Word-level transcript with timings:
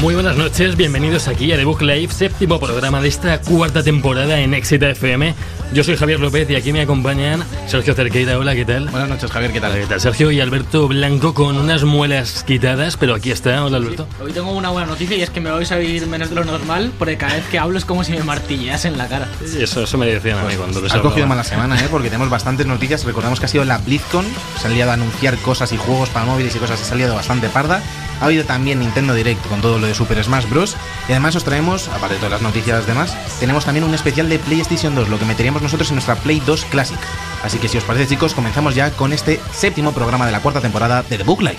Muy 0.00 0.14
buenas 0.14 0.34
noches, 0.34 0.76
bienvenidos 0.76 1.28
aquí 1.28 1.52
a 1.52 1.56
The 1.56 1.64
Book 1.66 1.82
Live, 1.82 2.10
séptimo 2.14 2.58
programa 2.58 3.02
de 3.02 3.08
esta 3.08 3.38
cuarta 3.42 3.82
temporada 3.82 4.40
en 4.40 4.54
Exita 4.54 4.88
FM. 4.88 5.34
Yo 5.74 5.84
soy 5.84 5.94
Javier 5.96 6.18
López 6.18 6.48
y 6.48 6.56
aquí 6.56 6.72
me 6.72 6.80
acompañan 6.80 7.44
Sergio 7.66 7.94
Cerqueira. 7.94 8.38
Hola, 8.38 8.54
¿qué 8.54 8.64
tal? 8.64 8.88
Buenas 8.88 9.10
noches, 9.10 9.30
Javier, 9.30 9.52
¿qué 9.52 9.60
tal? 9.60 9.74
¿Qué 9.74 9.86
tal, 9.86 10.00
Sergio? 10.00 10.30
Y 10.30 10.40
Alberto 10.40 10.88
Blanco 10.88 11.34
con 11.34 11.58
unas 11.58 11.84
muelas 11.84 12.44
quitadas, 12.44 12.96
pero 12.96 13.14
aquí 13.14 13.30
está. 13.30 13.62
Hola, 13.62 13.76
Alberto. 13.76 14.08
Hoy 14.24 14.32
tengo 14.32 14.50
una 14.52 14.70
buena 14.70 14.86
noticia 14.86 15.18
y 15.18 15.22
es 15.22 15.28
que 15.28 15.42
me 15.42 15.50
vais 15.50 15.70
a 15.70 15.76
oír 15.76 16.06
menos 16.06 16.30
de 16.30 16.34
lo 16.34 16.44
normal 16.44 16.92
porque 16.98 17.18
cada 17.18 17.34
vez 17.34 17.44
que 17.50 17.58
hablo 17.58 17.76
es 17.76 17.84
como 17.84 18.02
si 18.02 18.12
me 18.12 18.22
martilleas 18.22 18.86
en 18.86 18.96
la 18.96 19.06
cara. 19.06 19.28
Eso, 19.44 19.82
eso 19.82 19.98
me 19.98 20.06
decían 20.06 20.38
a 20.38 20.44
mí 20.44 20.54
cuando 20.54 20.80
les 20.80 20.94
Has 20.94 21.02
cogido 21.02 21.26
mala 21.26 21.44
semana, 21.44 21.78
¿eh? 21.78 21.88
Porque 21.90 22.08
tenemos 22.08 22.30
bastantes 22.30 22.66
noticias. 22.66 23.04
Recordamos 23.04 23.38
que 23.38 23.44
ha 23.44 23.48
sido 23.50 23.66
la 23.66 23.76
BlizzCon. 23.76 24.24
Se 24.58 24.66
han 24.66 24.74
liado 24.74 24.92
a 24.92 24.94
anunciar 24.94 25.36
cosas 25.38 25.72
y 25.72 25.76
juegos 25.76 26.08
para 26.08 26.24
móviles 26.24 26.56
y 26.56 26.58
cosas. 26.58 26.80
Se 26.80 26.94
ha 26.94 26.96
liado 26.96 27.14
bastante 27.14 27.50
parda. 27.50 27.82
Ha 28.20 28.26
habido 28.26 28.44
también 28.44 28.80
Nintendo 28.80 29.14
Direct 29.14 29.46
con 29.46 29.62
todo 29.62 29.78
lo 29.78 29.86
Super 29.94 30.22
Smash 30.22 30.48
Bros. 30.48 30.76
Y 31.08 31.12
además 31.12 31.36
os 31.36 31.44
traemos, 31.44 31.88
aparte 31.88 32.14
de 32.14 32.20
todas 32.20 32.32
las 32.32 32.42
noticias 32.42 32.86
demás, 32.86 33.16
tenemos 33.38 33.64
también 33.64 33.84
un 33.84 33.94
especial 33.94 34.28
de 34.28 34.38
PlayStation 34.38 34.94
2, 34.94 35.08
lo 35.08 35.18
que 35.18 35.24
meteríamos 35.24 35.62
nosotros 35.62 35.88
en 35.90 35.96
nuestra 35.96 36.16
Play 36.16 36.40
2 36.40 36.64
Classic. 36.66 36.98
Así 37.42 37.58
que 37.58 37.68
si 37.68 37.78
os 37.78 37.84
parece, 37.84 38.06
chicos, 38.06 38.34
comenzamos 38.34 38.74
ya 38.74 38.90
con 38.90 39.12
este 39.12 39.40
séptimo 39.52 39.92
programa 39.92 40.26
de 40.26 40.32
la 40.32 40.40
cuarta 40.40 40.60
temporada 40.60 41.02
de 41.02 41.18
The 41.18 41.24
Book 41.24 41.42
Live. 41.42 41.58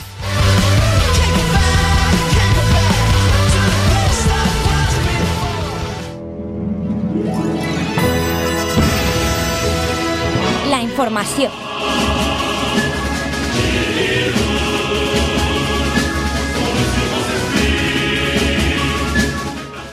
La 10.70 10.82
información. 10.82 11.52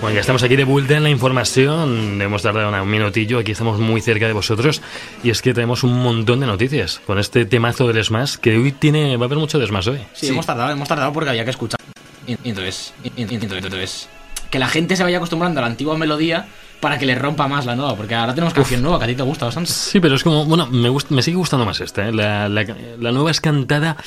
Bueno, 0.09 0.15
ya 0.17 0.21
estamos 0.23 0.43
aquí 0.43 0.57
de 0.57 0.65
vuelta 0.65 0.97
en 0.97 1.03
la 1.03 1.11
información. 1.11 2.23
Hemos 2.23 2.41
tardado 2.41 2.83
un 2.83 2.91
minutillo, 2.91 3.41
aquí 3.41 3.53
estamos 3.53 3.79
muy 3.79 4.01
cerca 4.01 4.27
de 4.27 4.33
vosotros. 4.33 4.81
Y 5.23 5.29
es 5.29 5.43
que 5.43 5.53
tenemos 5.53 5.83
un 5.85 6.03
montón 6.03 6.41
de 6.41 6.47
noticias 6.47 7.03
con 7.07 7.19
este 7.19 7.45
temazo 7.45 7.87
del 7.87 8.03
Smash, 8.03 8.37
que 8.37 8.57
hoy 8.57 8.73
tiene, 8.73 9.19
va 9.19 9.25
a 9.25 9.27
haber 9.27 9.37
mucho 9.37 9.59
de 9.59 9.67
Smash 9.67 9.91
hoy. 9.91 10.01
Sí, 10.15 10.29
hemos 10.29 10.47
tardado, 10.47 10.71
hemos 10.71 10.89
tardado 10.89 11.13
porque 11.13 11.29
había 11.29 11.45
que 11.45 11.51
escuchar. 11.51 11.79
Y, 12.27 12.33
y 12.43 12.49
entonces, 12.49 12.95
y- 13.05 13.13
entonces, 13.35 14.09
que 14.51 14.59
la 14.59 14.69
gente 14.69 14.97
se 14.97 15.03
vaya 15.03 15.19
acostumbrando 15.19 15.61
a 15.61 15.65
la 15.65 15.67
antigua 15.69 15.95
melodía 15.99 16.49
para 16.81 16.99
que 16.99 17.05
le 17.05 17.15
rompa 17.15 17.47
más 17.47 17.67
la 17.67 17.77
nueva, 17.77 17.95
porque 17.95 18.15
ahora 18.15 18.33
tenemos 18.35 18.55
canción 18.55 18.81
nueva 18.81 18.97
que 18.99 19.05
a 19.05 19.09
ti 19.09 19.15
te 19.15 19.23
gusta 19.25 19.45
bastante. 19.45 19.71
Sí, 19.71 20.01
pero 20.01 20.15
es 20.15 20.23
como, 20.25 20.47
bueno, 20.47 20.69
me, 20.69 20.91
me 21.11 21.21
sigue 21.23 21.37
gustando 21.37 21.67
más 21.67 21.83
esta, 21.83 22.09
¿eh? 22.09 22.13
la, 22.13 22.49
la- 22.49 22.65
la 22.99 23.13
nueva 23.13 23.31
es 23.31 23.43
cantada 23.43 23.99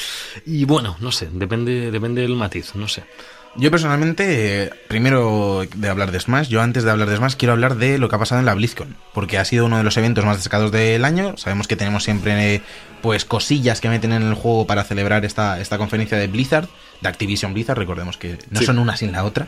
y 0.47 0.66
bueno, 0.66 0.97
no 0.99 1.11
sé, 1.11 1.29
depende, 1.31 1.91
depende 1.91 2.23
del 2.23 2.35
matiz, 2.35 2.73
no 2.73 2.88
sé. 2.88 3.03
Yo 3.57 3.69
personalmente, 3.69 4.63
eh, 4.63 4.69
primero 4.88 5.63
de 5.75 5.89
hablar 5.89 6.11
de 6.11 6.19
Smash, 6.21 6.47
yo 6.47 6.61
antes 6.61 6.83
de 6.85 6.91
hablar 6.91 7.09
de 7.09 7.17
Smash 7.17 7.35
quiero 7.35 7.51
hablar 7.51 7.75
de 7.75 7.97
lo 7.97 8.07
que 8.07 8.16
ha 8.16 8.19
pasado 8.19 8.39
en 8.39 8.45
la 8.45 8.53
BlizzCon, 8.53 8.95
porque 9.13 9.38
ha 9.38 9.44
sido 9.45 9.66
uno 9.66 9.78
de 9.78 9.84
los 9.84 9.97
eventos 9.97 10.23
más 10.23 10.38
destacados 10.38 10.72
del 10.72 11.03
año. 11.03 11.35
Sabemos 11.38 11.67
que 11.67 11.75
tenemos 11.75 12.03
siempre 12.06 12.56
eh, 12.56 12.62
pues 13.01 13.25
cosillas 13.25 13.81
que 13.81 13.89
meten 13.89 14.13
en 14.13 14.22
el 14.23 14.35
juego 14.35 14.66
para 14.67 14.84
celebrar 14.85 15.25
esta, 15.25 15.59
esta 15.59 15.78
conferencia 15.78 16.17
de 16.17 16.28
Blizzard, 16.28 16.69
de 17.01 17.09
Activision 17.09 17.53
Blizzard, 17.53 17.78
recordemos 17.78 18.16
que 18.16 18.38
no 18.51 18.59
Sí. 18.59 18.66
son 18.66 18.78
una 18.79 18.95
sin 18.95 19.12
la 19.12 19.23
otra. 19.25 19.47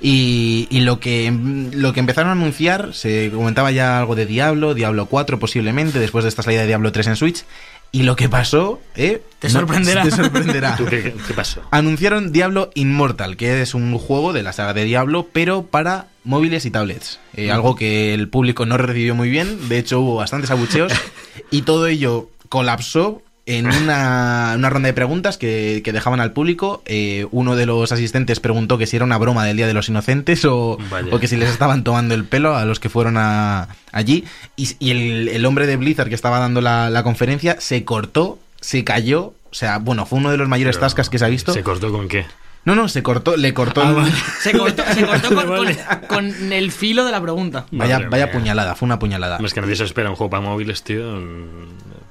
Y 0.00 0.66
lo 0.80 0.98
que 1.00 1.32
lo 1.72 1.92
que 1.92 2.00
empezaron 2.00 2.28
a 2.30 2.32
anunciar, 2.32 2.92
se 2.94 3.30
comentaba 3.30 3.70
ya 3.70 4.00
algo 4.00 4.16
de 4.16 4.26
Diablo, 4.26 4.74
Diablo 4.74 5.06
4 5.06 5.38
posiblemente, 5.38 5.98
después 5.98 6.24
de 6.24 6.28
esta 6.28 6.42
salida 6.42 6.62
de 6.62 6.66
Diablo 6.66 6.92
3 6.92 7.06
en 7.06 7.16
Switch. 7.16 7.44
Y 7.92 8.04
lo 8.04 8.14
que 8.16 8.28
pasó, 8.28 8.80
¿eh? 8.94 9.22
Te 9.40 9.48
No- 9.48 9.60
sorprenderá. 9.60 10.02
Te 10.04 10.10
sorprenderá. 10.12 10.76
¿Tú 10.78 10.84
qué, 10.86 11.14
qué 11.26 11.34
pasó? 11.34 11.62
Anunciaron 11.70 12.30
Diablo 12.32 12.70
Immortal, 12.74 13.36
que 13.36 13.62
es 13.62 13.74
un 13.74 13.96
juego 13.98 14.32
de 14.32 14.42
la 14.42 14.52
saga 14.52 14.74
de 14.74 14.84
Diablo, 14.84 15.28
pero 15.32 15.62
para 15.66 16.06
móviles 16.22 16.66
y 16.66 16.70
tablets. 16.70 17.18
Eh, 17.34 17.50
Algo 17.50 17.74
que 17.74 18.14
el 18.14 18.28
público 18.28 18.64
no 18.66 18.76
recibió 18.76 19.14
muy 19.14 19.28
bien, 19.30 19.68
de 19.68 19.78
hecho 19.78 20.00
hubo 20.00 20.16
bastantes 20.16 20.50
abucheos, 20.50 20.92
y 21.50 21.62
todo 21.62 21.86
ello 21.86 22.28
colapsó 22.48 23.22
en 23.56 23.66
una, 23.66 24.54
una 24.56 24.70
ronda 24.70 24.86
de 24.86 24.92
preguntas 24.92 25.36
que, 25.36 25.82
que 25.84 25.92
dejaban 25.92 26.20
al 26.20 26.32
público. 26.32 26.82
Eh, 26.86 27.26
uno 27.32 27.56
de 27.56 27.66
los 27.66 27.90
asistentes 27.90 28.38
preguntó 28.38 28.78
que 28.78 28.86
si 28.86 28.94
era 28.94 29.04
una 29.04 29.18
broma 29.18 29.44
del 29.44 29.56
Día 29.56 29.66
de 29.66 29.74
los 29.74 29.88
Inocentes 29.88 30.44
o, 30.44 30.78
que 31.20 31.26
si 31.26 31.36
les 31.36 31.50
estaban 31.50 31.82
tomando 31.82 32.14
el 32.14 32.24
pelo 32.24 32.54
a 32.54 32.64
los 32.64 32.78
que 32.78 32.88
fueron 32.88 33.16
a, 33.16 33.68
allí. 33.90 34.24
Y, 34.54 34.70
y 34.78 34.92
el, 34.92 35.28
el 35.28 35.44
hombre 35.46 35.66
de 35.66 35.76
Blizzard 35.76 36.08
que 36.08 36.14
estaba 36.14 36.38
dando 36.38 36.60
la, 36.60 36.90
la 36.90 37.02
conferencia 37.02 37.56
se 37.60 37.84
cortó, 37.84 38.38
se 38.60 38.84
cayó. 38.84 39.34
O 39.50 39.54
sea, 39.54 39.78
bueno, 39.78 40.06
fue 40.06 40.20
uno 40.20 40.30
de 40.30 40.36
los 40.36 40.48
mayores 40.48 40.76
Pero, 40.76 40.86
tascas 40.86 41.10
que 41.10 41.18
se 41.18 41.24
ha 41.24 41.28
visto. 41.28 41.52
¿Se 41.52 41.64
cortó 41.64 41.90
con 41.90 42.06
qué? 42.06 42.26
No, 42.64 42.74
no, 42.74 42.88
se 42.88 43.02
cortó, 43.02 43.36
le 43.36 43.54
cortó. 43.54 43.82
el- 43.82 44.12
Se 44.40 44.52
cortó, 44.56 44.82
se 44.94 45.04
cortó 45.06 45.34
con, 45.34 45.48
Vale. 45.48 45.78
con- 46.08 46.30
con 46.32 46.52
el 46.52 46.70
filo 46.72 47.04
de 47.06 47.10
la 47.12 47.20
pregunta. 47.20 47.66
Vaya, 47.70 47.96
Madre 47.96 48.08
vaya 48.10 48.26
mía. 48.26 48.32
puñalada, 48.34 48.74
fue 48.74 48.86
una 48.86 48.98
puñalada. 48.98 49.38
Es 49.44 49.54
que 49.54 49.60
nadie 49.62 49.76
se 49.76 49.84
espera 49.84 50.10
un 50.10 50.16
juego 50.16 50.30
para 50.30 50.42
móviles, 50.42 50.82
tío. 50.82 51.20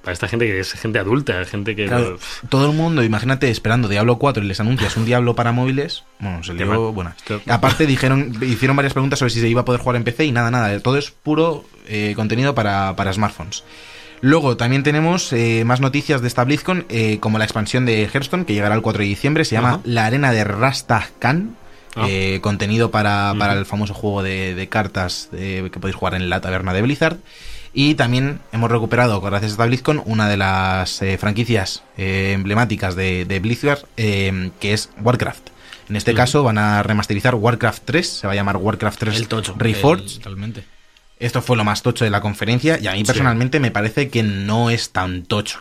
Para 0.01 0.13
esta 0.13 0.27
gente 0.27 0.45
que 0.47 0.59
es 0.59 0.71
gente 0.73 0.97
adulta, 0.97 1.43
gente 1.45 1.75
que... 1.75 1.85
Claro, 1.85 2.17
todo 2.47 2.71
el 2.71 2.75
mundo, 2.75 3.03
imagínate, 3.03 3.49
esperando 3.51 3.87
Diablo 3.89 4.17
4 4.17 4.43
y 4.43 4.47
les 4.47 4.59
anuncias 4.59 4.95
un 4.97 5.05
Diablo 5.05 5.35
para 5.35 5.51
móviles. 5.51 6.03
Bueno, 6.19 6.41
se 6.43 6.53
mal. 6.53 6.77
bueno. 6.93 7.13
Aparte 7.47 7.85
dijeron, 7.85 8.33
hicieron 8.41 8.75
varias 8.77 8.93
preguntas 8.93 9.19
sobre 9.19 9.29
si 9.31 9.41
se 9.41 9.49
iba 9.49 9.61
a 9.61 9.65
poder 9.65 9.81
jugar 9.81 9.97
en 9.97 10.03
PC 10.05 10.25
y 10.25 10.31
nada, 10.31 10.49
nada. 10.51 10.79
Todo 10.79 10.97
es 10.97 11.11
puro 11.11 11.65
eh, 11.87 12.13
contenido 12.15 12.55
para, 12.55 12.95
para 12.95 13.11
smartphones. 13.13 13.63
Luego 14.21 14.57
también 14.57 14.83
tenemos 14.83 15.31
eh, 15.33 15.63
más 15.65 15.79
noticias 15.81 16.21
de 16.21 16.27
esta 16.27 16.43
BlizzCon, 16.43 16.85
eh, 16.89 17.19
como 17.19 17.37
la 17.37 17.45
expansión 17.45 17.85
de 17.85 18.03
Hearthstone, 18.03 18.45
que 18.45 18.53
llegará 18.53 18.75
el 18.75 18.81
4 18.81 19.01
de 19.01 19.07
diciembre. 19.07 19.45
Se 19.45 19.55
llama. 19.55 19.81
La 19.83 20.05
Arena 20.05 20.31
de 20.31 20.43
Rastakhan. 20.43 21.55
Ah. 21.95 22.05
eh, 22.07 22.39
contenido 22.43 22.91
para, 22.91 23.33
para 23.39 23.53
el 23.53 23.65
famoso 23.65 23.95
juego 23.95 24.21
de, 24.21 24.53
de 24.53 24.69
cartas 24.69 25.29
de- 25.31 25.69
que 25.73 25.79
podéis 25.79 25.95
jugar 25.95 26.13
en 26.13 26.29
la 26.29 26.39
taberna 26.39 26.71
de 26.71 26.83
Blizzard. 26.83 27.17
Y 27.73 27.95
también 27.95 28.39
hemos 28.51 28.69
recuperado, 28.69 29.19
gracias 29.21 29.51
a 29.51 29.53
esta 29.53 29.65
BlizzCon, 29.65 30.03
una 30.05 30.29
de 30.29 30.37
las 30.37 31.01
eh, 31.01 31.17
franquicias 31.17 31.81
eh, 31.97 32.33
emblemáticas 32.35 32.95
de, 32.95 33.25
de 33.25 33.39
Blizzard, 33.39 33.79
eh, 33.97 34.51
que 34.59 34.73
es 34.73 34.89
Warcraft. 35.01 35.49
En 35.89 35.95
este 35.95 36.13
caso 36.13 36.43
van 36.43 36.59
a 36.59 36.83
remasterizar 36.83 37.33
Warcraft 37.33 37.81
3, 37.85 38.07
se 38.07 38.27
va 38.27 38.33
a 38.33 38.35
llamar 38.35 38.57
Warcraft 38.57 38.99
3 38.99 39.15
El 39.17 39.27
tocho. 39.27 39.55
Reforged. 39.57 40.03
el- 40.05 40.13
Totalmente. 40.19 40.63
Esto 41.19 41.41
fue 41.41 41.57
lo 41.57 41.63
más 41.65 41.81
tocho 41.83 42.05
de 42.05 42.09
la 42.11 42.21
conferencia 42.21 42.79
y 42.81 42.87
a 42.87 42.93
mí 42.93 43.03
personalmente 43.03 43.59
me 43.59 43.71
parece 43.71 44.09
que 44.09 44.23
no 44.23 44.69
es 44.69 44.91
tan 44.91 45.23
tocho 45.23 45.59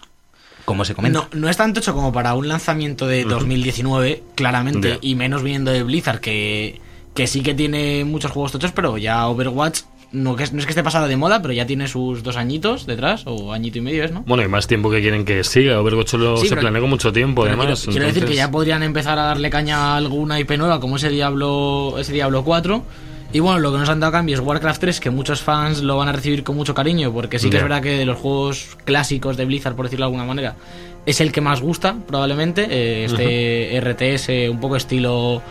como 0.64 0.84
se 0.84 0.94
comenta. 0.94 1.18
No, 1.20 1.28
no 1.32 1.48
es 1.48 1.56
tan 1.56 1.72
tocho 1.72 1.94
como 1.94 2.12
para 2.12 2.34
un 2.34 2.46
lanzamiento 2.46 3.06
de 3.06 3.24
2019, 3.24 4.22
claramente, 4.34 4.98
y 5.00 5.14
menos 5.14 5.42
viniendo 5.42 5.70
de 5.72 5.82
Blizzard, 5.82 6.20
que, 6.20 6.80
que 7.14 7.26
sí 7.26 7.40
que 7.40 7.54
tiene 7.54 8.04
muchos 8.04 8.30
juegos 8.30 8.52
tochos, 8.52 8.72
pero 8.72 8.98
ya 8.98 9.26
Overwatch 9.28 9.80
no, 10.12 10.36
que 10.36 10.44
es, 10.44 10.52
no 10.54 10.60
es 10.60 10.64
que 10.66 10.70
esté 10.72 10.82
pasada 10.82 11.06
de 11.08 11.16
moda, 11.16 11.42
pero 11.42 11.52
ya 11.54 11.66
tiene 11.66 11.86
sus 11.88 12.22
dos 12.22 12.36
añitos 12.36 12.86
detrás, 12.86 13.22
o 13.26 13.52
añito 13.52 13.78
y 13.78 13.80
medio 13.82 14.04
es, 14.04 14.10
¿no? 14.12 14.22
Bueno, 14.26 14.42
y 14.42 14.48
más 14.48 14.66
tiempo 14.66 14.90
que 14.90 15.00
quieren 15.02 15.24
que 15.26 15.44
siga. 15.44 15.80
Overwatch 15.80 16.14
lo, 16.14 16.36
Sí, 16.38 16.44
se 16.44 16.50
pero- 16.50 16.62
planeó 16.62 16.80
con 16.82 16.90
mucho 16.90 17.12
tiempo, 17.12 17.44
además. 17.44 17.66
quiero, 17.80 17.92
quiero 17.92 18.06
decir 18.06 18.24
que 18.26 18.34
ya 18.34 18.50
podrían 18.50 18.82
empezar 18.82 19.18
a 19.18 19.22
darle 19.24 19.50
caña 19.50 19.78
a 19.78 19.96
alguna 19.96 20.38
IP 20.40 20.52
nueva, 20.56 20.80
como 20.80 20.96
ese 20.96 21.10
Diablo, 21.10 21.96
ese 21.98 22.12
Diablo 22.12 22.42
4. 22.44 22.84
Y 23.32 23.40
bueno, 23.40 23.58
lo 23.58 23.72
que 23.72 23.78
nos 23.78 23.88
han 23.88 24.00
dado 24.00 24.08
a 24.08 24.12
cambio 24.12 24.34
es 24.36 24.40
Warcraft 24.40 24.80
3, 24.80 25.00
que 25.00 25.10
muchos 25.10 25.42
fans 25.42 25.82
lo 25.82 25.96
van 25.98 26.08
a 26.08 26.12
recibir 26.12 26.42
con 26.44 26.56
mucho 26.56 26.74
cariño, 26.74 27.12
porque 27.12 27.38
sí 27.38 27.50
que 27.50 27.58
es 27.58 27.62
verdad 27.62 27.82
que 27.82 27.90
de 27.98 28.06
los 28.06 28.16
juegos 28.18 28.76
clásicos 28.84 29.36
de 29.36 29.44
Blizzard, 29.44 29.74
por 29.76 29.84
decirlo 29.86 30.04
de 30.06 30.08
alguna 30.08 30.24
manera, 30.24 30.56
es 31.04 31.20
el 31.20 31.30
que 31.30 31.40
más 31.42 31.60
gusta, 31.60 31.94
probablemente. 32.06 32.66
Eh, 32.70 33.04
este 33.04 33.78
RTS, 33.80 34.50
un 34.50 34.60
poco 34.60 34.76
estilo 34.76 35.42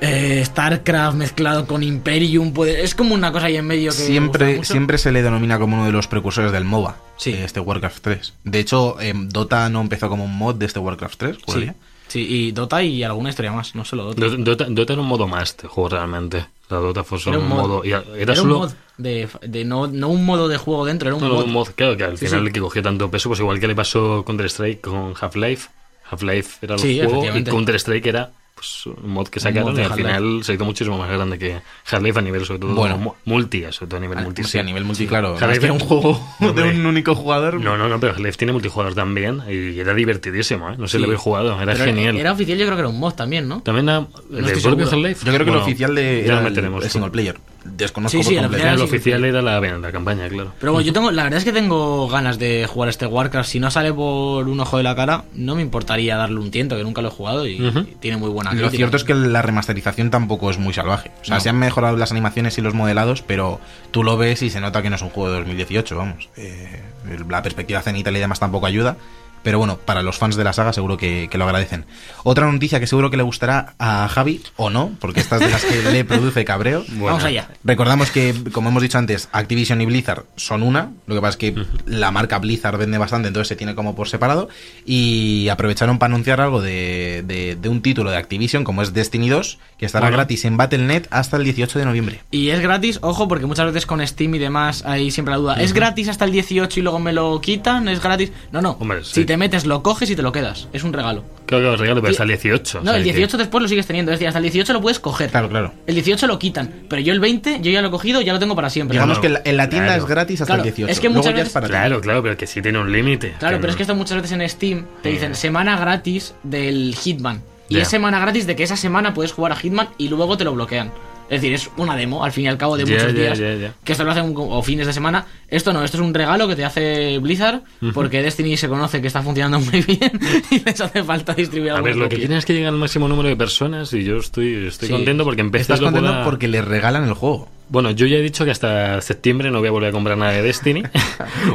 eh, 0.00 0.42
StarCraft 0.44 1.16
mezclado 1.16 1.66
con 1.66 1.82
Imperium, 1.82 2.52
puede, 2.52 2.82
es 2.82 2.94
como 2.94 3.14
una 3.14 3.32
cosa 3.32 3.46
ahí 3.46 3.56
en 3.56 3.66
medio 3.66 3.90
que. 3.90 3.96
Siempre, 3.96 4.64
siempre 4.64 4.98
se 4.98 5.12
le 5.12 5.22
denomina 5.22 5.58
como 5.58 5.76
uno 5.76 5.86
de 5.86 5.92
los 5.92 6.06
precursores 6.08 6.52
del 6.52 6.64
MOBA, 6.64 6.96
Sí. 7.16 7.30
eh, 7.32 7.44
este 7.44 7.60
Warcraft 7.60 7.98
3. 8.02 8.34
De 8.44 8.58
hecho, 8.60 9.00
em, 9.00 9.28
Dota 9.28 9.68
no 9.68 9.80
empezó 9.80 10.08
como 10.08 10.24
un 10.24 10.36
mod 10.36 10.56
de 10.56 10.66
este 10.66 10.78
Warcraft 10.78 11.18
3, 11.18 11.36
Sí. 11.46 11.70
Sí, 12.12 12.26
y 12.28 12.52
Dota 12.52 12.82
y 12.82 13.02
alguna 13.02 13.30
historia 13.30 13.52
más, 13.52 13.74
no 13.74 13.84
solo 13.84 14.04
Dota. 14.14 14.26
Dota, 14.38 14.66
Dota- 14.68 14.92
era 14.92 15.02
un 15.02 15.08
modo 15.08 15.26
más 15.26 15.56
de 15.56 15.68
juego 15.68 15.88
realmente. 15.88 16.46
La 16.68 16.78
Dota 16.78 17.04
fue 17.04 17.18
solo 17.18 17.38
un 17.40 17.48
mod. 17.48 17.56
modo. 17.56 17.84
Era, 17.84 18.02
Era, 18.16 18.34
solo. 18.36 18.54
un 18.54 18.60
mod 18.62 18.72
de, 18.98 19.28
de 19.42 19.64
no, 19.64 19.86
no 19.86 20.08
un 20.08 20.24
modo 20.24 20.48
de 20.48 20.56
juego 20.58 20.84
dentro, 20.86 21.08
era 21.08 21.16
un 21.16 21.22
no, 21.22 21.34
mod. 21.34 21.44
un 21.44 21.52
mod, 21.52 21.68
claro, 21.74 21.96
que 21.96 22.04
al 22.04 22.16
Sí, 22.18 22.26
final 22.26 22.46
sí. 22.46 22.52
que 22.52 22.60
cogió 22.60 22.82
tanto 22.82 23.10
peso, 23.10 23.28
pues 23.28 23.40
igual 23.40 23.58
que 23.60 23.66
le 23.68 23.74
pasó 23.74 24.24
Counter-Strike 24.24 24.80
con 24.80 25.14
Half-Life. 25.20 25.68
Half-Life 26.10 26.58
era 26.62 26.74
el 26.74 26.80
Sí, 26.80 27.00
juego 27.02 27.24
y. 27.36 27.44
Counter-Strike 27.44 28.06
era 28.06 28.30
pues, 28.62 28.86
un 28.86 29.10
mod 29.10 29.26
que 29.26 29.40
sacaron 29.40 29.72
mod 29.72 29.78
y 29.80 29.82
al 29.82 29.92
final 29.94 30.44
se 30.44 30.54
hizo 30.54 30.64
muchísimo 30.64 30.96
más 30.96 31.10
grande 31.10 31.36
que 31.38 31.60
Half-Life 31.90 32.18
a 32.18 32.22
nivel, 32.22 32.44
sobre 32.46 32.60
todo, 32.60 32.74
Bueno. 32.74 32.96
mu- 32.96 33.14
multi, 33.24 33.64
sobre 33.70 33.88
todo 33.88 33.96
a 33.96 34.00
nivel 34.00 34.18
multi. 34.22 34.44
Sí, 34.44 34.58
a 34.58 34.62
nivel 34.62 34.84
multi, 34.84 35.06
claro. 35.08 35.34
Half-Life 35.36 35.64
era 35.64 35.72
un 35.72 35.80
juego 35.80 36.20
de 36.54 36.62
un 36.62 36.86
único 36.86 37.14
jugador. 37.16 37.54
No, 37.60 37.76
no, 37.76 37.88
no, 37.88 37.98
pero 37.98 38.12
Half-Life 38.12 38.38
tiene 38.38 38.52
multijugador 38.52 38.94
también 38.94 39.42
y 39.50 39.80
era 39.80 39.94
divertidísimo, 39.94 40.70
¿eh? 40.70 40.74
No 40.78 40.86
sé, 40.86 40.92
Sí. 40.92 40.98
lo 40.98 41.06
habéis 41.06 41.20
jugado, 41.20 41.60
era 41.60 41.72
Pero 41.72 41.84
genial. 41.86 42.16
Era 42.16 42.32
oficial, 42.32 42.56
yo 42.58 42.66
creo 42.66 42.76
que 42.76 42.80
era 42.82 42.88
un 42.88 43.00
mod 43.00 43.14
también, 43.14 43.48
¿no? 43.48 43.62
También 43.62 43.88
era 43.88 43.98
el 43.98 44.06
propio 44.44 44.60
seguro. 44.60 44.84
Half-Life. 44.84 45.26
Yo 45.26 45.32
creo 45.32 45.38
que 45.44 45.50
Bueno, 45.50 45.56
el 45.58 45.62
oficial 45.62 45.94
de 45.94 46.02
ya 46.20 46.24
era 46.26 46.34
lo 46.34 46.38
el, 46.46 46.52
meteremos. 46.52 46.84
el 46.84 46.90
single 46.90 47.10
player. 47.10 47.36
Desconozco 47.64 48.18
Sí, 48.18 48.24
sí, 48.24 48.34
por 48.34 48.44
el 48.44 48.50
completo. 48.50 48.68
El 48.68 48.78
sí, 48.78 48.84
oficial 48.84 49.24
era 49.24 49.40
la, 49.42 49.60
la 49.60 49.92
campaña, 49.92 50.28
claro. 50.28 50.52
Pero 50.58 50.72
bueno, 50.72 50.84
yo 50.86 50.92
tengo, 50.92 51.10
la 51.12 51.22
verdad 51.24 51.38
es 51.38 51.44
que 51.44 51.52
tengo 51.52 52.08
ganas 52.08 52.38
de 52.38 52.66
jugar 52.66 52.88
este 52.88 53.06
Warcraft. 53.06 53.48
Si 53.48 53.60
no 53.60 53.70
sale 53.70 53.92
por 53.92 54.48
un 54.48 54.58
ojo 54.60 54.76
de 54.78 54.82
la 54.82 54.96
cara, 54.96 55.24
no 55.34 55.54
me 55.54 55.62
importaría 55.62 56.16
darle 56.16 56.40
un 56.40 56.50
tiento, 56.50 56.76
que 56.76 56.82
nunca 56.82 57.02
lo 57.02 57.08
he 57.08 57.12
jugado 57.12 57.46
y, 57.46 57.58
tiene 58.00 58.16
muy 58.16 58.30
buena 58.30 58.50
Lo 58.52 58.56
crítica. 58.62 58.76
cierto 58.76 58.96
es 58.96 59.04
que 59.04 59.14
la 59.14 59.42
remasterización 59.42 60.10
tampoco 60.10 60.50
es 60.50 60.58
muy 60.58 60.72
salvaje. 60.74 61.12
O 61.22 61.24
sea, 61.24 61.36
No. 61.36 61.40
se 61.40 61.48
han 61.50 61.58
mejorado 61.58 61.96
las 61.96 62.10
animaciones 62.10 62.58
y 62.58 62.62
los 62.62 62.74
modelados, 62.74 63.22
pero 63.22 63.60
tú 63.92 64.02
lo 64.02 64.16
ves 64.16 64.42
y 64.42 64.50
se 64.50 64.60
nota 64.60 64.82
que 64.82 64.90
no 64.90 64.96
es 64.96 65.02
un 65.02 65.10
juego 65.10 65.30
de 65.30 65.38
2018, 65.38 65.96
vamos. 65.96 66.28
Eh, 66.36 66.82
la 67.28 67.42
perspectiva 67.42 67.80
cenital 67.82 68.16
y 68.16 68.20
demás 68.20 68.40
tampoco 68.40 68.66
ayuda. 68.66 68.96
Pero 69.42 69.58
bueno, 69.58 69.78
para 69.78 70.02
los 70.02 70.18
fans 70.18 70.36
de 70.36 70.44
la 70.44 70.52
saga 70.52 70.72
seguro 70.72 70.96
que, 70.96 71.28
que 71.30 71.38
lo 71.38 71.44
agradecen. 71.44 71.84
Otra 72.24 72.50
noticia 72.50 72.78
que 72.80 72.86
seguro 72.86 73.10
que 73.10 73.16
le 73.16 73.22
gustará 73.22 73.74
a 73.78 74.06
Javi, 74.08 74.40
o 74.56 74.70
no, 74.70 74.92
porque 75.00 75.20
esta 75.20 75.36
es 75.36 75.42
de 75.42 75.50
las 75.50 75.64
que 75.64 75.82
le 75.90 76.04
produce 76.06 76.44
cabreo. 76.44 76.84
Vamos 76.92 77.24
allá. 77.24 77.48
Recordamos 77.64 78.10
que, 78.10 78.34
como 78.52 78.68
hemos 78.68 78.82
dicho 78.82 78.98
antes, 78.98 79.28
Activision 79.32 79.80
y 79.80 79.86
Blizzard 79.86 80.24
son 80.36 80.62
una. 80.62 80.90
Lo 81.06 81.14
que 81.14 81.20
pasa 81.20 81.30
es 81.30 81.36
que 81.38 81.64
la 81.86 82.10
marca 82.10 82.38
Blizzard 82.38 82.78
vende 82.78 82.98
bastante, 82.98 83.28
entonces 83.28 83.48
se 83.48 83.56
tiene 83.56 83.74
como 83.74 83.94
por 83.94 84.08
separado. 84.08 84.48
Y 84.84 85.48
aprovecharon 85.48 85.98
para 85.98 86.12
anunciar 86.14 86.40
algo 86.40 86.60
de, 86.60 87.24
de- 87.26 87.56
de 87.60 87.68
un 87.68 87.82
título 87.82 88.10
de 88.10 88.16
Activision, 88.16 88.64
como 88.64 88.82
es 88.82 88.92
Destiny 88.92 89.28
2, 89.28 89.58
que 89.78 89.86
estará 89.86 90.06
Bueno. 90.06 90.18
gratis 90.18 90.44
en 90.44 90.56
Battle.net 90.56 91.06
hasta 91.10 91.36
el 91.36 91.44
18 91.44 91.78
de 91.78 91.84
noviembre. 91.84 92.20
Y 92.30 92.50
es 92.50 92.60
gratis, 92.60 92.98
ojo, 93.02 93.28
porque 93.28 93.46
muchas 93.46 93.66
veces 93.66 93.86
con 93.86 94.06
Steam 94.06 94.34
y 94.34 94.38
demás 94.38 94.84
hay 94.86 95.10
siempre 95.10 95.32
la 95.32 95.38
duda. 95.38 95.54
¿Es 95.60 95.72
gratis 95.72 96.08
hasta 96.08 96.24
el 96.24 96.32
18 96.32 96.80
y 96.80 96.82
luego 96.82 96.98
me 96.98 97.12
lo 97.12 97.40
quitan? 97.40 97.88
¿Es 97.88 98.02
gratis? 98.02 98.32
No, 98.52 98.60
no. 98.62 98.76
Hombre, 98.80 99.02
sí. 99.04 99.12
Si 99.14 99.24
te 99.24 99.31
metes, 99.36 99.66
lo 99.66 99.82
coges 99.82 100.10
y 100.10 100.16
te 100.16 100.22
lo 100.22 100.32
quedas. 100.32 100.68
Es 100.72 100.82
un 100.84 100.92
regalo. 100.92 101.24
Creo 101.46 101.60
que 101.60 101.66
os 101.66 101.80
regalo, 101.80 102.00
pero 102.00 102.12
Sí. 102.12 102.14
hasta 102.16 102.22
el 102.24 102.28
18. 102.28 102.78
o 102.78 102.80
No, 102.82 102.90
sea 102.90 102.98
el 102.98 103.04
que- 103.04 103.10
18 103.12 103.36
después 103.38 103.62
lo 103.62 103.68
sigues 103.68 103.86
teniendo. 103.86 104.12
Es 104.12 104.16
decir, 104.18 104.28
hasta 104.28 104.38
el 104.38 104.44
18 104.44 104.72
lo 104.72 104.80
puedes 104.80 104.98
coger. 105.00 105.30
Claro, 105.30 105.48
claro. 105.48 105.72
El 105.86 105.94
18 105.94 106.26
lo 106.26 106.38
quitan. 106.38 106.72
Pero 106.88 107.02
yo 107.02 107.12
el 107.12 107.20
20, 107.20 107.60
yo 107.60 107.70
ya 107.70 107.82
lo 107.82 107.88
he 107.88 107.90
cogido, 107.90 108.20
ya 108.20 108.32
lo 108.32 108.38
tengo 108.38 108.54
para 108.56 108.70
siempre. 108.70 108.94
Digamos 108.96 109.18
que 109.18 109.26
en 109.28 109.32
la, 109.34 109.42
en 109.44 109.56
la 109.56 109.68
tienda 109.68 109.88
claro. 109.88 110.02
es 110.02 110.08
gratis 110.08 110.40
hasta 110.40 110.54
Claro, 110.54 110.62
el 110.62 110.68
18. 110.74 110.92
es 110.92 111.00
que 111.00 111.08
Luego 111.08 111.18
muchas 111.18 111.34
ya 111.34 111.42
es 111.42 111.48
veces- 111.54 111.62
ti. 111.62 111.68
Claro, 111.68 112.00
claro, 112.00 112.22
pero 112.22 112.36
que 112.36 112.46
sí 112.46 112.62
tiene 112.62 112.78
un 112.78 112.90
límite. 112.92 113.34
Claro, 113.38 113.56
pero 113.56 113.68
no- 113.68 113.70
es 113.70 113.76
que 113.76 113.82
esto 113.82 113.94
muchas 113.94 114.16
veces 114.22 114.32
en 114.32 114.48
Steam 114.48 114.86
te 115.02 115.08
dicen 115.10 115.34
semana 115.34 115.78
gratis 115.78 116.34
del 116.42 116.94
Hitman. 116.94 117.42
Y 117.68 117.78
es 117.78 117.88
semana 117.88 118.20
gratis 118.20 118.46
de 118.46 118.54
que 118.54 118.64
esa 118.64 118.76
semana 118.76 119.14
puedes 119.14 119.32
jugar 119.32 119.52
a 119.52 119.56
Hitman 119.56 119.88
y 119.96 120.08
luego 120.08 120.36
te 120.36 120.44
lo 120.44 120.52
bloquean. 120.52 120.90
Es 121.32 121.40
decir, 121.40 121.54
es 121.54 121.70
una 121.78 121.96
demo, 121.96 122.22
al 122.24 122.30
fin 122.32 122.44
y 122.44 122.48
al 122.48 122.58
cabo, 122.58 122.76
de 122.76 122.84
muchos 122.84 123.14
días. 123.14 123.38
ya, 123.38 123.54
ya. 123.54 123.72
Que 123.82 123.92
esto 123.92 124.04
lo 124.04 124.10
hacen 124.10 124.34
o 124.36 124.62
fines 124.62 124.86
de 124.86 124.92
semana. 124.92 125.24
Esto 125.48 125.72
no, 125.72 125.82
esto 125.82 125.96
es 125.96 126.02
un 126.02 126.12
regalo 126.12 126.46
que 126.46 126.56
te 126.56 126.64
hace 126.64 127.18
Blizzard, 127.18 127.62
porque 127.94 128.20
Destiny 128.22 128.56
se 128.58 128.68
conoce 128.68 129.00
que 129.00 129.06
está 129.06 129.22
funcionando 129.22 129.58
muy 129.60 129.80
bien 129.86 130.12
y 130.50 130.60
les 130.60 130.80
hace 130.80 131.02
falta 131.02 131.32
distribuir 131.34 131.72
A 131.72 131.80
ver, 131.80 131.96
lo 131.96 132.04
que 132.04 132.16
copias. 132.16 132.20
tiene 132.20 132.36
es 132.36 132.44
que 132.44 132.52
llegar 132.52 132.72
al 132.72 132.78
máximo 132.78 133.08
número 133.08 133.28
de 133.30 133.36
personas 133.36 133.92
y 133.94 134.04
yo 134.04 134.18
estoy, 134.18 134.66
estoy 134.66 134.88
Sí. 134.88 134.94
contento 134.94 135.24
porque 135.24 135.40
empecé 135.40 135.62
Estás 135.62 135.80
contento 135.80 136.20
porque 136.24 136.48
le 136.48 136.60
regalan 136.60 137.04
el 137.04 137.14
juego. 137.14 137.48
Bueno, 137.72 137.90
yo 137.90 138.06
ya 138.06 138.16
he 138.18 138.20
dicho 138.22 138.44
que 138.44 138.50
hasta 138.50 139.00
septiembre 139.00 139.50
no 139.50 139.58
voy 139.60 139.68
a 139.68 139.70
volver 139.70 139.88
a 139.88 139.92
comprar 139.92 140.18
nada 140.18 140.32
de 140.32 140.42
Destiny. 140.42 140.82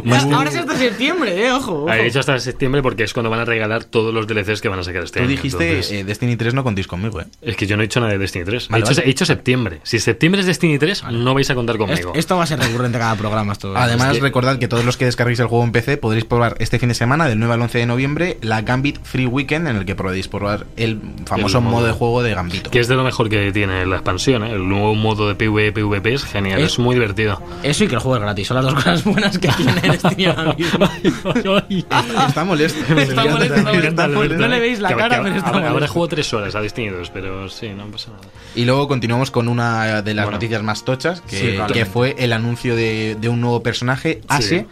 Ah, 0.09 0.25
Ahora 0.33 0.49
es 0.49 0.55
hasta 0.55 0.75
septiembre, 0.77 1.45
eh, 1.45 1.51
ojo. 1.51 1.83
ojo. 1.83 1.93
He 1.93 2.03
dicho 2.05 2.19
hasta 2.19 2.39
septiembre 2.39 2.81
porque 2.81 3.03
es 3.03 3.13
cuando 3.13 3.29
van 3.29 3.39
a 3.41 3.45
regalar 3.45 3.83
todos 3.83 4.13
los 4.13 4.25
DLCs 4.27 4.61
que 4.61 4.69
van 4.69 4.79
a 4.79 4.83
sacar 4.83 5.03
este 5.03 5.19
Tú 5.19 5.23
año. 5.25 5.31
dijiste 5.31 5.69
Entonces, 5.69 5.91
eh, 5.91 6.03
Destiny 6.03 6.35
3 6.35 6.53
no 6.53 6.63
contéis 6.63 6.87
conmigo, 6.87 7.21
¿eh? 7.21 7.25
Es 7.41 7.55
que 7.55 7.67
yo 7.67 7.75
no 7.77 7.83
he 7.83 7.85
dicho 7.87 7.99
nada 7.99 8.11
de 8.13 8.17
Destiny 8.17 8.45
3. 8.45 8.69
Vale, 8.69 8.79
he, 8.79 8.83
dicho, 8.83 8.95
vale. 8.95 9.03
he 9.05 9.07
dicho 9.07 9.25
septiembre. 9.25 9.79
Si 9.83 9.99
septiembre 9.99 10.41
es 10.41 10.47
Destiny 10.47 10.77
3, 10.79 11.03
no 11.11 11.33
vais 11.33 11.49
a 11.49 11.55
contar 11.55 11.77
conmigo. 11.77 12.13
esto 12.15 12.37
va 12.37 12.43
a 12.43 12.47
ser 12.47 12.59
recurrente 12.59 12.97
cada 12.97 13.15
programa. 13.15 13.53
Esto, 13.53 13.75
Además, 13.75 14.11
es 14.11 14.17
que- 14.17 14.21
recordad 14.23 14.57
que 14.59 14.67
todos 14.67 14.85
los 14.85 14.97
que 14.97 15.05
descarguéis 15.05 15.39
el 15.39 15.47
juego 15.47 15.63
en 15.63 15.71
PC 15.71 15.97
podréis 15.97 16.25
probar 16.25 16.55
este 16.59 16.79
fin 16.79 16.89
de 16.89 16.95
semana, 16.95 17.27
del 17.27 17.39
9 17.39 17.53
al 17.53 17.61
11 17.61 17.77
de 17.79 17.85
noviembre, 17.85 18.37
la 18.41 18.61
Gambit 18.61 18.99
Free 19.03 19.25
Weekend, 19.27 19.67
en 19.67 19.75
el 19.75 19.85
que 19.85 19.95
podréis 19.95 20.27
probar 20.27 20.65
el 20.77 20.99
famoso 21.25 21.57
El 21.59 21.63
modo- 21.65 21.75
modo 21.77 21.87
de 21.87 21.93
juego 21.93 22.23
de 22.23 22.33
Gambito. 22.33 22.69
Que 22.71 22.79
es 22.79 22.87
de 22.87 22.95
lo 22.95 23.03
mejor 23.03 23.29
que 23.29 23.51
tiene 23.51 23.85
la 23.85 23.95
expansión, 23.97 24.43
¿eh? 24.43 24.51
El 24.51 24.67
nuevo 24.67 24.95
modo 24.95 25.27
de 25.27 25.35
PvE, 25.35 25.71
PvP 25.71 26.06
es 26.13 26.23
genial, 26.25 26.59
Eh, 26.61 26.65
es 26.65 26.79
muy 26.79 26.95
divertido. 26.95 27.41
Eso 27.63 27.83
y 27.83 27.87
que 27.87 27.95
el 27.95 28.01
juego 28.01 28.17
es 28.17 28.21
gratis. 28.23 28.47
Son 28.47 28.55
las 28.55 28.65
dos 28.65 28.73
cosas 28.75 29.03
buenas 29.03 29.37
que 29.37 29.47
tiene 29.49 29.73
Destiny 29.81 30.25
ahora 30.25 30.53
mismo. 30.53 30.85
Está 32.27 32.43
molesto. 32.43 32.79
Está 32.81 33.25
molesto, 33.25 33.55
está 33.55 33.71
molesto. 33.73 34.07
molesto. 34.09 34.37
No 34.37 34.47
le 34.47 34.59
veis 34.59 34.79
la 34.79 34.89
Que- 34.89 34.95
cara, 34.95 35.17
que 35.17 35.23
pero 35.23 35.35
está 35.35 35.51
molesto. 35.51 35.93
juego 35.93 36.07
tres 36.07 36.33
horas 36.33 36.55
a 36.55 36.61
Destiny 36.61 36.89
2, 36.89 37.09
pero 37.11 37.49
sí, 37.49 37.69
no 37.69 37.85
pasa 37.87 38.11
nada. 38.11 38.23
Y 38.55 38.65
luego 38.65 38.87
continuamos 38.87 39.31
con 39.31 39.47
una 39.47 40.01
de 40.01 40.13
las 40.13 40.25
Bueno. 40.25 40.37
noticias 40.37 40.63
más 40.63 40.83
tochas, 40.83 41.21
que, 41.21 41.37
Sí, 41.37 41.73
que 41.73 41.85
fue 41.85 42.15
el 42.17 42.33
anuncio 42.33 42.75
de, 42.75 43.17
de 43.19 43.29
un 43.29 43.41
nuevo 43.41 43.61
personaje, 43.63 44.21
Ase, 44.27 44.65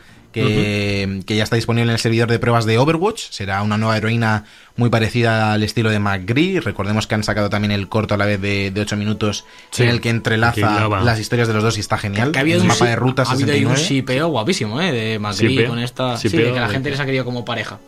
que, 0.44 1.22
que 1.26 1.36
ya 1.36 1.44
está 1.44 1.56
disponible 1.56 1.90
en 1.90 1.94
el 1.94 2.00
servidor 2.00 2.30
de 2.30 2.40
pruebas 2.40 2.66
de 2.66 2.78
Overwatch. 2.78 3.30
Será 3.32 3.62
una 3.64 3.78
nueva 3.78 3.98
heroína 3.98 4.46
muy 4.78 4.90
parecida 4.90 5.54
al 5.54 5.64
estilo 5.64 5.90
de 5.90 6.00
McGree. 6.00 6.60
Recordemos 6.60 7.08
que 7.08 7.16
han 7.16 7.24
sacado 7.24 7.50
también 7.50 7.72
el 7.72 7.88
corto 7.88 8.14
a 8.14 8.18
la 8.18 8.26
vez 8.26 8.42
de, 8.42 8.72
de 8.72 8.82
8 8.82 8.98
minutos 8.98 9.46
Sí, 9.72 9.84
en 9.84 9.90
el 9.90 10.02
que 10.02 10.06
que 10.06 10.10
entrelaza 10.12 10.88
las 10.88 11.20
historias 11.20 11.48
de 11.48 11.56
los 11.56 11.64
dos 11.64 11.78
y 11.78 11.80
está 11.80 11.98
genial. 11.98 12.32
Que 12.32 12.38
ha 12.38 12.42
habido 12.42 12.60
un 12.60 12.66
un 12.66 12.68
mapa 12.68 12.86
de 12.86 12.96
ruta 12.96 13.24
ha 13.24 13.32
habido 13.32 13.54
ahí 13.54 13.66
un 13.66 13.76
69. 13.76 13.88
shipeo 13.88 14.28
guapísimo, 14.28 14.80
¿eh? 14.82 14.92
De 14.92 15.20
Shipeo, 15.34 15.70
con 15.70 15.80
esta. 15.80 16.16
Sí, 16.18 16.30
shipeo 16.30 16.54
que 16.54 16.60
la 16.60 16.70
gente 16.70 16.92
les 16.92 17.00
ha 17.00 17.06
querido 17.06 17.26
como 17.26 17.44
pareja. 17.44 17.80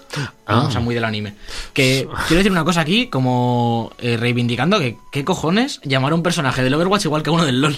Ah. 0.48 0.64
O 0.68 0.72
sea, 0.72 0.82
muy 0.82 0.96
del 0.96 1.06
anime. 1.06 1.36
Que 1.74 2.08
quiero 2.28 2.38
decir 2.38 2.52
una 2.52 2.64
cosa 2.64 2.82
aquí, 2.82 3.08
como 3.08 3.92
eh, 4.00 4.18
reivindicando 4.18 4.80
que 4.80 4.98
qué 5.12 5.24
cojones 5.24 5.80
llamar 5.84 6.14
a 6.14 6.16
un 6.16 6.24
personaje 6.24 6.64
del 6.64 6.74
Overwatch 6.74 7.06
igual 7.06 7.22
que 7.22 7.30
uno 7.30 7.46
del 7.46 7.62
LOL. 7.62 7.76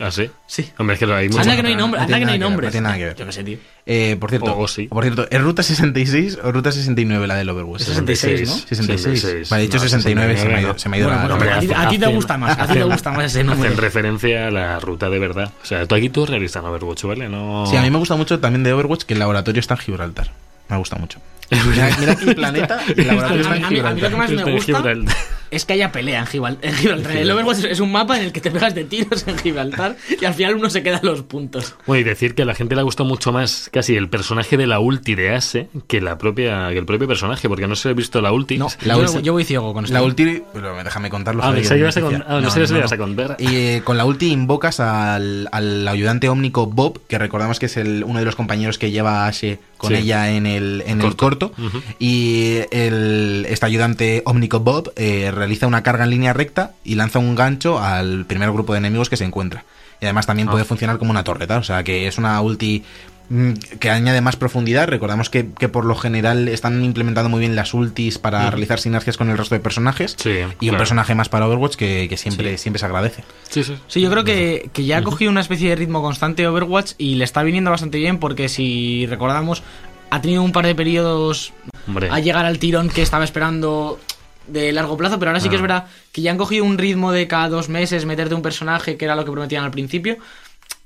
¿Ah, 0.00 0.10
sí? 0.10 0.30
Sí. 0.46 0.70
Hombre, 0.78 0.94
es 0.94 0.98
que 1.00 1.12
hay 1.12 1.28
mucho. 1.28 1.40
Anda 1.40 1.56
que 1.56 1.62
no 1.62 1.68
hay 1.68 1.74
nombre, 1.76 1.98
no 1.98 2.04
anda 2.04 2.16
tiene 2.16 2.20
que 2.20 2.26
no 2.26 2.32
hay 2.32 2.38
nada 2.38 2.38
que 2.38 2.38
ver, 2.38 2.50
nombre. 2.50 2.66
no 2.66 2.70
tiene 2.70 2.84
nada 2.84 2.96
que 2.98 3.04
ver. 3.04 3.16
Yo 3.16 3.26
qué 3.26 3.32
sé, 3.32 3.44
tío. 3.44 3.58
Eh, 3.86 4.16
por 4.20 4.30
cierto, 4.30 4.52
O- 4.54 4.62
o 4.64 4.68
sí. 4.68 4.86
por 4.86 5.02
cierto, 5.02 5.26
¿es 5.30 5.40
ruta 5.40 5.62
66 5.62 6.38
o 6.42 6.52
ruta 6.52 6.70
69 6.72 7.26
la 7.26 7.36
del 7.36 7.48
Overwatch? 7.50 7.82
66, 7.82 8.48
¿no? 8.48 8.54
66. 8.54 9.48
Vale, 9.50 9.62
he 9.62 9.66
dicho 9.66 9.78
No, 9.78 9.82
69, 9.84 10.36
se 10.36 10.44
me 10.48 10.54
ha 10.56 10.60
ido, 10.60 10.74
69, 10.74 10.78
se 10.78 10.88
me 10.88 10.96
ha 10.96 11.00
ido 11.00 11.08
Bueno, 11.08 11.28
la- 11.28 11.34
hombre, 11.34 11.50
a 11.52 11.58
ti, 11.60 11.68
a 11.74 11.88
ti 11.88 11.98
te 11.98 12.06
gusta 12.06 12.36
más, 12.38 12.52
a 12.58 12.66
ti 12.66 12.72
te 12.74 12.78
hacen- 12.80 12.90
gusta 12.92 13.10
más 13.12 13.24
ese 13.26 13.44
número. 13.44 13.64
Hacen 13.64 13.76
referencia 13.78 14.46
a 14.48 14.50
la 14.50 14.78
ruta 14.80 15.08
de 15.10 15.18
verdad. 15.18 15.52
O 15.62 15.66
sea, 15.66 15.86
tú 15.86 15.94
aquí 15.94 16.08
tú 16.10 16.26
realizas 16.26 16.62
en 16.62 16.68
Overwatch, 16.68 17.04
¿vale? 17.04 17.28
No... 17.28 17.64
Sí, 17.66 17.76
a 17.76 17.82
mí 17.82 17.90
me 17.90 17.98
gusta 17.98 18.16
mucho 18.16 18.38
también 18.40 18.62
de 18.62 18.72
Overwatch 18.72 19.04
que 19.04 19.14
el 19.14 19.20
laboratorio 19.20 19.60
está 19.60 19.74
en 19.74 19.80
Gibraltar. 19.80 20.30
Me 20.68 20.76
gusta 20.76 20.96
mucho. 20.96 21.18
Mira, 21.50 21.96
mira 21.98 22.12
aquí 22.12 22.28
el 22.28 22.34
planeta 22.34 22.78
y 22.94 23.00
el 23.00 23.06
laboratorio 23.06 23.40
está 23.42 23.56
en 23.56 23.64
A 23.64 23.70
mí- 23.70 23.78
a 23.78 23.82
mí 23.94 24.00
lo 24.00 24.00
que 24.00 24.06
Gibraltar. 24.06 24.18
más 24.18 24.30
me 24.30 24.52
gusta 24.52 24.66
Gibraltar. 24.78 25.14
Es 25.50 25.64
que 25.64 25.72
haya 25.74 25.92
pelea 25.92 26.20
en 26.20 26.26
Gibral- 26.26 26.58
en 26.62 26.74
Gibraltar. 26.74 27.16
El 27.16 27.30
Overwatch 27.30 27.58
es- 27.58 27.64
es 27.64 27.80
un 27.80 27.92
mapa 27.92 28.18
en 28.18 28.24
el 28.24 28.32
que 28.32 28.40
te 28.40 28.50
pegas 28.50 28.74
de 28.74 28.84
tiros 28.84 29.26
en 29.26 29.38
Gibraltar 29.38 29.96
y 30.20 30.24
al 30.24 30.34
final 30.34 30.56
uno 30.56 30.70
se 30.70 30.82
queda 30.82 31.00
los 31.02 31.22
puntos. 31.22 31.74
Bueno, 31.86 32.00
y 32.00 32.04
decir 32.04 32.34
que 32.34 32.42
a 32.42 32.44
la 32.44 32.54
gente 32.54 32.74
le 32.74 32.80
ha 32.80 32.84
gustado 32.84 33.08
mucho 33.08 33.32
más 33.32 33.70
casi 33.72 33.96
el 33.96 34.08
personaje 34.08 34.56
de 34.56 34.66
la 34.66 34.80
ulti 34.80 35.14
de 35.14 35.34
Ase 35.34 35.68
que 35.86 36.00
la 36.00 36.18
propia 36.18 36.68
que 36.70 36.78
el 36.78 36.86
propio 36.86 37.06
personaje, 37.08 37.48
porque 37.48 37.66
no 37.66 37.76
se 37.76 37.88
ha 37.90 37.92
visto 37.92 38.20
la 38.20 38.32
ulti. 38.32 38.58
No, 38.58 38.68
La 38.84 38.94
yo, 38.96 39.02
ulti- 39.04 39.22
yo 39.22 39.32
voy 39.32 39.44
ciego 39.44 39.72
con 39.72 39.84
esto. 39.84 39.94
La 39.94 40.02
ulti, 40.02 40.42
pero 40.52 40.76
déjame 40.82 41.10
contarlo. 41.10 41.42
Ah, 41.44 41.54
que 41.54 41.78
ibas 41.78 41.96
a 41.96 42.00
con- 42.00 42.24
ah, 42.26 42.40
no 42.40 42.50
sé 42.50 42.66
si 42.66 42.74
ibas 42.74 42.92
a 42.92 42.96
contar. 42.98 43.36
Y 43.38 43.46
eh, 43.56 43.82
con 43.84 43.96
la 43.96 44.04
ulti 44.04 44.30
invocas 44.32 44.80
al, 44.80 45.48
al 45.52 45.86
ayudante 45.88 46.28
ómnico 46.28 46.66
Bob, 46.66 47.00
que 47.08 47.18
recordamos 47.18 47.58
que 47.58 47.66
es 47.66 47.76
el, 47.76 48.04
uno 48.04 48.18
de 48.18 48.24
los 48.24 48.36
compañeros 48.36 48.78
que 48.78 48.90
lleva 48.90 49.24
a 49.24 49.28
Ashe 49.28 49.58
con 49.78 49.90
Sí. 49.90 49.96
ella 49.96 50.30
en 50.30 50.44
el, 50.46 50.82
en 50.86 51.00
el 51.00 51.16
corto. 51.16 51.52
Y 51.98 52.58
el, 52.70 53.46
este 53.48 53.64
ayudante 53.66 54.22
ómnico 54.26 54.60
Bob 54.60 54.92
eh, 54.96 55.30
realiza 55.34 55.66
una 55.66 55.82
carga 55.82 56.04
en 56.04 56.10
línea 56.10 56.32
recta 56.34 56.72
y 56.84 56.96
lanza 56.96 57.18
un 57.18 57.34
gancho 57.34 57.78
al 57.80 58.26
primer 58.26 58.50
grupo 58.52 58.72
de 58.74 58.78
enemigos 58.80 59.08
que 59.08 59.16
se 59.16 59.24
encuentra. 59.24 59.64
Y 60.00 60.04
además 60.04 60.26
también 60.26 60.48
Ah. 60.48 60.52
puede 60.52 60.64
funcionar 60.64 60.98
como 60.98 61.10
una 61.10 61.24
torreta, 61.24 61.58
o 61.58 61.62
sea 61.62 61.82
que 61.82 62.06
es 62.06 62.18
una 62.18 62.40
ulti 62.40 62.84
que 63.78 63.90
añade 63.90 64.20
más 64.20 64.36
profundidad. 64.36 64.88
Recordamos 64.88 65.28
que, 65.30 65.50
que 65.52 65.68
por 65.68 65.84
lo 65.84 65.94
general 65.94 66.48
están 66.48 66.82
implementando 66.84 67.28
muy 67.28 67.40
bien 67.40 67.54
las 67.56 67.74
ultis 67.74 68.18
para 68.18 68.50
realizar 68.50 68.80
sinergias 68.80 69.16
con 69.16 69.28
el 69.28 69.36
resto 69.36 69.54
de 69.54 69.60
personajes. 69.60 70.16
Sí, 70.18 70.38
y 70.60 70.70
un 70.70 70.76
personaje 70.78 71.14
más 71.14 71.28
para 71.28 71.46
Overwatch 71.46 71.76
que, 71.76 72.06
que 72.08 72.16
siempre, 72.16 72.56
siempre 72.58 72.78
se 72.78 72.86
agradece. 72.86 73.24
Sí, 73.50 73.64
sí. 73.64 73.76
Sí, 73.86 74.00
yo 74.00 74.10
creo 74.10 74.24
que, 74.24 74.70
que 74.72 74.84
ya 74.84 74.98
ha 74.98 75.02
cogido 75.02 75.30
una 75.30 75.40
especie 75.42 75.68
de 75.68 75.76
ritmo 75.76 76.00
constante 76.02 76.46
Overwatch 76.48 76.92
y 76.98 77.16
le 77.16 77.24
está 77.24 77.42
viniendo 77.42 77.70
bastante 77.70 77.98
bien 77.98 78.18
porque 78.18 78.48
si 78.48 79.06
recordamos 79.06 79.62
ha 80.10 80.22
tenido 80.22 80.42
un 80.42 80.52
par 80.52 80.64
de 80.64 80.74
periodos 80.74 81.52
Hombre. 81.86 82.08
a 82.10 82.18
llegar 82.20 82.46
al 82.46 82.58
tirón 82.58 82.88
que 82.88 83.02
estaba 83.02 83.24
esperando 83.24 84.00
de 84.46 84.72
largo 84.72 84.96
plazo, 84.96 85.18
pero 85.18 85.30
ahora 85.30 85.40
sí 85.40 85.50
que 85.50 85.56
Ah. 85.56 85.58
es 85.58 85.62
verdad 85.62 85.86
que 86.12 86.22
ya 86.22 86.30
han 86.30 86.38
cogido 86.38 86.64
un 86.64 86.78
ritmo 86.78 87.12
de 87.12 87.28
cada 87.28 87.50
dos 87.50 87.68
meses 87.68 88.06
meterte 88.06 88.34
un 88.34 88.40
personaje 88.40 88.96
que 88.96 89.04
era 89.04 89.14
lo 89.14 89.26
que 89.26 89.30
prometían 89.32 89.64
al 89.64 89.70
principio 89.70 90.16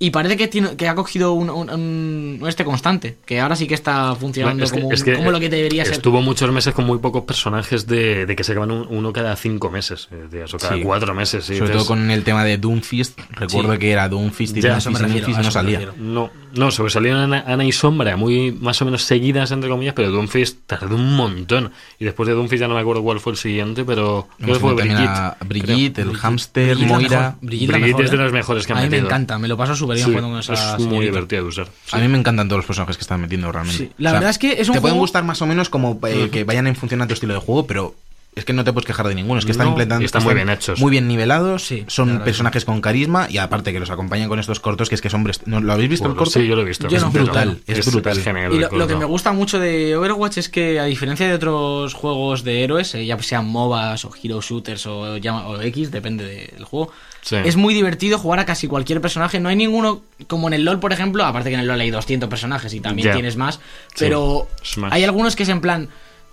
Y 0.05 0.11
parece 0.11 0.37
que, 0.37 0.49
tiene, 0.49 0.75
que 0.75 0.89
ha 0.89 0.97
cogido 0.97 1.33
un, 1.33 1.49
un- 1.49 1.71
un- 1.71 2.39
un 2.43 2.49
este 2.49 2.65
constante, 2.65 3.19
que 3.25 3.39
ahora 3.39 3.55
sí 3.55 3.69
que 3.69 3.75
está 3.75 4.17
funcionando 4.17 4.65
Es 4.65 4.73
que- 4.73 4.81
como, 4.81 4.93
es 4.93 5.05
que 5.05 5.15
como 5.15 5.31
lo 5.31 5.39
que 5.39 5.49
debería 5.49 5.85
ser. 5.85 5.93
Estuvo 5.95 6.21
muchos 6.21 6.51
meses 6.51 6.75
con 6.75 6.87
muy 6.87 6.99
pocos 6.99 7.23
personajes 7.23 7.87
de, 7.87 8.27
de 8.27 8.35
que 8.35 8.43
se 8.43 8.51
acaban 8.51 8.73
un- 8.73 8.87
uno 8.91 9.13
cada 9.13 9.37
cinco 9.37 9.71
meses, 9.71 10.09
eh, 10.11 10.45
o 10.53 10.59
cada 10.59 10.75
Sí. 10.75 10.81
cuatro 10.83 11.15
meses. 11.15 11.45
Sobre 11.45 11.61
dices, 11.61 11.77
todo 11.77 11.87
con 11.87 12.11
el 12.11 12.25
tema 12.25 12.43
de 12.45 12.59
Doomfist. 12.59 13.17
Recuerdo 13.31 13.75
Sí. 13.75 13.79
que 13.79 13.93
era 13.93 14.09
Doomfist 14.09 14.57
y 14.57 14.61
Ya, 14.61 14.71
Doomfist 14.71 15.01
refiero, 15.03 15.27
Doomfist 15.29 15.45
no 15.47 15.51
salía. 15.53 15.93
No, 15.97 16.31
no, 16.57 16.71
sobresalieron 16.73 17.21
Ana, 17.21 17.45
Ana 17.47 17.65
y 17.65 17.71
Sombra, 17.71 18.17
muy 18.17 18.51
más 18.51 18.83
o 18.83 18.85
menos 18.85 19.05
seguidas, 19.05 19.53
entre 19.53 19.71
comillas, 19.71 19.95
pero 19.95 20.11
Doomfist 20.11 20.59
tardó 20.67 20.97
un 20.97 21.15
montón. 21.15 21.71
Y 22.01 22.05
después 22.07 22.27
de 22.29 22.35
Doomfist 22.35 22.61
ya 22.61 22.67
no 22.67 22.75
me 22.75 22.81
acuerdo 22.81 23.05
cuál 23.05 23.21
fue 23.21 23.35
el 23.35 23.39
siguiente, 23.39 23.85
pero 23.85 24.27
creo 24.41 24.55
que 24.55 24.59
fue 24.61 24.75
Brigitte. 24.75 25.93
creo. 25.95 26.11
el 26.11 26.17
hámster, 26.17 26.75
Brigitte 26.75 26.89
la 26.91 26.95
Moira. 26.97 27.19
mejor, 27.21 27.35
Brigitte 27.41 27.71
la 27.71 27.79
Brigitte 27.79 27.87
mejor, 27.99 28.05
es 28.05 28.11
de 28.11 28.17
¿eh? 28.17 28.21
las 28.21 28.33
mejores 28.33 28.67
que 28.67 28.73
han 28.73 28.79
A 28.81 28.83
mí 28.83 28.89
me 28.89 28.99
encanta, 28.99 29.39
me 29.39 29.47
lo 29.47 29.57
paso 29.57 29.77
súper 29.77 29.92
Sí, 29.99 30.05
jugando 30.05 30.31
con 30.31 30.39
esa 30.41 30.53
es 30.55 30.79
muy 30.81 30.89
señorita. 30.89 31.11
divertido 31.13 31.43
de 31.43 31.49
usar. 31.49 31.67
A 31.93 31.99
mí 31.99 32.09
me 32.09 32.19
encantan 32.19 32.49
todos 32.49 32.59
los 32.59 32.67
personajes 32.67 32.97
que 32.97 33.03
están 33.03 33.21
metiendo 33.21 33.51
realmente. 33.53 33.79
Sí, 33.87 33.91
la 33.99 34.13
verdad 34.13 34.31
es 34.31 34.39
que 34.39 34.61
es 34.61 34.69
un 34.69 34.75
Te 34.75 34.81
pueden 34.81 34.95
juego- 34.95 35.01
gustar 35.03 35.25
más 35.25 35.41
o 35.43 35.47
menos 35.47 35.69
como 35.69 35.99
eh, 36.07 36.29
que 36.31 36.45
vayan 36.45 36.67
en 36.67 36.77
función 36.77 37.03
a 37.03 37.07
tu 37.07 37.15
estilo 37.15 37.35
de 37.35 37.41
juego, 37.41 37.67
pero 37.67 37.95
es 38.35 38.45
que 38.47 38.53
no 38.55 38.65
te 38.65 38.73
puedes 38.73 38.87
quejar 38.87 39.07
de 39.09 39.15
ninguno. 39.15 39.39
Es 39.39 39.45
que 39.45 39.53
están 39.53 39.67
No, 39.67 39.71
implementando. 39.73 40.07
están 40.07 40.23
muy 40.25 40.35
bien 40.35 40.49
hechos. 40.49 40.81
Muy 40.81 40.91
bien 40.91 41.07
nivelados. 41.07 41.65
Sí, 41.67 41.85
son 41.89 42.21
personajes 42.21 42.65
con 42.65 42.81
carisma 42.81 43.27
y 43.29 43.37
aparte 43.39 43.73
que 43.73 43.81
los 43.81 43.91
acompañan 43.91 44.29
con 44.29 44.39
estos 44.39 44.59
cortos 44.61 44.89
que 44.89 44.95
es 44.95 45.01
que 45.03 45.11
son. 45.11 45.31
¿No, 45.47 45.61
¿Lo 45.61 45.73
habéis 45.75 45.91
visto 45.91 46.09
el 46.09 46.15
corto? 46.15 46.31
sí, 46.41 46.47
yo 46.47 46.57
lo 46.57 46.63
he 46.63 46.65
visto. 46.65 46.89
Yo 46.89 46.97
es 46.97 47.03
no, 47.03 47.11
brutal, 47.11 47.59
es, 47.67 47.91
brutal. 47.93 48.17
Y 48.17 48.55
el 48.55 48.61
lo, 48.61 48.71
lo 48.71 48.87
que 48.87 48.97
me 48.97 49.05
gusta 49.05 49.33
mucho 49.33 49.59
de 49.59 49.97
Overwatch 49.97 50.39
es 50.39 50.49
que, 50.49 50.81
a 50.81 50.85
diferencia 50.85 51.27
de 51.29 51.35
otros 51.35 51.93
juegos 51.95 52.43
de 52.43 52.65
héroes, 52.65 52.95
eh, 52.95 53.05
ya 53.05 53.19
sean 53.23 53.47
MOBAs 53.47 54.05
o 54.07 54.13
Hero 54.23 54.41
Shooters 54.41 54.87
o, 54.87 55.19
llama- 55.19 55.47
o 55.49 55.61
X, 55.61 55.91
depende 55.91 56.25
del 56.55 56.65
juego, 56.65 56.91
Sí. 57.21 57.37
es 57.37 57.55
muy 57.57 57.73
divertido 57.75 58.19
jugar 58.19 58.41
a 58.41 58.47
casi 58.47 58.67
cualquier 58.67 59.01
personaje. 59.01 59.39
No 59.41 59.49
hay 59.51 59.57
ninguno, 59.57 60.03
como 60.27 60.49
en 60.49 60.55
el 60.55 60.65
LoL, 60.65 60.81
por 60.81 60.93
ejemplo, 60.93 61.25
aparte 61.25 61.51
que 61.51 61.55
en 61.55 61.61
el 61.61 61.67
LoL 61.69 61.81
hay 61.81 61.91
200 61.91 62.29
personajes 62.29 62.73
y 62.75 62.81
también 62.81 63.13
tienes 63.13 63.37
más, 63.37 63.61
pero 63.99 64.49
hay 64.91 65.05
algunos 65.05 65.37
que 65.37 65.43
es 65.45 65.49
en 65.49 65.61
plan. 65.61 65.89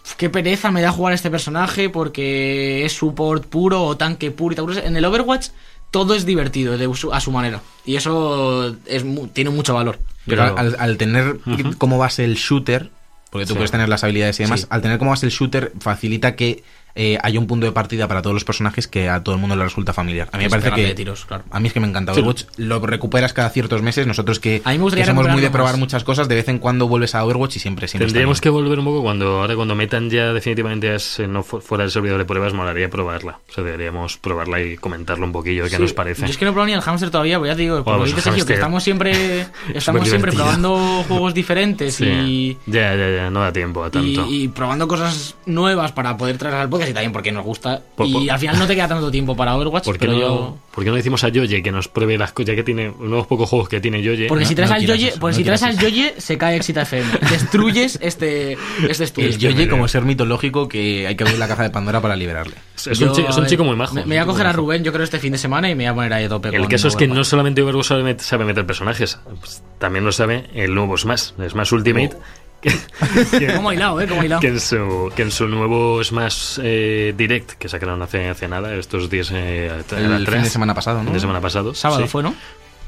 "Uf, 0.10 0.16
Qué 0.16 0.30
pereza 0.30 0.72
me 0.72 0.82
da 0.82 0.92
jugar 0.92 1.12
a 1.14 1.16
este 1.16 1.30
personaje 1.32 1.90
porque 1.90 2.86
es 2.86 2.94
support 2.94 3.46
puro 3.46 3.84
o 3.84 3.98
tanque 3.98 4.32
puro 4.32 4.54
y 4.54 4.56
tal. 4.56 4.78
En 4.86 4.96
el 4.98 5.06
Overwatch 5.06 5.50
todo 5.92 6.14
es 6.16 6.26
divertido 6.26 6.78
de 6.78 6.94
su- 6.96 7.14
a 7.14 7.20
su 7.20 7.32
manera. 7.32 7.62
Y 7.86 7.96
eso 7.96 8.76
es 8.86 9.04
tiene 9.34 9.50
mucho 9.50 9.74
valor. 9.74 10.00
Pero 10.26 10.44
al, 10.58 10.76
al 10.80 10.98
tener 10.98 11.38
como 11.78 11.98
base 11.98 12.24
el 12.26 12.36
shooter, 12.36 12.92
porque 13.32 13.46
tú 13.46 13.54
Sí. 13.54 13.58
puedes 13.58 13.72
tener 13.72 13.90
las 13.90 14.04
habilidades 14.04 14.40
y 14.40 14.44
demás, 14.44 14.62
Sí. 14.62 14.68
al 14.70 14.82
tener 14.82 15.00
como 15.00 15.12
base 15.12 15.26
el 15.26 15.32
shooter 15.32 15.72
facilita 15.80 16.36
que 16.36 16.64
eh, 16.96 17.18
haya 17.22 17.40
un 17.40 17.48
punto 17.48 17.66
de 17.66 17.72
partida 17.72 18.08
para 18.08 18.22
todos 18.22 18.34
los 18.34 18.44
personajes 18.44 18.88
que 18.88 19.10
a 19.10 19.24
todo 19.24 19.36
el 19.36 19.42
mundo 19.42 19.56
le 19.56 19.64
resulta 19.64 19.94
familiar. 19.94 20.28
A 20.32 20.38
mí 20.38 20.44
me 20.46 20.50
parece 20.50 20.72
que 20.72 20.84
de 20.88 20.94
tiros, 20.96 21.26
claro. 21.26 21.44
a 21.50 21.60
mí 21.60 21.68
es 21.68 21.74
que 21.74 21.80
me 21.80 21.88
encanta 21.88 22.14
Sí. 22.14 22.20
Overwatch. 22.20 22.44
Lo 22.58 22.80
recuperas 22.80 23.34
cada 23.34 23.50
ciertos 23.50 23.82
meses. 23.82 24.08
Nosotros 24.08 24.40
que, 24.40 24.62
A 24.66 24.72
mí 24.72 24.78
me 24.78 24.84
gustaría 24.84 25.06
que 25.06 25.10
somos 25.12 25.28
muy 25.30 25.42
de 25.42 25.50
probar 25.50 25.74
más. 25.74 25.80
muchas 25.80 26.04
cosas, 26.04 26.28
de 26.28 26.36
vez 26.36 26.48
en 26.50 26.60
cuando 26.60 26.88
vuelves 26.88 27.16
a 27.16 27.24
Overwatch 27.24 27.56
y 27.58 27.60
siempre 27.60 27.88
siempre 27.88 28.08
Tendríamos 28.08 28.42
que 28.42 28.50
volver 28.50 28.80
un 28.80 28.86
poco 28.86 29.02
cuando 29.02 29.42
ahora 29.42 29.56
cuando 29.56 29.76
metan 29.76 30.10
ya 30.10 30.34
definitivamente 30.34 30.94
es, 30.96 31.20
eh, 31.20 31.28
no 31.28 31.44
fu- 31.44 31.62
fuera 31.62 31.84
del 31.84 31.92
servidor 31.92 32.18
de 32.18 32.26
pruebas, 32.26 32.54
molaría 32.54 32.90
probarla. 32.90 33.40
O 33.50 33.54
sea, 33.54 33.64
deberíamos 33.64 34.18
probarla 34.18 34.62
y 34.62 34.76
comentarlo 34.78 35.26
un 35.26 35.32
poquillo, 35.32 35.64
qué 35.66 35.72
Sí, 35.76 35.82
nos 35.82 35.94
parece. 35.94 36.22
Yo 36.24 36.28
es 36.32 36.38
que 36.38 36.46
no 36.46 36.52
he 36.52 36.54
probado 36.54 36.68
ni 36.68 36.74
el 36.74 36.82
hamster 36.82 37.10
todavía, 37.12 37.38
pues 37.40 37.50
ya 37.52 37.56
te 37.56 37.62
digo, 37.62 37.84
Vamos, 37.84 38.02
que 38.04 38.10
el 38.10 38.16
dices, 38.16 38.24
Sergio, 38.24 38.46
que 38.46 38.54
estamos 38.54 38.84
siempre, 38.84 39.46
estamos 39.74 40.08
siempre 40.08 40.32
probando 40.32 41.04
juegos 41.08 41.34
diferentes 41.34 41.96
Sí. 41.96 42.06
y, 42.06 42.58
Ya, 42.66 42.96
ya, 42.96 43.10
ya, 43.10 43.30
no 43.30 43.42
da 43.42 43.52
tiempo 43.54 43.84
a 43.84 43.90
tanto. 43.92 44.26
y, 44.28 44.44
y 44.44 44.48
probando 44.48 44.88
cosas 44.88 45.36
nuevas 45.46 45.92
para 45.92 46.18
poder 46.18 46.38
traer 46.38 46.56
al 46.56 46.70
podcast 46.70 46.79
y 46.88 46.94
también 46.94 47.12
porque 47.12 47.32
nos 47.32 47.44
gusta. 47.44 47.82
Y 48.06 48.30
al 48.30 48.40
final 48.40 48.60
no 48.60 48.68
te 48.68 48.76
queda 48.76 48.88
tanto 48.88 49.10
tiempo 49.12 49.36
para 49.36 49.56
Overwatch, 49.56 49.86
¿Por 49.86 49.98
qué, 49.98 50.06
pero 50.06 50.14
no, 50.14 50.20
yo... 50.20 50.58
por 50.72 50.84
qué 50.84 50.90
no 50.92 50.96
decimos 50.96 51.24
a 51.24 51.30
Yoye 51.30 51.62
que 51.64 51.72
nos 51.72 51.88
pruebe 51.88 52.18
las 52.18 52.32
cosas, 52.32 52.50
ya 52.50 52.56
que 52.56 52.64
tiene 52.64 52.90
unos 52.90 53.28
pocos 53.28 53.50
juegos 53.50 53.68
que 53.70 53.82
tiene 53.82 54.02
Yoye? 54.02 54.28
Porque 54.28 54.44
No, 54.44 54.50
si 54.50 54.56
traes 54.56 54.70
no 54.70 54.76
al 54.78 54.86
Yoye, 54.86 55.08
eso, 55.10 55.20
porque 55.20 55.34
no 55.34 55.38
si 55.38 55.44
traes 55.44 55.64
al 55.64 55.78
Yoye, 55.80 56.14
se 56.18 56.38
cae 56.38 56.56
Exita 56.58 56.84
FM. 56.84 57.10
Destruyes 57.32 57.98
este, 58.02 58.58
este 58.88 59.04
estudio. 59.04 59.30
El 59.30 59.38
Yoye 59.38 59.68
como 59.68 59.88
ser 59.88 60.04
mitológico 60.04 60.68
que 60.68 61.08
hay 61.08 61.16
que 61.16 61.24
abrir 61.24 61.40
la 61.40 61.48
caja 61.48 61.64
de 61.64 61.70
Pandora 61.72 62.00
para 62.02 62.16
liberarle. 62.16 62.56
Es, 62.76 62.98
Yo, 63.00 63.08
un, 63.08 63.14
chi- 63.14 63.26
es 63.28 63.36
un 63.36 63.46
chico 63.48 63.64
muy 63.64 63.76
majo. 63.76 63.94
Me, 63.96 64.02
me 64.02 64.08
voy 64.08 64.18
a 64.18 64.22
chico 64.22 64.32
coger 64.34 64.48
a. 64.48 64.54
Rubén, 64.54 64.84
yo 64.84 64.92
creo, 64.92 65.04
este 65.04 65.20
fin 65.20 65.32
de 65.32 65.38
semana 65.38 65.70
y 65.70 65.76
me 65.76 65.84
voy 65.86 65.92
a 65.92 65.96
poner 65.96 66.14
ahí 66.14 66.24
a 66.26 66.30
tope 66.30 66.50
El 66.56 66.68
caso 66.68 66.88
es 66.88 66.96
que 66.96 67.08
no 67.08 67.24
solamente 67.24 67.62
Overwatch 67.62 67.86
sabe, 67.88 68.04
met- 68.04 68.20
sabe 68.20 68.46
meter 68.46 68.66
personajes, 68.66 69.20
pues, 69.40 69.64
también 69.80 70.06
lo 70.06 70.12
sabe 70.12 70.50
el 70.54 70.74
nuevo 70.76 70.98
Smash, 70.98 71.32
Smash 71.50 71.74
Ultimate. 71.74 72.10
Que, 72.10 72.16
que- 72.62 73.54
Como 73.56 73.72
hilado, 73.74 74.00
eh, 74.02 74.08
como 74.08 74.24
hilado. 74.24 74.42
que 74.42 74.48
en 74.48 74.60
su, 74.60 75.12
que 75.16 75.22
en 75.24 75.32
su 75.32 75.48
nuevo 75.48 76.04
Smash 76.04 76.60
eh, 76.62 77.14
Direct, 77.18 77.52
que 77.54 77.70
sacaron 77.70 78.02
hace, 78.02 78.28
hace 78.30 78.48
nada, 78.48 78.76
estos 78.76 79.10
días 79.10 79.32
eh, 79.34 79.72
El 79.96 80.28
fin 80.28 80.44
de 80.44 80.50
semana 80.50 80.74
pasado, 80.74 80.98
¿no? 81.00 81.06
fin 81.06 81.14
de 81.14 81.20
semana 81.20 81.42
pasado. 81.42 81.74
Sábado 81.74 82.02
sí. 82.04 82.08
fue, 82.08 82.24
¿no? 82.24 82.34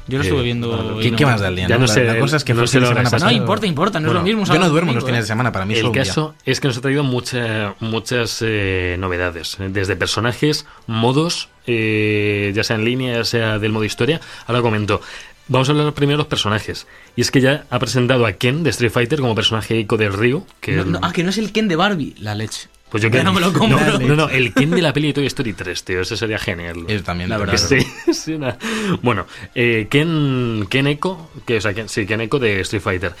Yo 0.08 0.18
lo 0.18 0.24
Eh, 0.24 0.26
estuve 0.26 0.42
viendo. 0.42 0.68
bueno, 0.68 1.16
¿Qué, 1.16 1.24
más 1.24 1.40
da 1.40 1.46
el 1.46 1.54
día? 1.56 1.68
Ya 1.68 1.78
no 1.78 1.86
sé- 1.86 2.02
la, 2.02 2.18
cosa 2.18 2.36
es 2.36 2.42
que 2.42 2.54
no 2.54 2.66
sé 2.66 2.80
la 2.80 2.88
semana 3.08 3.32
importa, 3.32 3.66
importa, 3.68 4.00
no 4.00 4.08
es 4.08 4.14
lo 4.14 4.22
mismo. 4.22 4.44
Yo 4.44 4.58
no 4.58 4.68
duermo 4.68 4.92
los 4.92 5.04
fines 5.04 5.20
¿eh? 5.20 5.22
de 5.22 5.26
semana, 5.28 5.52
para 5.52 5.64
mí 5.64 5.74
es 5.74 5.80
El 5.80 5.92
caso 5.92 6.34
es 6.44 6.58
que 6.60 6.66
nos 6.66 6.76
ha 6.76 6.80
traído 6.80 7.04
mucha- 7.04 7.76
muchas 7.78 8.38
eh, 8.44 8.96
novedades, 8.98 9.58
eh, 9.60 9.68
desde 9.70 9.94
personajes, 9.94 10.66
modos, 10.88 11.50
eh, 11.68 12.50
ya 12.52 12.64
sea 12.64 12.74
en 12.76 12.84
línea, 12.84 13.14
ya 13.18 13.24
sea 13.24 13.58
del 13.60 13.70
modo 13.70 13.84
historia. 13.84 14.20
Ahora 14.48 14.60
comento. 14.60 15.00
Vamos 15.48 15.68
a 15.68 15.72
hablar 15.72 15.92
primero 15.92 16.16
de 16.18 16.22
los 16.22 16.26
personajes. 16.28 16.86
Y 17.16 17.20
es 17.20 17.30
que 17.30 17.40
ya 17.40 17.66
ha 17.68 17.78
presentado 17.78 18.24
a 18.26 18.32
Ken 18.32 18.62
de 18.62 18.70
Street 18.70 18.90
Fighter 18.92 19.20
como 19.20 19.34
personaje 19.34 19.76
ico 19.78 19.96
del 19.96 20.12
Ryu. 20.12 20.46
Que 20.60 20.72
No, 20.72 20.84
no, 20.84 20.98
ah, 21.02 21.12
que 21.12 21.22
no 21.22 21.30
es 21.30 21.38
el 21.38 21.52
Ken 21.52 21.68
de 21.68 21.76
Barbie, 21.76 22.14
la 22.20 22.34
leche. 22.34 22.68
pues 22.90 23.02
yo 23.02 23.08
Ya 23.10 23.18
que 23.18 23.24
no 23.24 23.32
me 23.32 23.40
lo 23.40 23.52
compro. 23.52 23.78
No, 23.78 23.98
no, 23.98 24.16
no, 24.16 24.28
el 24.28 24.54
Ken 24.54 24.70
de 24.70 24.80
la 24.80 24.92
peli 24.92 25.08
de 25.08 25.14
Toy 25.14 25.26
Story 25.26 25.52
3, 25.52 25.84
tío. 25.84 26.00
Ese 26.00 26.16
sería 26.16 26.38
genial. 26.38 26.86
También, 27.04 27.28
La 27.28 27.38
verdad. 27.38 27.56
Sí, 27.58 27.78
sí, 28.12 28.32
una- 28.34 28.56
Bueno, 29.02 29.26
eh, 29.54 29.88
Ken, 29.90 30.66
Ken 30.70 30.86
Echo, 30.86 31.30
que, 31.44 31.56
o 31.58 31.60
sea, 31.60 31.72
Ken- 31.74 31.88
sí, 31.88 32.06
Ken 32.06 32.20
Echo 32.20 32.38
de 32.38 32.60
Street 32.60 32.82
Fighter. 32.82 33.12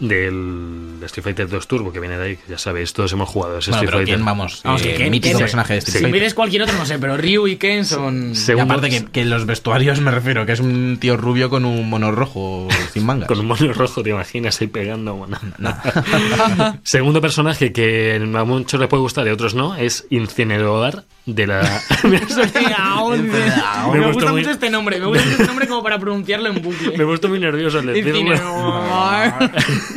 Del 0.00 0.98
Street 1.06 1.24
Fighter 1.24 1.48
2 1.48 1.66
Turbo, 1.66 1.92
que 1.92 1.98
viene 1.98 2.16
de 2.16 2.24
ahí, 2.24 2.36
que 2.36 2.50
ya 2.52 2.58
sabéis, 2.58 2.92
todos 2.92 3.12
hemos 3.12 3.28
jugado 3.28 3.56
a 3.56 3.58
ese 3.58 3.70
Bueno, 3.70 3.82
Street 3.82 3.88
pero 3.90 3.98
Fighter. 3.98 4.14
¿quién, 4.14 4.24
vamos? 4.24 4.60
Vamos, 4.62 4.82
eh, 4.82 4.92
que 4.92 4.96
Ken- 4.96 5.10
mítico 5.10 5.32
Ken- 5.38 5.38
personaje 5.40 5.72
de 5.72 5.78
Street 5.80 5.92
Si 5.96 5.98
me 6.04 6.08
Fighter. 6.10 6.20
dices 6.22 6.34
cualquier 6.34 6.62
otro, 6.62 6.76
no 6.76 6.86
sé, 6.86 6.98
pero 7.00 7.16
Ryu 7.16 7.46
y 7.48 7.56
Ken 7.56 7.84
son. 7.84 8.32
Y 8.36 8.60
aparte 8.60 8.90
que, 8.90 9.04
que 9.06 9.24
los 9.24 9.44
vestuarios 9.46 10.00
me 10.00 10.10
refiero, 10.12 10.46
que 10.46 10.52
es 10.52 10.60
un 10.60 10.98
tío 11.00 11.16
rubio 11.16 11.50
con 11.50 11.64
un 11.64 11.88
mono 11.90 12.12
rojo 12.12 12.68
sin 12.92 13.04
mangas. 13.06 13.26
Con 13.28 13.40
un 13.40 13.46
mono 13.46 13.72
rojo, 13.72 14.02
te 14.04 14.10
imaginas 14.10 14.60
ahí 14.60 14.68
pegando. 14.68 15.14
Bueno. 15.14 15.38
Segundo 16.84 17.20
personaje 17.20 17.72
que 17.72 18.14
a 18.36 18.44
muchos 18.44 18.78
les 18.78 18.88
puede 18.88 19.00
gustar 19.02 19.26
y 19.26 19.30
a 19.30 19.34
otros 19.34 19.54
no, 19.54 19.74
es 19.74 20.06
Incineroar 20.10 21.04
de 21.28 21.46
la. 21.46 21.82
Me, 22.04 22.18
gusta 24.00 24.26
muy- 24.32 24.40
mucho 24.40 24.50
este 24.50 24.70
nombre, 24.70 24.98
me 24.98 25.06
gusta 25.06 25.22
este 25.30 25.44
nombre 25.44 25.66
como 25.68 25.82
para 25.82 25.98
pronunciarlo 25.98 26.48
en 26.48 26.62
bucle. 26.62 26.96
Me 26.96 27.04
he 27.04 27.06
puesto 27.06 27.28
muy 27.28 27.38
nervioso 27.38 27.78
al 27.80 27.86
decirlo. 27.86 28.34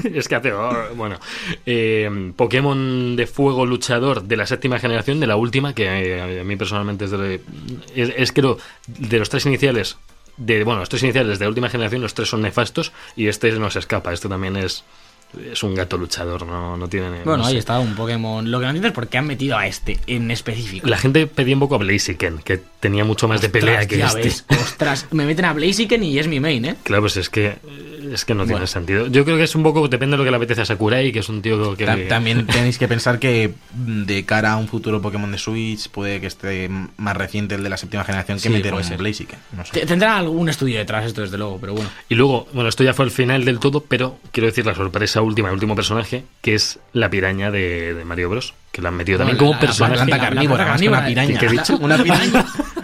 Es 0.13 0.27
que 0.27 0.35
hace. 0.35 0.51
bueno. 0.95 1.17
Eh, 1.65 2.31
Pokémon 2.35 3.15
de 3.15 3.27
fuego 3.27 3.65
luchador 3.65 4.23
de 4.23 4.37
la 4.37 4.45
séptima 4.45 4.79
generación, 4.79 5.19
de 5.19 5.27
la 5.27 5.35
última, 5.37 5.73
que 5.73 5.85
eh, 5.85 6.41
a 6.41 6.43
mí 6.43 6.55
personalmente 6.57 7.05
es 7.05 7.11
de. 7.11 7.41
Es, 7.95 8.13
es 8.15 8.31
creo, 8.31 8.57
de 8.87 9.19
los 9.19 9.29
tres 9.29 9.45
iniciales. 9.45 9.97
De, 10.37 10.63
bueno, 10.63 10.79
los 10.79 10.89
tres 10.89 11.03
iniciales 11.03 11.39
de 11.39 11.45
la 11.45 11.49
última 11.49 11.69
generación, 11.69 12.01
los 12.01 12.13
tres 12.13 12.29
son 12.29 12.41
nefastos 12.41 12.91
y 13.15 13.27
este 13.27 13.51
no 13.53 13.69
se 13.69 13.79
escapa. 13.79 14.11
Este 14.13 14.27
también 14.27 14.55
es. 14.57 14.83
Es 15.51 15.63
un 15.63 15.75
gato 15.75 15.97
luchador, 15.97 16.45
no, 16.45 16.75
no 16.75 16.87
tiene. 16.89 17.23
Bueno, 17.23 17.37
no 17.37 17.45
ahí 17.45 17.53
sé. 17.53 17.59
está, 17.59 17.79
un 17.79 17.95
Pokémon. 17.95 18.49
Lo 18.49 18.59
que 18.59 18.63
no 18.65 18.69
entiendo 18.71 18.89
es 18.89 18.93
por 18.93 19.07
qué 19.07 19.17
han 19.17 19.27
metido 19.27 19.57
a 19.57 19.65
este 19.67 19.99
en 20.07 20.29
específico. 20.29 20.87
La 20.87 20.97
gente 20.97 21.27
pedía 21.27 21.55
un 21.55 21.61
poco 21.61 21.75
a 21.75 21.77
Blaziken, 21.77 22.39
que 22.39 22.61
tenía 22.79 23.05
mucho 23.05 23.27
más 23.27 23.41
de 23.41 23.49
pelea 23.49 23.87
que 23.87 23.97
ya 23.97 24.07
este. 24.07 24.23
ves, 24.23 24.45
ostras, 24.49 25.07
me 25.11 25.25
meten 25.25 25.45
a 25.45 25.53
Blaziken 25.53 26.03
y 26.03 26.19
es 26.19 26.27
mi 26.27 26.39
main, 26.39 26.65
¿eh? 26.65 26.75
Claro, 26.83 27.03
pues 27.03 27.17
es 27.17 27.29
que 27.29 27.55
es 28.11 28.25
que 28.25 28.33
no 28.35 28.45
tiene 28.45 28.67
sentido. 28.67 29.07
Yo 29.07 29.23
creo 29.25 29.37
que 29.37 29.43
es 29.43 29.55
un 29.55 29.63
poco 29.63 29.87
depende 29.87 30.13
de 30.13 30.17
lo 30.19 30.23
que 30.23 30.31
le 30.31 30.37
apetece 30.37 30.61
a 30.61 30.65
Sakurai, 30.65 31.11
que 31.11 31.19
es 31.19 31.29
un 31.29 31.41
tío 31.41 31.75
que 31.75 31.85
Ta- 31.85 31.97
También 32.07 32.45
tenéis 32.47 32.77
que 32.77 32.87
pensar 32.87 33.19
que 33.19 33.53
mm, 33.73 34.03
de 34.03 34.25
cara 34.25 34.53
a 34.53 34.57
un 34.57 34.67
futuro 34.67 35.01
Pokémon 35.01 35.31
de 35.31 35.37
Switch 35.37 35.89
puede 35.89 36.19
que 36.21 36.27
esté 36.27 36.69
más 36.97 37.17
reciente 37.17 37.55
el 37.55 37.63
de 37.63 37.69
la 37.69 37.77
séptima 37.77 38.03
generación 38.03 38.37
que 38.37 38.43
Sí, 38.43 38.49
meter 38.49 38.73
un 38.73 38.83
ser. 38.83 38.97
Blaziken. 38.97 39.39
No 39.55 39.65
sé. 39.65 39.71
Te- 39.71 39.85
Tendrá 39.85 40.17
algún 40.17 40.49
estudio 40.49 40.77
detrás 40.77 41.05
esto, 41.05 41.21
desde 41.21 41.37
luego, 41.37 41.57
pero 41.59 41.73
bueno. 41.73 41.89
Y 42.09 42.15
luego, 42.15 42.47
bueno, 42.53 42.69
esto 42.69 42.83
ya 42.83 42.93
fue 42.93 43.05
el 43.05 43.11
final 43.11 43.45
del 43.45 43.59
todo, 43.59 43.81
pero 43.87 44.17
quiero 44.31 44.47
decir 44.47 44.65
la 44.65 44.75
sorpresa 44.75 45.21
última, 45.21 45.47
el 45.49 45.53
último 45.55 45.75
personaje, 45.75 46.23
que 46.41 46.55
es 46.55 46.79
la 46.93 47.09
piraña 47.09 47.51
de, 47.51 47.93
de 47.93 48.05
Mario 48.05 48.29
Bros. 48.29 48.53
Que 48.71 48.81
la 48.81 48.87
han 48.87 48.95
metido 48.95 49.17
también 49.17 49.37
como 49.37 49.51
la- 49.51 49.57
la 49.57 49.61
personaje. 49.61 50.05
la- 50.09 50.17
carnívora, 50.19 50.63
planta 50.65 50.71
más 50.71 50.81
que 50.81 50.87
una 50.87 50.97
carnívora. 50.99 51.27
piraña. 51.27 51.39
¿Qué 51.39 51.45
he 51.45 51.49
dicho? 51.49 51.77
Una 51.81 51.97
piraña. 52.01 52.45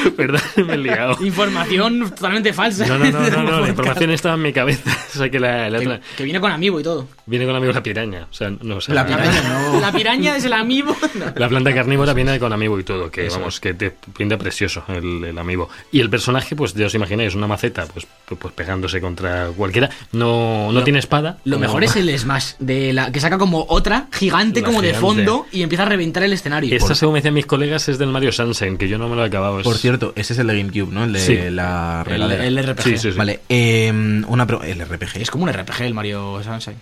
Perdón, 0.16 0.40
me 0.66 0.74
he 0.74 0.78
liado. 0.78 1.16
Información 1.24 2.10
totalmente 2.10 2.52
falsa. 2.52 2.86
No, 2.86 2.98
no, 2.98 3.10
no, 3.10 3.30
no, 3.30 3.42
no, 3.42 3.60
la 3.60 3.68
información 3.70 4.10
estaba 4.10 4.34
en 4.34 4.42
mi 4.42 4.52
cabeza. 4.52 4.90
o 5.14 5.18
sea, 5.18 5.30
que 5.30 5.40
la, 5.40 5.68
la 5.70 5.78
Que, 5.78 5.86
otra- 5.86 6.00
que 6.16 6.24
viene 6.24 6.40
con 6.40 6.52
amiibo 6.52 6.80
y 6.80 6.82
todo. 6.82 7.08
viene 7.26 7.46
con 7.46 7.54
amigo 7.56 7.72
la 7.72 7.82
piraña. 7.82 8.26
O 8.30 8.34
sea, 8.34 8.50
no 8.50 8.80
sé. 8.80 8.92
La 8.94 9.06
piraña 9.06 9.42
no. 9.42 9.80
La 9.80 9.92
piraña 9.92 10.36
es 10.36 10.44
el 10.44 10.52
amiibo. 10.52 10.96
La 11.36 11.48
planta 11.48 11.72
carnívora 11.74 12.12
viene 12.14 12.38
con 12.38 12.52
amiibo 12.52 12.78
y 12.78 12.84
todo, 12.84 13.10
que 13.10 13.26
Eso 13.26 13.38
vamos, 13.38 13.60
que 13.60 13.74
te 13.74 13.90
pinta 14.16 14.36
precioso 14.38 14.84
el, 14.88 15.24
el 15.24 15.38
amiibo. 15.38 15.68
Y 15.92 16.00
el 16.00 16.10
personaje, 16.10 16.56
pues 16.56 16.74
ya 16.74 16.86
os 16.86 16.94
imagináis, 16.94 17.34
una 17.34 17.46
maceta, 17.46 17.86
pues, 17.86 18.06
pues, 18.38 18.54
pegándose 18.54 19.00
contra 19.00 19.48
cualquiera. 19.56 19.90
No, 20.12 20.70
no 20.72 20.82
tiene 20.84 20.98
espada. 20.98 21.38
Lo 21.44 21.56
como- 21.56 21.66
mejor 21.66 21.84
es 21.84 21.96
el 21.96 22.18
Smash, 22.18 22.52
de 22.58 22.92
la, 22.92 23.10
que 23.12 23.20
saca 23.20 23.38
como 23.38 23.64
otra 23.68 24.08
gigante 24.12 24.60
La 24.60 24.66
como 24.66 24.82
de 24.82 24.94
fondo 24.94 25.46
y 25.52 25.62
empieza 25.62 25.82
a 25.84 25.86
reventar 25.86 26.22
el 26.22 26.32
escenario. 26.32 26.74
Esta, 26.76 26.94
según 26.94 27.14
me 27.14 27.18
decían 27.20 27.34
mis 27.34 27.46
colegas, 27.46 27.88
es 27.88 27.98
del 27.98 28.08
Mario 28.10 28.32
Sunshine, 28.32 28.76
que 28.76 28.88
yo 28.88 28.98
no 28.98 29.08
me 29.08 29.16
lo 29.16 29.22
he 29.24 29.26
acabado. 29.26 29.60
es- 29.60 29.64
Por 29.64 29.76
cierto, 29.76 29.89
ese 30.16 30.32
es 30.32 30.38
el 30.38 30.46
de 30.46 30.58
GameCube, 30.58 30.92
¿no? 30.92 31.04
El 31.04 31.12
de 31.12 31.20
Sí. 31.20 31.36
la 31.50 32.02
el, 32.06 32.12
regadera. 32.12 32.44
el 32.46 32.58
RPG. 32.62 32.82
Sí, 32.82 32.98
sí, 32.98 33.12
sí. 33.12 33.18
Vale, 33.18 33.40
eh, 33.48 33.90
una 34.28 34.46
pro- 34.46 34.62
el 34.62 34.80
RPG. 34.80 35.16
Es 35.22 35.30
como 35.30 35.44
un 35.44 35.50
RPG 35.52 35.82
el 35.82 35.94
Mario 35.94 36.40
Sunshine. 36.42 36.76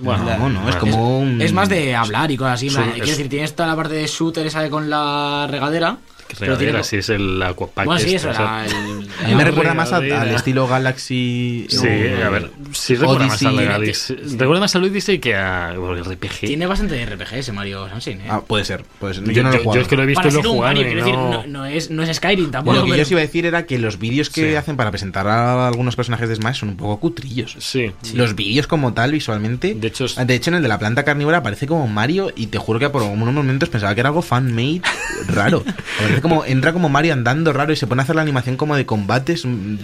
Bueno, 0.00 0.24
no, 0.38 0.48
no, 0.48 0.68
es 0.68 0.76
como 0.76 1.20
un... 1.20 1.40
Es 1.40 1.52
más 1.52 1.68
de 1.68 1.94
hablar 1.94 2.30
y 2.30 2.36
cosas 2.36 2.54
así. 2.54 2.66
Es- 2.66 2.74
Quiero 2.76 3.06
decir, 3.06 3.28
tienes 3.28 3.54
toda 3.54 3.68
la 3.68 3.76
parte 3.76 3.94
de 3.94 4.06
shooter 4.06 4.46
esa 4.46 4.60
de 4.60 4.70
con 4.70 4.90
la 4.90 5.46
regadera. 5.48 5.98
Que 6.28 6.36
pero 6.38 6.56
tiene 6.56 6.72
regadera, 6.72 6.84
sí, 6.84 6.96
es 6.96 7.08
el 7.10 7.42
Aquapack. 7.42 7.84
Bueno, 7.86 7.98
sí, 8.00 8.14
este, 8.14 8.16
eso 8.16 8.30
o 8.30 8.34
sea, 8.34 8.64
era 8.64 8.66
el. 8.66 9.08
A 9.24 9.28
mí 9.28 9.34
me 9.34 9.44
recuerda 9.44 9.74
más 9.74 9.92
a- 9.92 9.96
al 9.98 10.30
estilo 10.34 10.66
Galaxy... 10.66 11.66
Sí, 11.68 11.76
o- 11.78 12.24
a 12.24 12.30
ver, 12.30 12.50
sí 12.72 12.94
recuerda 12.94 13.26
más 13.26 13.32
Odyssey. 13.42 13.46
a 13.48 13.50
la 13.52 13.56
Tiene- 13.58 13.72
Galaxy. 13.72 14.14
Recuerda 14.38 14.60
más 14.60 14.74
a 14.74 14.78
Odyssey 14.78 15.18
que 15.18 15.34
a 15.34 15.74
bueno, 15.78 16.02
RPG. 16.02 16.40
Tiene 16.40 16.66
bastante 16.66 16.94
de 16.94 17.06
RPG 17.06 17.34
ese 17.34 17.52
Mario 17.52 17.88
Sunshine, 17.90 18.20
¿eh? 18.22 18.26
Ah, 18.30 18.40
puede 18.40 18.64
ser, 18.64 18.84
puede 18.98 19.14
ser. 19.14 19.24
Yo, 19.24 19.32
yo, 19.32 19.42
no 19.42 19.50
lo 19.50 19.54
he 19.54 19.58
yo- 19.58 19.62
jugado. 19.64 19.76
yo 19.76 19.82
es 19.82 19.88
que 19.88 19.96
lo 19.96 20.02
he 20.02 20.06
visto 20.06 20.22
Para 20.22 20.30
y 20.30 20.32
lo 20.32 20.38
he 20.38 20.42
ser 20.42 20.50
un 20.50 20.56
jugado. 20.56 20.74
Mario, 20.74 20.82
y 20.82 20.92
quiero 20.94 21.04
decir, 21.06 21.48
no- 21.50 21.66
es, 21.66 21.90
no 21.90 22.02
es 22.02 22.16
Skyrim 22.16 22.36
Bueno, 22.44 22.52
tampoco. 22.52 22.76
lo 22.76 22.82
que 22.84 22.88
yo 22.88 22.94
pero- 22.94 23.02
os 23.02 23.10
iba 23.10 23.20
a 23.20 23.22
decir 23.22 23.46
era 23.46 23.66
que 23.66 23.78
los 23.78 23.98
vídeos 23.98 24.30
que 24.30 24.50
Sí. 24.50 24.56
hacen 24.56 24.76
para 24.76 24.90
presentar 24.90 25.26
a 25.28 25.68
algunos 25.68 25.96
personajes 25.96 26.28
de 26.28 26.36
Smash 26.36 26.60
son 26.60 26.70
un 26.70 26.76
poco 26.76 26.98
cutrillos. 27.00 27.56
Sí. 27.60 27.92
Los 28.14 28.34
vídeos 28.34 28.66
como 28.66 28.92
tal, 28.94 29.12
visualmente. 29.12 29.74
De 29.74 29.88
hecho, 29.88 30.06
es- 30.06 30.16
de 30.26 30.34
hecho, 30.34 30.50
en 30.50 30.56
el 30.56 30.62
de 30.62 30.68
la 30.68 30.78
planta 30.78 31.04
carnívora 31.04 31.38
aparece 31.38 31.66
como 31.66 31.86
Mario 31.86 32.32
y 32.34 32.46
te 32.48 32.58
juro 32.58 32.78
que 32.78 32.88
por 32.90 33.02
unos 33.02 33.34
momentos 33.34 33.68
pensaba 33.68 33.94
que 33.94 34.00
era 34.00 34.08
algo 34.08 34.22
fan-made 34.22 34.80
raro. 35.28 35.62
Como, 36.22 36.44
entra 36.44 36.72
como 36.72 36.88
Mario 36.88 37.12
andando 37.12 37.52
raro 37.52 37.72
y 37.72 37.76
se 37.76 37.86
pone 37.86 38.02
a 38.02 38.04
hacer 38.04 38.16
la 38.16 38.22
animación 38.22 38.56
como 38.56 38.76
de 38.76 38.86
combates. 38.86 39.44
mm, 39.46 39.76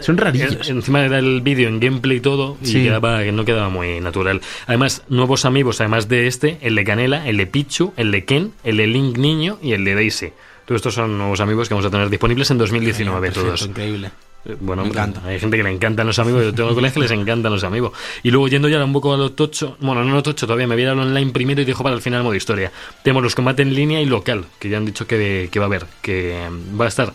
Son 0.00 0.16
rarillos. 0.16 0.68
En- 0.68 0.76
Encima 0.78 1.04
era 1.04 1.18
el 1.18 1.40
vídeo 1.40 1.68
en 1.68 1.80
gameplay 1.80 2.18
y 2.18 2.20
todo, 2.20 2.56
y 2.62 2.66
Sí. 2.66 2.82
quedaba, 2.84 3.22
que 3.22 3.32
no 3.32 3.44
quedaba 3.44 3.68
muy 3.68 4.00
natural. 4.00 4.40
Además, 4.66 5.02
nuevos 5.08 5.44
amigos, 5.44 5.80
además 5.80 6.08
de 6.08 6.26
este, 6.26 6.58
el 6.62 6.74
de 6.74 6.84
Canela, 6.84 7.26
el 7.28 7.36
de 7.36 7.46
Pichu, 7.46 7.92
el 7.96 8.10
de 8.10 8.24
Ken, 8.24 8.52
el 8.64 8.76
de 8.78 8.86
Link 8.86 9.18
Niño 9.18 9.58
y 9.62 9.72
el 9.72 9.84
de 9.84 9.94
Daisy. 9.94 10.32
Todos 10.66 10.78
estos 10.78 10.94
son 10.94 11.18
nuevos 11.18 11.40
amigos 11.40 11.68
que 11.68 11.74
vamos 11.74 11.86
a 11.86 11.90
tener 11.90 12.08
disponibles 12.08 12.50
en 12.50 12.58
2019 12.58 13.28
Perfecto, 13.28 13.46
todos. 13.48 13.62
Increíble. 13.66 14.10
Eh, 14.44 14.56
Bueno, 14.60 14.82
Me 14.82 14.88
encanta. 14.88 15.22
hay 15.24 15.38
gente 15.38 15.56
que 15.56 15.62
le 15.62 15.70
encantan 15.70 16.06
los 16.06 16.18
amigos, 16.18 16.42
yo 16.44 16.52
tengo 16.54 16.74
colegas 16.74 16.94
que 16.94 17.00
les 17.00 17.10
encantan 17.12 17.52
los 17.52 17.62
amigos. 17.64 17.92
Y 18.22 18.30
luego 18.30 18.48
yendo 18.48 18.68
ya 18.68 18.84
un 18.84 18.92
poco 18.92 19.14
a 19.14 19.16
lo 19.16 19.32
tocho, 19.32 19.76
bueno, 19.80 20.04
no 20.04 20.14
lo 20.14 20.22
tocho 20.22 20.46
todavía, 20.46 20.66
me 20.66 20.74
voy 20.74 20.82
a 20.84 20.92
ir 20.92 20.98
online 20.98 21.30
primero 21.32 21.62
y 21.62 21.64
dejo 21.64 21.82
para 21.82 21.94
el 21.94 22.02
final 22.02 22.18
el 22.20 22.24
modo 22.24 22.34
historia. 22.34 22.72
Tenemos 23.04 23.22
los 23.22 23.34
combates 23.34 23.64
en 23.66 23.74
línea 23.74 24.00
y 24.00 24.06
local, 24.06 24.44
que 24.58 24.68
ya 24.68 24.78
han 24.78 24.84
dicho 24.84 25.06
que, 25.06 25.48
que 25.52 25.58
va 25.58 25.66
a 25.66 25.68
haber, 25.68 25.86
que 26.00 26.48
mm, 26.50 26.80
va 26.80 26.86
a 26.86 26.88
estar, 26.88 27.12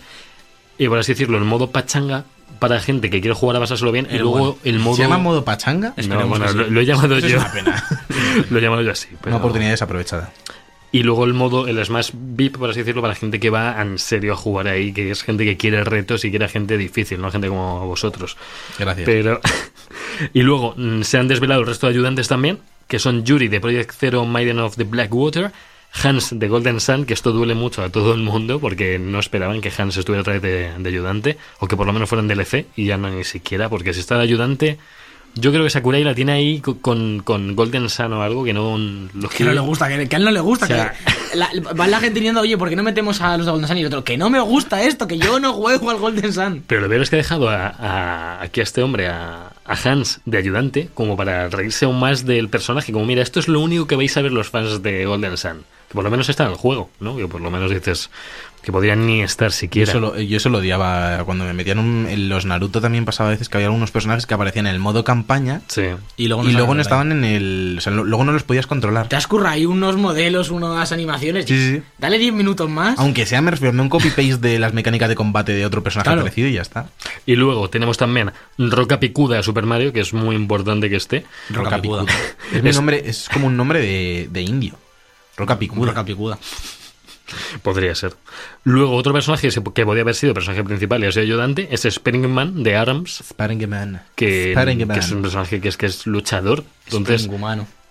y 0.77 0.87
por 0.87 0.99
así 0.99 1.13
decirlo, 1.13 1.37
el 1.37 1.43
modo 1.43 1.69
pachanga 1.71 2.23
para 2.59 2.79
gente 2.79 3.09
que 3.09 3.19
quiere 3.19 3.35
jugar 3.35 3.57
a 3.57 3.59
pasárselo 3.59 3.91
bien, 3.91 4.07
y 4.09 4.17
luego 4.17 4.37
bueno. 4.39 4.57
el 4.63 4.79
modo... 4.79 4.95
¿Se 4.95 5.01
llama 5.03 5.17
modo 5.17 5.43
pachanga? 5.43 5.93
No, 6.07 6.27
bueno, 6.27 6.51
lo, 6.53 6.69
lo 6.69 6.79
he 6.81 6.85
llamado 6.85 7.19
yo. 7.19 7.27
es 7.27 7.33
una 7.35 7.51
pena. 7.51 7.83
lo 8.49 8.57
he 8.57 8.61
llamado 8.61 8.81
yo 8.83 8.91
así. 8.91 9.07
pero- 9.21 9.35
Una 9.35 9.37
oportunidad 9.37 9.71
desaprovechada. 9.71 10.31
Y 10.91 11.03
luego 11.03 11.25
el 11.25 11.33
modo, 11.33 11.67
el 11.67 11.83
Smash 11.83 12.11
VIP, 12.13 12.57
por 12.57 12.69
así 12.69 12.79
decirlo, 12.79 13.01
para 13.01 13.13
gente 13.13 13.39
que 13.39 13.49
va 13.49 13.81
en 13.81 13.99
serio 13.99 14.33
a 14.33 14.35
jugar 14.35 14.67
ahí, 14.67 14.93
que 14.93 15.11
es 15.11 15.23
gente 15.23 15.43
que 15.43 15.57
quiere 15.57 15.83
retos 15.83 16.23
y 16.23 16.29
quiere 16.29 16.47
gente 16.47 16.77
difícil, 16.77 17.21
no 17.21 17.29
gente 17.29 17.49
como 17.49 17.85
vosotros. 17.85 18.37
Gracias. 18.79 19.05
Pero. 19.05 19.41
y 20.33 20.41
luego 20.43 20.73
mm, 20.77 21.01
se 21.01 21.17
han 21.17 21.27
desvelado 21.27 21.61
el 21.61 21.67
resto 21.67 21.87
de 21.87 21.93
ayudantes 21.93 22.27
también, 22.29 22.59
que 22.87 22.99
son 22.99 23.25
Yuri 23.25 23.49
de 23.49 23.59
Project 23.59 23.91
Zero 23.97 24.25
Maiden 24.25 24.59
of 24.59 24.77
the 24.77 24.85
Blackwater, 24.85 25.51
Hans 25.91 26.37
de 26.39 26.47
Golden 26.47 26.79
Sun, 26.79 27.05
que 27.05 27.13
esto 27.13 27.33
duele 27.33 27.53
mucho 27.53 27.83
a 27.83 27.89
todo 27.89 28.13
el 28.13 28.21
mundo 28.21 28.59
porque 28.59 28.97
no 28.97 29.19
esperaban 29.19 29.59
que 29.59 29.71
Hans 29.77 29.97
estuviera 29.97 30.21
otra 30.21 30.33
vez 30.33 30.41
de, 30.41 30.71
de 30.77 30.89
ayudante, 30.89 31.37
o 31.59 31.67
que 31.67 31.75
por 31.75 31.85
lo 31.85 31.91
menos 31.91 32.07
fuera 32.07 32.21
en 32.21 32.29
DLC, 32.29 32.65
y 32.77 32.85
ya 32.85 32.97
no 32.97 33.09
ni 33.09 33.25
siquiera, 33.25 33.67
porque 33.67 33.93
si 33.93 33.99
está 33.99 34.15
de 34.15 34.23
ayudante. 34.23 34.77
Yo 35.35 35.51
creo 35.51 35.63
que 35.63 35.69
Sakurai 35.69 36.03
la 36.03 36.15
tiene 36.15 36.31
ahí 36.31 36.61
co- 36.61 36.79
con, 36.79 37.19
con 37.23 37.55
Golden 37.55 37.89
Sun 37.89 38.11
o 38.13 38.23
algo 38.23 38.43
que 38.43 38.53
no. 38.53 38.75
Que 39.37 39.43
no 39.43 39.53
le 39.53 39.59
gusta, 39.59 39.87
que, 39.87 40.07
que 40.09 40.15
a 40.15 40.19
él 40.19 40.25
no 40.25 40.31
le 40.31 40.39
gusta. 40.39 40.65
O 40.65 40.67
sea- 40.67 40.93
que 41.31 41.37
la, 41.37 41.49
va 41.79 41.85
la 41.87 41.99
gente 41.99 42.15
diciendo, 42.19 42.41
oye, 42.41 42.57
¿por 42.57 42.69
qué 42.69 42.75
no 42.75 42.81
metemos 42.81 43.21
a 43.21 43.37
los 43.37 43.45
de 43.45 43.51
Golden 43.51 43.67
Sun? 43.67 43.77
Y 43.77 43.81
el 43.81 43.87
otro, 43.87 44.03
que 44.03 44.17
no 44.17 44.31
me 44.31 44.39
gusta 44.39 44.81
esto, 44.83 45.07
que 45.07 45.19
yo 45.19 45.39
no 45.39 45.53
juego 45.53 45.91
al 45.91 45.97
Golden 45.97 46.33
Sun. 46.33 46.63
Pero 46.65 46.81
lo 46.81 46.89
peor 46.89 47.01
es 47.03 47.09
que 47.11 47.17
ha 47.17 47.17
dejado 47.17 47.49
a, 47.49 47.67
a- 47.67 48.41
aquí 48.41 48.61
a 48.61 48.63
este 48.63 48.81
hombre, 48.81 49.07
a, 49.09 49.51
a 49.63 49.73
Hans, 49.83 50.21
de 50.25 50.37
ayudante, 50.39 50.89
como 50.95 51.15
para 51.15 51.49
reírse 51.49 51.85
aún 51.85 51.99
más 51.99 52.25
del 52.25 52.49
personaje. 52.49 52.91
Como, 52.91 53.05
mira, 53.05 53.21
esto 53.21 53.39
es 53.39 53.47
lo 53.47 53.59
único 53.59 53.85
que 53.85 53.95
vais 53.95 54.17
a 54.17 54.21
ver 54.23 54.31
los 54.31 54.49
fans 54.49 54.81
de 54.81 55.05
Golden 55.05 55.37
Sun. 55.37 55.63
Que 55.87 55.93
por 55.93 56.03
lo 56.03 56.09
menos 56.09 56.27
está 56.29 56.45
en 56.45 56.49
el 56.51 56.57
juego, 56.57 56.89
¿no? 56.99 57.15
Que 57.15 57.27
por 57.27 57.39
lo 57.41 57.49
menos 57.51 57.69
dices 57.71 58.09
que 58.61 58.71
podrían 58.73 59.07
ni 59.07 59.21
estar 59.21 59.47
Yo 59.49 59.55
siquiera. 59.55 59.89
eso, 59.91 59.99
lo, 60.01 60.19
yo 60.19 60.35
eso 60.37 60.49
lo 60.49 60.57
odiaba 60.57 61.23
cuando 61.23 61.45
me 61.45 61.53
metían 61.53 61.79
un- 61.79 62.05
en 62.09 62.27
los 62.27 62.45
Naruto 62.45 62.81
también 62.81 63.05
pasaba 63.05 63.29
a 63.29 63.31
veces 63.31 63.47
que 63.47 63.55
había 63.57 63.67
algunos 63.67 63.91
personajes 63.91 64.25
que 64.25 64.33
aparecían 64.33 64.67
en 64.67 64.73
el 64.73 64.79
modo 64.79 65.05
campaña 65.05 65.61
Sí. 65.67 65.83
Y 66.17 66.27
luego 66.27 66.43
y 66.43 66.51
luego 66.51 66.75
no 66.75 66.81
estaban 66.81 67.11
en 67.13 67.23
el 67.23 67.75
o 67.77 67.81
sea, 67.81 67.93
lo- 67.93 68.03
luego 68.03 68.25
no 68.25 68.33
los 68.33 68.43
podías 68.43 68.67
controlar 68.67 69.07
Te 69.07 69.15
has 69.15 69.25
currado 69.27 69.53
ahí 69.55 69.65
unos 69.65 69.95
modelos, 69.95 70.49
unas 70.49 70.91
animaciones. 70.91 71.45
Sí, 71.45 71.57
sí, 71.57 71.75
sí. 71.77 71.83
Dale 71.97 72.17
10 72.19 72.33
minutos 72.33 72.69
más. 72.69 72.99
aunque 72.99 73.25
sea 73.25 73.41
me 73.41 73.51
refiero 73.51 73.71
no 73.73 73.83
un 73.83 73.89
copy 73.89 74.09
paste 74.09 74.37
de 74.37 74.59
las 74.59 74.73
mecánicas 74.73 75.07
de 75.07 75.15
combate 75.15 75.53
de 75.53 75.65
otro 75.65 75.81
personaje 75.81 76.07
Claro. 76.09 76.21
parecido 76.23 76.49
y 76.49 76.53
ya 76.53 76.61
está 76.61 76.89
Y 77.25 77.35
luego 77.35 77.69
tenemos 77.69 77.97
también 77.97 78.31
Roca 78.57 78.99
Picuda 78.99 79.37
de 79.37 79.43
Super 79.43 79.65
Mario, 79.65 79.93
que 79.93 80.01
es 80.01 80.13
muy 80.13 80.35
importante 80.35 80.89
que 80.89 80.97
esté. 80.97 81.23
Roca 81.51 81.81
Picuda. 81.81 82.01
Picuda 82.03 82.19
es, 82.53 82.63
mi 82.63 82.69
Es- 82.69 82.75
nombre 82.75 83.01
es 83.05 83.29
como 83.31 83.47
un 83.47 83.55
nombre 83.55 83.79
de, 83.79 84.27
de 84.29 84.41
indio 84.41 84.73
Roca 85.37 85.57
Picuda 85.57 85.85
Roca 85.91 86.03
picuda. 86.03 86.37
Podría 87.61 87.93
ser. 87.95 88.13
Luego, 88.63 88.95
otro 88.95 89.13
personaje 89.13 89.49
que 89.49 89.85
podía 89.85 90.01
haber 90.01 90.15
sido 90.15 90.33
personaje 90.33 90.63
principal 90.63 91.03
y 91.03 91.07
ha 91.07 91.11
sido 91.11 91.23
ayudante 91.23 91.67
es 91.71 91.85
Springman 91.85 92.63
de 92.63 92.75
Arms, 92.75 93.21
Sparingman 93.29 94.01
que, 94.15 94.53
que 94.93 94.99
es 94.99 95.11
un 95.11 95.21
personaje 95.21 95.59
que 95.61 95.67
es, 95.69 95.77
que 95.77 95.85
es 95.87 96.07
luchador. 96.07 96.63
Entonces. 96.85 97.27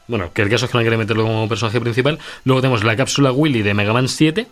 Bueno, 0.09 0.31
que 0.33 0.43
el 0.43 0.49
caso 0.49 0.67
es 0.67 0.71
que 0.71 0.79
no 0.79 0.83
quiere 0.83 0.97
meterlo 0.97 1.25
como 1.25 1.49
personaje 1.49 1.81
principal. 1.81 2.19
Luego 2.45 2.61
tenemos 2.61 2.85
la 2.85 2.95
cápsula 2.97 3.33
Willy 3.33 3.63
de 3.63 3.75
Mega 3.75 3.93
Man 3.93 4.09
7. 4.09 4.47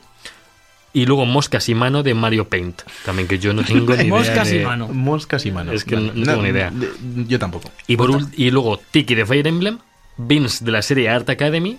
Y 0.96 1.06
luego 1.06 1.26
Moscas 1.26 1.68
y 1.68 1.74
Mano 1.74 2.02
de 2.04 2.14
Mario 2.14 2.48
Paint. 2.48 2.82
También 3.04 3.26
que 3.26 3.38
yo 3.38 3.52
no 3.52 3.62
tengo 3.64 3.94
ni 3.96 4.02
idea. 4.04 4.08
Moscas 4.14 4.52
y 4.52 4.58
Mano. 4.60 4.88
moscas 4.88 5.44
y 5.46 5.50
manos 5.50 5.74
Es 5.74 5.84
que 5.84 5.96
no- 5.96 6.12
no 6.14 6.24
tengo 6.24 6.42
ni 6.42 6.48
idea. 6.50 6.70
de- 6.70 6.90
yo 7.26 7.38
tampoco 7.38 7.70
Y, 7.88 7.96
por 7.96 8.10
ul- 8.10 8.28
y 8.36 8.50
luego 8.50 8.80
Tiki 8.90 9.14
de 9.14 9.26
Fire 9.26 9.46
Emblem. 9.46 9.78
Vince 10.16 10.64
de 10.64 10.70
la 10.70 10.82
serie 10.82 11.08
Art 11.08 11.28
Academy. 11.30 11.78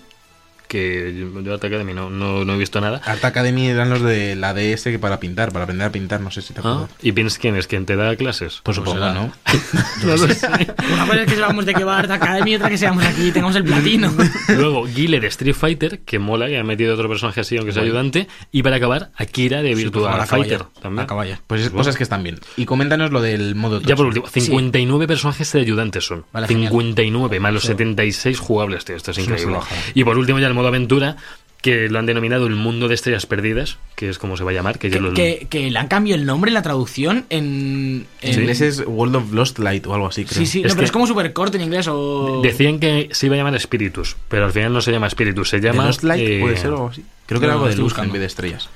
Que 0.68 1.26
yo 1.44 1.52
Art 1.54 1.64
Academy 1.64 1.94
no, 1.94 2.10
no, 2.10 2.44
no 2.44 2.54
he 2.54 2.58
visto 2.58 2.80
nada. 2.80 3.00
Art 3.04 3.24
Academy 3.24 3.68
eran 3.68 3.90
los 3.90 4.02
de 4.02 4.36
la 4.36 4.54
DS 4.54 4.84
que 4.84 4.98
para 4.98 5.20
pintar 5.20 5.52
para 5.52 5.64
aprender 5.64 5.86
a 5.88 5.92
pintar 5.92 6.20
no 6.20 6.30
sé 6.30 6.42
si 6.42 6.52
te 6.54 6.60
Ah, 6.60 6.68
acuerdas 6.70 6.90
¿Y 7.02 7.10
Vince 7.12 7.38
quién 7.40 7.56
es? 7.56 7.66
¿Quién 7.66 7.86
te 7.86 7.96
da 7.96 8.14
clases? 8.16 8.60
pues 8.62 8.76
supongo 8.76 8.98
será. 8.98 9.12
no 9.14 9.32
No 10.04 10.16
lo 10.16 10.28
sé. 10.28 10.46
Una 10.92 11.06
cosa 11.06 11.20
es 11.22 11.28
que 11.28 11.34
sepamos 11.36 11.66
de 11.66 11.74
qué 11.74 11.84
va 11.84 11.98
Art 11.98 12.10
Academy 12.10 12.54
otra 12.56 12.68
que 12.68 12.78
seamos 12.78 13.04
aquí 13.04 13.28
y 13.28 13.30
tengamos 13.32 13.56
el 13.56 13.64
platino. 13.64 14.12
Luego 14.56 14.84
Guile 14.86 15.20
de 15.20 15.28
Street 15.28 15.54
Fighter, 15.54 16.00
que 16.00 16.18
mola, 16.18 16.46
que 16.48 16.58
ha 16.58 16.64
metido 16.64 16.94
otro 16.94 17.08
personaje 17.08 17.40
así, 17.40 17.56
aunque 17.56 17.72
sea 17.72 17.82
ayudante. 17.82 18.28
Y 18.52 18.62
para 18.62 18.76
acabar, 18.76 19.10
Akira 19.16 19.62
de 19.62 19.74
Virtua 19.74 20.16
la 20.16 20.26
Fighter. 20.26 20.58
caballa. 20.58 20.80
También. 20.80 20.96
La 21.02 21.06
caballa. 21.06 21.40
pues 21.46 21.62
es- 21.62 21.70
cosas 21.70 21.96
que 21.96 22.02
están 22.02 22.22
bien 22.22 22.38
y 22.56 22.64
coméntanos 22.64 23.10
lo 23.10 23.20
del 23.20 23.54
modo 23.54 23.80
Ya 23.80 23.96
por 23.96 24.06
último, 24.06 24.26
59 24.28 25.06
personajes 25.06 25.52
de 25.52 25.60
ayudantes 25.60 26.04
son. 26.04 26.24
Vale, 26.32 26.46
genial. 26.48 26.70
59, 26.70 27.40
más 27.40 27.52
los 27.52 27.62
76 27.64 28.38
jugables, 28.38 28.84
tío. 28.84 28.96
Esto 28.96 29.10
es 29.10 29.18
increíble. 29.18 29.44
salvajada. 29.54 29.80
Y 29.94 30.04
por 30.04 30.18
último, 30.18 30.38
ya 30.38 30.46
el 30.48 30.54
modo 30.56 30.68
aventura, 30.68 31.16
que 31.62 31.88
lo 31.88 31.98
han 31.98 32.06
denominado 32.06 32.46
el 32.46 32.54
mundo 32.54 32.86
de 32.86 32.94
estrellas 32.94 33.26
perdidas, 33.26 33.78
que 33.96 34.08
es 34.08 34.18
como 34.18 34.36
se 34.36 34.44
va 34.44 34.52
a 34.52 34.54
llamar. 34.54 34.78
Que, 34.78 34.88
yo 34.90 35.00
lo- 35.00 35.14
Que, 35.14 35.46
que 35.50 35.68
le 35.70 35.78
han 35.78 35.88
cambiado 35.88 36.20
el 36.20 36.26
nombre 36.26 36.48
en 36.50 36.54
la 36.54 36.62
traducción 36.62 37.24
en... 37.30 38.06
en- 38.20 38.32
en 38.34 38.40
inglés 38.40 38.60
es 38.60 38.84
World 38.86 39.16
of 39.16 39.32
Lost 39.32 39.58
Light 39.58 39.84
o 39.86 39.94
algo 39.94 40.06
así 40.06 40.24
creo 40.24 40.38
Sí, 40.38 40.46
sí, 40.46 40.58
Es 40.60 40.64
no, 40.64 40.68
pero 40.70 40.78
que- 40.80 40.84
es 40.84 40.92
como 40.92 41.06
súper 41.08 41.32
corto 41.32 41.56
en 41.56 41.64
inglés 41.64 41.88
o... 41.88 42.40
Decían 42.42 42.78
que 42.78 43.08
se 43.12 43.26
iba 43.26 43.34
a 43.34 43.38
llamar 43.38 43.58
Spiritus, 43.60 44.16
pero 44.28 44.44
al 44.44 44.52
final 44.52 44.72
no 44.72 44.80
se 44.80 44.92
llama 44.92 45.10
Spiritus, 45.10 45.48
se 45.48 45.58
¿De 45.60 45.68
llama. 45.68 45.86
Lost 45.86 46.02
Light 46.04 46.28
eh, 46.28 46.38
puede 46.40 46.56
ser 46.56 46.70
o 46.70 46.74
algo 46.74 46.88
así 46.88 47.04
creo 47.26 47.40
que 47.40 47.46
no, 47.46 47.52
era 47.52 47.54
algo 47.54 47.68
de 47.68 47.74
luz 47.76 47.84
buscando. 47.84 48.08
en 48.08 48.12
vez 48.12 48.20
de 48.20 48.26
estrellas 48.26 48.68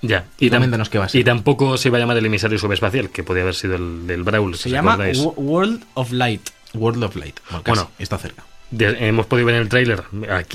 Ya, 0.00 0.24
y, 0.38 0.48
tam- 0.48 0.88
qué 0.88 0.98
va 0.98 1.04
a 1.04 1.08
ser. 1.10 1.20
y 1.20 1.24
tampoco 1.24 1.76
se 1.76 1.88
iba 1.88 1.98
a 1.98 2.00
llamar 2.00 2.16
el 2.16 2.24
emisario 2.24 2.58
subespacial, 2.58 3.10
que 3.10 3.22
podía 3.24 3.42
haber 3.42 3.54
sido 3.54 3.74
el 3.76 4.06
del 4.06 4.22
Brawl. 4.22 4.54
Se 4.56 4.64
si 4.64 4.70
llama 4.70 4.96
World 5.36 5.84
of 5.94 6.12
Light. 6.12 6.48
World 6.72 7.04
of 7.04 7.16
Light 7.16 7.38
bueno, 7.50 7.62
casi, 7.62 7.78
Bueno. 7.80 7.90
está 7.98 8.16
cerca 8.16 8.42
De- 8.72 9.06
hemos 9.08 9.26
podido 9.26 9.46
ver 9.46 9.54
en 9.56 9.62
el 9.62 9.68
tráiler 9.68 10.02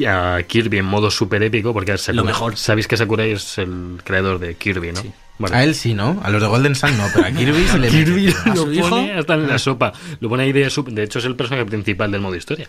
a, 0.05 0.35
a 0.35 0.43
Kirby 0.43 0.79
en 0.79 0.85
modo 0.85 1.09
super 1.09 1.41
épico, 1.43 1.71
porque 1.71 1.93
Sakura- 1.97 2.13
Lo 2.15 2.23
mejor. 2.25 2.57
Sabéis 2.57 2.87
que 2.87 2.97
Sakurai 2.97 3.31
es 3.31 3.57
el 3.59 3.99
creador 4.03 4.39
de 4.39 4.55
Kirby, 4.55 4.91
¿no? 4.91 5.01
Sí. 5.01 5.11
Bueno. 5.39 5.55
a 5.55 5.63
él 5.63 5.75
sí 5.75 5.93
¿no? 5.93 6.19
a 6.23 6.31
los 6.31 6.41
de 6.41 6.47
Golden 6.47 6.73
Sun 6.73 6.97
no 6.97 7.03
pero 7.13 7.27
a 7.27 7.31
Kirby 7.31 7.67
se 7.67 7.77
le 7.77 7.89
Kirby 7.91 8.25
mete. 8.25 8.49
¿A 8.49 8.55
lo 8.55 8.63
su 8.63 8.73
hijo? 8.73 8.89
pone 8.89 9.13
hasta 9.13 9.35
en 9.35 9.47
la 9.47 9.59
sopa. 9.59 9.93
Lo 10.19 10.29
pone 10.29 10.41
ahí 10.43 10.51
de 10.51 10.65
hecho 11.03 11.19
es 11.19 11.25
el 11.25 11.35
personaje 11.35 11.63
principal 11.67 12.11
del 12.11 12.21
modo 12.21 12.33
historia. 12.35 12.67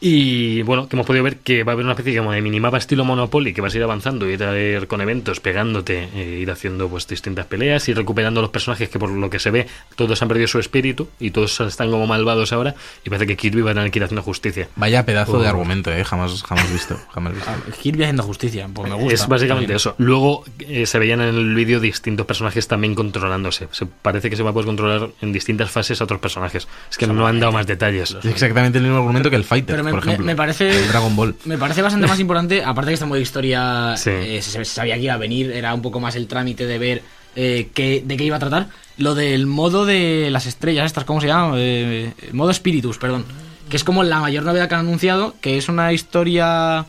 Y 0.00 0.62
bueno, 0.62 0.88
que 0.88 0.96
hemos 0.96 1.06
podido 1.06 1.24
ver 1.24 1.38
que 1.38 1.64
va 1.64 1.72
a 1.72 1.74
haber 1.74 1.84
una 1.84 1.94
especie 1.94 2.18
como 2.18 2.32
de 2.32 2.42
minimapa 2.42 2.76
estilo 2.76 3.04
Monopoly, 3.04 3.54
que 3.54 3.60
vas 3.60 3.74
a 3.74 3.78
ir 3.78 3.82
avanzando, 3.82 4.28
ir 4.28 4.42
a 4.42 4.58
ir 4.58 4.86
con 4.86 5.00
eventos, 5.00 5.40
pegándote, 5.40 6.08
eh, 6.14 6.40
ir 6.40 6.50
haciendo 6.50 6.88
pues 6.88 7.06
distintas 7.06 7.46
peleas, 7.46 7.88
y 7.88 7.94
recuperando 7.94 8.42
los 8.42 8.50
personajes 8.50 8.88
que 8.88 8.98
por 8.98 9.10
lo 9.10 9.30
que 9.30 9.38
se 9.38 9.50
ve, 9.50 9.66
todos 9.96 10.20
han 10.20 10.28
perdido 10.28 10.48
su 10.48 10.58
espíritu 10.58 11.08
y 11.20 11.30
todos 11.30 11.58
están 11.60 11.90
como 11.90 12.06
malvados 12.06 12.52
ahora, 12.52 12.74
y 13.04 13.08
parece 13.08 13.26
que 13.26 13.36
Kirby 13.36 13.62
va 13.62 13.70
a 13.70 13.74
tener 13.74 13.90
que 13.90 13.98
ir 13.98 14.04
haciendo 14.04 14.22
justicia. 14.22 14.68
Vaya 14.76 15.06
pedazo 15.06 15.40
de 15.40 15.48
argumento, 15.48 15.90
¿eh? 15.90 16.04
Jamás, 16.04 16.42
jamás 16.42 16.70
visto. 16.72 16.98
Jamás 17.12 17.34
visto. 17.34 17.50
Ah, 17.50 17.56
Kirby 17.80 18.02
haciendo 18.02 18.24
justicia, 18.24 18.68
pues 18.72 18.90
me 18.90 18.96
gusta. 18.96 19.14
Es 19.14 19.26
básicamente 19.28 19.74
eso. 19.74 19.94
Luego 19.98 20.44
eh, 20.58 20.86
se 20.86 20.98
veían 20.98 21.20
en 21.20 21.34
el 21.34 21.54
vídeo 21.54 21.80
distintos 21.80 22.26
personajes 22.26 22.68
también 22.68 22.94
controlándose. 22.94 23.68
Se, 23.70 23.86
parece 23.86 24.28
que 24.28 24.36
se 24.36 24.42
va 24.42 24.50
a 24.50 24.52
poder 24.52 24.66
controlar 24.66 25.10
en 25.20 25.32
distintas 25.32 25.70
fases 25.70 26.00
a 26.00 26.04
otros 26.04 26.20
personajes. 26.20 26.68
Es 26.90 26.98
que 26.98 27.06
no 27.06 27.26
han 27.26 27.40
dado 27.40 27.52
más 27.52 27.66
detalles. 27.66 28.16
Es 28.22 28.24
exactamente 28.24 28.78
el 28.78 28.84
mismo 28.84 28.98
argumento 28.98 29.30
que 29.30 29.36
el 29.36 29.44
Fighter, 29.44 29.76
Pero 29.76 29.83
me, 29.84 29.90
por 29.92 30.04
me- 30.04 30.12
ejemplo. 30.12 30.26
me 30.26 30.36
parece. 30.36 30.68
El 30.84 30.88
Dragon 30.88 31.14
Ball. 31.16 31.34
Me 31.44 31.58
parece 31.58 31.82
bastante 31.82 32.06
más 32.06 32.18
importante, 32.20 32.64
aparte 32.64 32.90
que 32.90 32.94
esta 32.94 33.06
modo 33.06 33.16
de 33.16 33.22
historia 33.22 33.94
Sí. 33.96 34.10
eh, 34.10 34.40
se, 34.42 34.50
se 34.50 34.64
sabía 34.64 34.94
que 34.96 35.02
iba 35.02 35.14
a 35.14 35.18
venir, 35.18 35.50
era 35.52 35.72
un 35.74 35.82
poco 35.82 36.00
más 36.00 36.16
el 36.16 36.26
trámite 36.26 36.66
de 36.66 36.78
ver 36.78 37.02
eh, 37.36 37.68
qué- 37.74 38.02
de 38.04 38.16
qué 38.16 38.24
iba 38.24 38.36
a 38.36 38.40
tratar. 38.40 38.68
Lo 38.96 39.14
del 39.14 39.46
modo 39.46 39.84
de 39.86 40.28
las 40.30 40.46
estrellas, 40.46 40.86
estas, 40.86 41.04
¿cómo 41.04 41.20
se 41.20 41.26
llama? 41.26 41.54
Eh, 41.58 42.12
modo 42.32 42.52
Spiritus, 42.52 42.98
perdón. 42.98 43.24
Que 43.68 43.76
es 43.76 43.82
como 43.84 44.02
la 44.04 44.20
mayor 44.20 44.44
novedad 44.44 44.68
que 44.68 44.74
han 44.74 44.80
anunciado, 44.82 45.34
que 45.40 45.56
es 45.58 45.68
una 45.68 45.92
historia. 45.92 46.86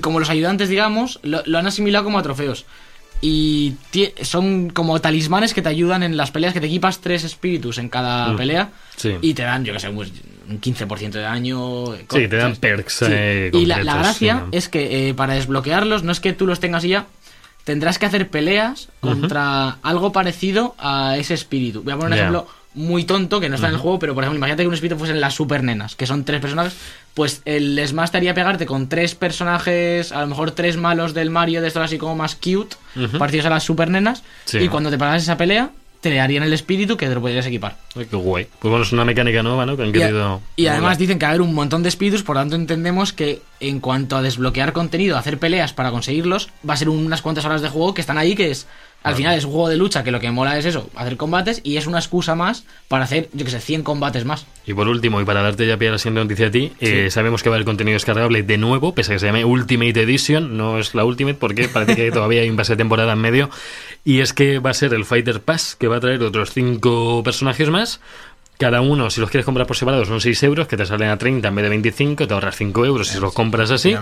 Como 0.00 0.18
los 0.20 0.28
ayudantes, 0.28 0.68
digamos, 0.68 1.20
lo, 1.22 1.42
lo 1.46 1.58
han 1.58 1.66
asimilado 1.66 2.04
como 2.04 2.18
a 2.18 2.22
trofeos. 2.22 2.66
Y 3.22 3.74
son 4.22 4.70
como 4.70 5.00
talismanes 5.00 5.52
que 5.52 5.60
te 5.62 5.68
ayudan 5.68 6.02
en 6.02 6.16
las 6.16 6.30
peleas, 6.30 6.54
que 6.54 6.60
te 6.60 6.66
equipas 6.66 7.00
tres 7.00 7.24
espíritus 7.24 7.78
en 7.78 7.88
cada 7.88 8.28
Mm. 8.32 8.36
pelea. 8.36 8.70
Sí. 8.96 9.14
Y 9.20 9.34
te 9.34 9.42
dan, 9.42 9.64
yo 9.64 9.72
que 9.74 9.80
sé, 9.80 9.88
un 9.90 10.60
15% 10.60 11.18
de 11.18 11.20
daño. 11.20 11.86
Sí, 12.10 12.28
te 12.28 12.36
dan 12.36 12.56
perks, 12.56 12.94
Sí. 12.94 13.04
eh, 13.08 13.50
y 13.52 13.66
la, 13.66 13.82
la 13.84 13.96
gracia 13.96 14.46
es 14.52 14.68
que 14.68 15.08
eh, 15.08 15.14
para 15.14 15.34
desbloquearlos 15.34 16.02
no 16.02 16.12
es 16.12 16.20
que 16.20 16.32
tú 16.32 16.46
los 16.46 16.60
tengas 16.60 16.84
y 16.84 16.88
ya. 16.90 17.06
Tendrás 17.64 17.98
que 17.98 18.06
hacer 18.06 18.28
peleas 18.30 18.88
contra 19.00 19.76
algo 19.82 20.12
parecido 20.12 20.74
a 20.78 21.16
ese 21.18 21.34
espíritu. 21.34 21.82
Voy 21.82 21.92
a 21.92 21.96
poner 21.96 22.12
un 22.12 22.18
ejemplo 22.18 22.46
muy 22.74 23.04
tonto 23.04 23.40
que 23.40 23.48
no 23.48 23.56
está 23.56 23.66
en 23.68 23.74
el 23.74 23.80
juego, 23.80 23.98
pero 23.98 24.14
por 24.14 24.22
ejemplo, 24.22 24.38
imagínate 24.38 24.62
que 24.62 24.68
un 24.68 24.74
espíritu 24.74 24.96
fuesen 24.98 25.20
las 25.20 25.34
super 25.34 25.62
nenas, 25.64 25.96
que 25.96 26.06
son 26.06 26.24
tres 26.24 26.40
personajes. 26.40 26.74
Pues 27.14 27.42
el 27.44 27.80
Smash 27.86 28.10
te 28.10 28.18
haría 28.18 28.34
pegarte 28.34 28.64
con 28.66 28.88
tres 28.88 29.14
personajes, 29.16 30.12
a 30.12 30.20
lo 30.20 30.28
mejor 30.28 30.52
tres 30.52 30.76
malos 30.76 31.12
del 31.12 31.30
Mario, 31.30 31.60
de 31.62 31.68
estos 31.68 31.82
así 31.82 31.98
como 31.98 32.14
más 32.14 32.36
cute, 32.36 32.76
Ujú. 32.96 33.18
parecidos 33.18 33.46
a 33.46 33.50
las 33.50 33.64
super 33.64 33.90
nenas. 33.90 34.22
Sí. 34.44 34.58
Y 34.58 34.68
cuando 34.68 34.90
te 34.90 34.98
pagas 34.98 35.22
esa 35.22 35.36
pelea, 35.36 35.70
te 36.00 36.14
darían 36.14 36.44
el 36.44 36.52
espíritu 36.52 36.96
que 36.96 37.06
te 37.08 37.14
lo 37.14 37.20
podrías 37.20 37.44
equipar. 37.46 37.76
Ay, 37.96 38.06
qué 38.08 38.16
guay. 38.16 38.46
Pues 38.60 38.70
bueno, 38.70 38.84
es 38.84 38.92
una 38.92 39.04
mecánica 39.04 39.42
nueva, 39.42 39.66
¿no? 39.66 39.76
Que 39.76 39.82
han 39.82 39.88
Y, 39.88 39.92
querido. 39.92 40.40
y 40.56 40.66
además 40.68 40.96
dicen 40.98 41.18
que 41.18 41.26
va 41.26 41.30
a 41.30 41.34
haber 41.34 41.42
un 41.42 41.54
montón 41.54 41.82
de 41.82 41.88
espíritus, 41.88 42.22
por 42.22 42.36
tanto 42.36 42.54
entendemos 42.54 43.12
que 43.12 43.42
en 43.58 43.80
cuanto 43.80 44.16
a 44.16 44.22
desbloquear 44.22 44.72
contenido, 44.72 45.18
hacer 45.18 45.38
peleas 45.38 45.72
para 45.72 45.90
conseguirlos, 45.90 46.50
va 46.68 46.74
a 46.74 46.76
ser 46.76 46.88
unas 46.88 47.20
cuantas 47.20 47.44
horas 47.44 47.62
de 47.62 47.68
juego 47.68 47.92
que 47.94 48.00
están 48.00 48.16
ahí, 48.18 48.34
que 48.36 48.50
es... 48.50 48.66
Al 49.02 49.14
final 49.14 49.34
es 49.38 49.46
un 49.46 49.52
juego 49.52 49.70
de 49.70 49.78
lucha 49.78 50.04
que 50.04 50.10
lo 50.10 50.20
que 50.20 50.30
mola 50.30 50.58
es 50.58 50.66
eso, 50.66 50.90
hacer 50.94 51.16
combates 51.16 51.62
y 51.64 51.78
es 51.78 51.86
una 51.86 51.98
excusa 51.98 52.34
más 52.34 52.64
para 52.86 53.04
hacer, 53.04 53.30
yo 53.32 53.46
que 53.46 53.50
sé, 53.50 53.58
100 53.58 53.82
combates 53.82 54.26
más. 54.26 54.44
Y 54.66 54.74
por 54.74 54.88
último, 54.88 55.22
y 55.22 55.24
para 55.24 55.40
darte 55.40 55.66
ya 55.66 55.78
pie 55.78 55.88
a 55.88 55.92
la 55.92 55.98
siguiente 55.98 56.20
noticia 56.20 56.48
a 56.48 56.50
ti, 56.50 56.70
eh, 56.80 57.08
sabemos 57.10 57.42
que 57.42 57.48
va 57.48 57.54
a 57.54 57.56
haber 57.56 57.64
contenido 57.64 57.94
descargable 57.94 58.42
de 58.42 58.58
nuevo, 58.58 58.94
pese 58.94 59.12
a 59.12 59.14
que 59.14 59.20
se 59.20 59.24
llame 59.24 59.42
Ultimate 59.46 60.02
Edition, 60.02 60.54
no 60.58 60.78
es 60.78 60.94
la 60.94 61.06
Ultimate 61.06 61.38
porque 61.40 61.66
parece 61.68 61.96
que 61.96 62.10
todavía 62.12 62.42
hay 62.42 62.50
un 62.50 62.56
pase 62.56 62.74
de 62.74 62.76
temporada 62.76 63.14
en 63.14 63.20
medio, 63.20 63.48
y 64.04 64.20
es 64.20 64.34
que 64.34 64.58
va 64.58 64.68
a 64.68 64.74
ser 64.74 64.92
el 64.92 65.06
Fighter 65.06 65.40
Pass, 65.40 65.76
que 65.80 65.88
va 65.88 65.96
a 65.96 66.00
traer 66.00 66.22
otros 66.22 66.50
cinco 66.52 67.22
personajes 67.24 67.70
más. 67.70 67.79
Cada 68.58 68.82
uno, 68.82 69.08
si 69.08 69.20
los 69.20 69.30
quieres 69.30 69.46
comprar 69.46 69.66
por 69.66 69.76
separado, 69.76 70.04
son 70.04 70.20
6 70.20 70.42
euros, 70.42 70.66
que 70.68 70.76
te 70.76 70.84
salen 70.84 71.08
a 71.08 71.16
30 71.16 71.48
en 71.48 71.54
vez 71.54 71.62
de 71.62 71.68
25, 71.70 72.26
te 72.28 72.34
ahorras 72.34 72.56
5 72.56 72.84
euros 72.84 73.08
si 73.08 73.18
los 73.18 73.32
compras 73.32 73.70
así. 73.70 73.94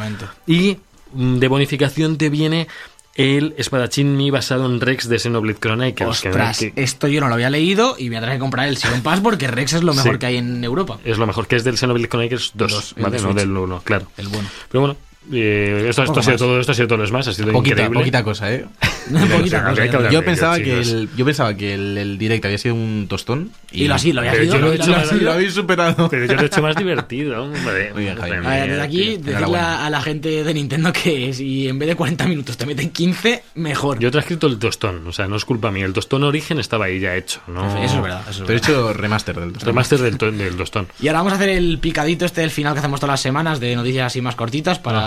Y 0.49 0.79
mm, 1.13 1.37
de 1.39 1.47
bonificación 1.49 2.19
te 2.19 2.29
viene 2.29 2.67
el 3.15 3.55
espadachín 3.57 4.17
Mi 4.17 4.31
basado 4.31 4.67
en 4.67 4.81
Rex 4.81 5.09
de 5.09 5.19
Xenoblade 5.19 5.59
Chronicles. 5.61 6.09
Ostras, 6.09 6.59
que- 6.59 6.73
esto 6.77 7.07
yo 7.09 7.21
no 7.21 7.29
lo 7.29 7.35
había 7.35 7.51
leído 7.51 7.95
y 7.99 8.05
me 8.05 8.11
voy 8.11 8.17
a 8.17 8.21
tener 8.21 8.35
que 8.37 8.41
comprar 8.41 8.69
el 8.69 8.77
Season 8.77 9.01
Pass 9.03 9.21
porque 9.21 9.47
Rex 9.49 9.73
es 9.75 9.83
lo 9.83 9.93
mejor 9.95 10.15
Sí. 10.15 10.19
que 10.19 10.27
hay 10.27 10.37
en 10.37 10.63
Europa. 10.65 10.99
es 11.05 11.19
lo 11.19 11.27
mejor, 11.27 11.47
que 11.47 11.57
es 11.57 11.65
del 11.65 11.77
Xenoblade 11.79 12.09
Chronicles 12.09 12.51
2, 12.55 12.71
Dos, 12.73 12.95
¿vale? 12.99 13.21
No 13.21 13.35
del 13.35 13.57
1, 13.57 13.81
claro. 13.85 14.07
El 14.17 14.29
bueno. 14.29 14.49
Pero 14.71 14.81
bueno, 14.81 14.97
eh, 15.33 15.87
esto, 15.89 16.03
esto, 16.05 16.21
ha 16.21 16.23
sido 16.23 16.33
más. 16.35 16.39
todo, 16.41 16.61
esto 16.61 16.73
ha 16.73 16.75
sido 16.75 16.89
todo 16.89 16.99
lo 16.99 17.05
demás, 17.07 17.29
ha 17.29 17.33
sido 17.33 17.53
Poquita, 17.53 17.75
increíble. 17.77 17.99
poquita 18.01 18.23
cosa, 18.25 18.53
¿eh? 18.53 18.65
Poquita 19.37 19.65
cosa, 19.65 20.11
Yo 20.11 20.23
pensaba, 20.25 20.57
ello, 20.57 20.65
que 20.65 20.81
el, 20.81 21.09
yo 21.17 21.25
pensaba 21.25 21.55
que 21.55 21.75
el, 21.75 21.97
el 21.99 22.19
direct 22.19 22.45
había 22.45 22.59
sido 22.59 22.75
un 22.75 23.07
tostón. 23.09 23.51
Y 23.73 23.87
lo 23.89 23.95
así, 23.95 24.13
lo 24.13 24.21
había 24.21 24.35
sido. 24.35 24.45
yo 24.55 24.59
lo 24.61 24.73
he 24.73 24.77
hecho 24.77 24.91
más- 24.91 25.13
habéis 25.13 25.53
superado. 25.55 26.09
Pero 26.11 26.27
yo 26.27 26.35
lo 26.35 26.43
he 26.43 26.47
hecho 26.47 26.63
más 26.63 26.77
divertido, 26.77 27.43
hombre. 27.45 27.93
Muy 27.95 28.05
bien, 28.05 28.17
Javi. 28.17 28.31
Madre 28.33 28.47
A 28.47 28.51
ver, 28.61 28.69
desde 28.71 28.83
aquí, 28.83 28.99
tío. 29.19 29.33
decirle 29.33 29.59
a, 29.59 29.91
la 29.91 30.01
gente 30.03 30.45
de 30.45 30.55
Nintendo 30.55 30.93
que 30.93 31.33
si 31.33 31.69
en 31.69 31.79
vez 31.79 31.89
de 31.89 31.97
40 31.97 32.27
minutos 32.27 32.57
te 32.57 32.67
meten 32.67 32.91
15, 32.91 33.43
mejor. 33.55 33.99
Yo 33.99 34.09
he 34.09 34.11
transcrito 34.11 34.47
el 34.47 34.59
tostón, 34.59 35.07
o 35.07 35.13
sea, 35.13 35.27
no 35.27 35.37
es 35.37 35.45
culpa 35.45 35.71
mía. 35.71 35.87
El 35.87 35.93
tostón 35.93 36.23
origen 36.25 36.59
estaba 36.59 36.87
ahí 36.87 37.01
ya 37.01 37.17
hecho, 37.17 37.41
¿no? 37.47 37.67
Eso 37.83 37.97
es 37.97 38.03
verdad. 38.03 38.23
Eso 38.29 38.43
es 38.43 38.47
Pero 38.47 38.53
he 38.55 38.57
hecho 38.57 38.93
remaster 38.93 39.37
del 39.41 39.53
tostón. 39.53 39.67
Remaster 39.69 39.99
del, 40.01 40.19
to- 40.19 40.33
del 40.33 40.57
tostón. 40.57 40.89
Y 41.01 41.09
ahora 41.09 41.21
vamos 41.21 41.33
a 41.33 41.37
hacer 41.37 41.49
el 41.51 41.79
picadito 41.79 42.25
este 42.27 42.43
del 42.43 42.51
final 42.51 42.73
que 42.75 42.81
hacemos 42.81 43.01
todas 43.01 43.15
las 43.15 43.21
semanas 43.21 43.59
de 43.61 43.75
noticias 43.77 44.07
así 44.07 44.21
más 44.21 44.35
cortitas 44.35 44.79
para, 44.79 45.01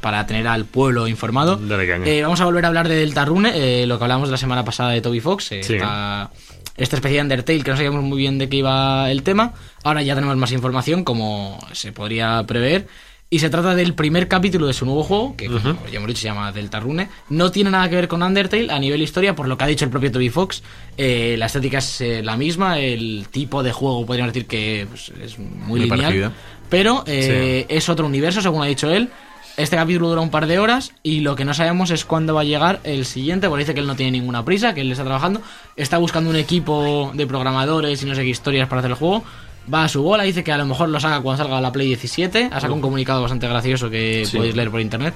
para 0.00 0.26
tener 0.26 0.46
al 0.46 0.64
pueblo 0.64 1.08
informado. 1.08 1.58
Eh, 2.06 2.22
vamos 2.22 2.40
a 2.40 2.44
volver 2.44 2.64
a 2.64 2.68
hablar 2.68 2.88
de 2.88 2.96
Deltarune, 2.96 3.52
eh, 3.54 3.86
lo 3.86 3.98
que 3.98 4.04
hablamos 4.04 4.28
la 4.30 4.36
semana 4.36 4.64
pasada 4.64 4.90
de 4.90 5.00
Toby 5.00 5.20
Fox. 5.20 5.52
eh, 5.52 5.62
Sí. 5.62 5.74
esta, 5.74 6.30
esta 6.76 6.96
especie 6.96 7.16
de 7.16 7.22
Undertale 7.22 7.62
que 7.62 7.70
no 7.70 7.76
sabíamos 7.76 8.02
muy 8.02 8.18
bien 8.18 8.38
de 8.38 8.48
qué 8.48 8.58
iba 8.58 9.10
el 9.10 9.22
tema. 9.22 9.52
Ahora 9.82 10.02
ya 10.02 10.14
tenemos 10.14 10.36
más 10.36 10.52
información, 10.52 11.04
como 11.04 11.58
se 11.72 11.92
podría 11.92 12.42
prever. 12.46 12.86
Y 13.28 13.40
se 13.40 13.50
trata 13.50 13.74
del 13.74 13.94
primer 13.94 14.28
capítulo 14.28 14.68
de 14.68 14.72
su 14.72 14.84
nuevo 14.84 15.02
juego, 15.02 15.36
que 15.36 15.46
como 15.48 15.58
ya 15.90 15.96
hemos 15.96 16.06
dicho 16.06 16.20
se 16.20 16.28
llama 16.28 16.52
Deltarune. 16.52 17.08
No 17.28 17.50
tiene 17.50 17.70
nada 17.72 17.88
que 17.90 17.96
ver 17.96 18.06
con 18.06 18.22
Undertale 18.22 18.70
a 18.70 18.78
nivel 18.78 19.02
historia, 19.02 19.34
por 19.34 19.48
lo 19.48 19.58
que 19.58 19.64
ha 19.64 19.66
dicho 19.66 19.84
el 19.84 19.90
propio 19.90 20.12
Toby 20.12 20.30
Fox. 20.30 20.62
Eh, 20.96 21.34
la 21.36 21.46
estética 21.46 21.78
es 21.78 22.00
eh, 22.02 22.22
la 22.22 22.36
misma, 22.36 22.78
el 22.78 23.26
tipo 23.32 23.64
de 23.64 23.72
juego 23.72 24.06
podríamos 24.06 24.32
decir 24.32 24.46
que 24.46 24.86
pues, 24.88 25.10
es 25.20 25.40
muy, 25.40 25.80
Muy 25.80 25.90
lineal. 25.90 26.32
Pero 26.68 27.02
eh, 27.08 27.66
es 27.68 27.88
otro 27.88 28.06
universo, 28.06 28.40
según 28.40 28.62
ha 28.62 28.66
dicho 28.66 28.88
él. 28.90 29.10
Este 29.56 29.76
capítulo 29.76 30.08
dura 30.10 30.20
un 30.20 30.28
par 30.30 30.46
de 30.46 30.58
horas 30.58 30.92
y 31.02 31.20
lo 31.20 31.34
que 31.34 31.46
no 31.46 31.54
sabemos 31.54 31.90
es 31.90 32.04
cuándo 32.04 32.34
va 32.34 32.42
a 32.42 32.44
llegar 32.44 32.80
el 32.84 33.06
siguiente, 33.06 33.48
porque 33.48 33.62
dice 33.64 33.72
que 33.72 33.80
él 33.80 33.86
no 33.86 33.96
tiene 33.96 34.12
ninguna 34.12 34.44
prisa, 34.44 34.74
que 34.74 34.82
él 34.82 34.92
está 34.92 35.02
trabajando, 35.04 35.40
está 35.76 35.96
buscando 35.96 36.28
un 36.28 36.36
equipo 36.36 37.10
de 37.14 37.26
programadores 37.26 38.02
y 38.02 38.06
no 38.06 38.14
sé 38.14 38.22
qué 38.22 38.28
historias 38.28 38.68
para 38.68 38.80
hacer 38.80 38.90
el 38.90 38.96
juego. 38.98 39.24
Va 39.72 39.84
a 39.84 39.88
su 39.88 40.02
bola, 40.02 40.24
dice 40.24 40.44
que 40.44 40.52
a 40.52 40.58
lo 40.58 40.66
mejor 40.66 40.90
lo 40.90 41.00
saca 41.00 41.20
cuando 41.22 41.42
salga 41.42 41.60
la 41.60 41.72
Play 41.72 41.86
17, 41.88 42.50
ha 42.52 42.56
sacado 42.56 42.74
un 42.74 42.82
comunicado 42.82 43.22
bastante 43.22 43.48
gracioso 43.48 43.88
que 43.88 44.24
Sí. 44.26 44.36
podéis 44.36 44.54
leer 44.54 44.70
por 44.70 44.80
internet. 44.80 45.14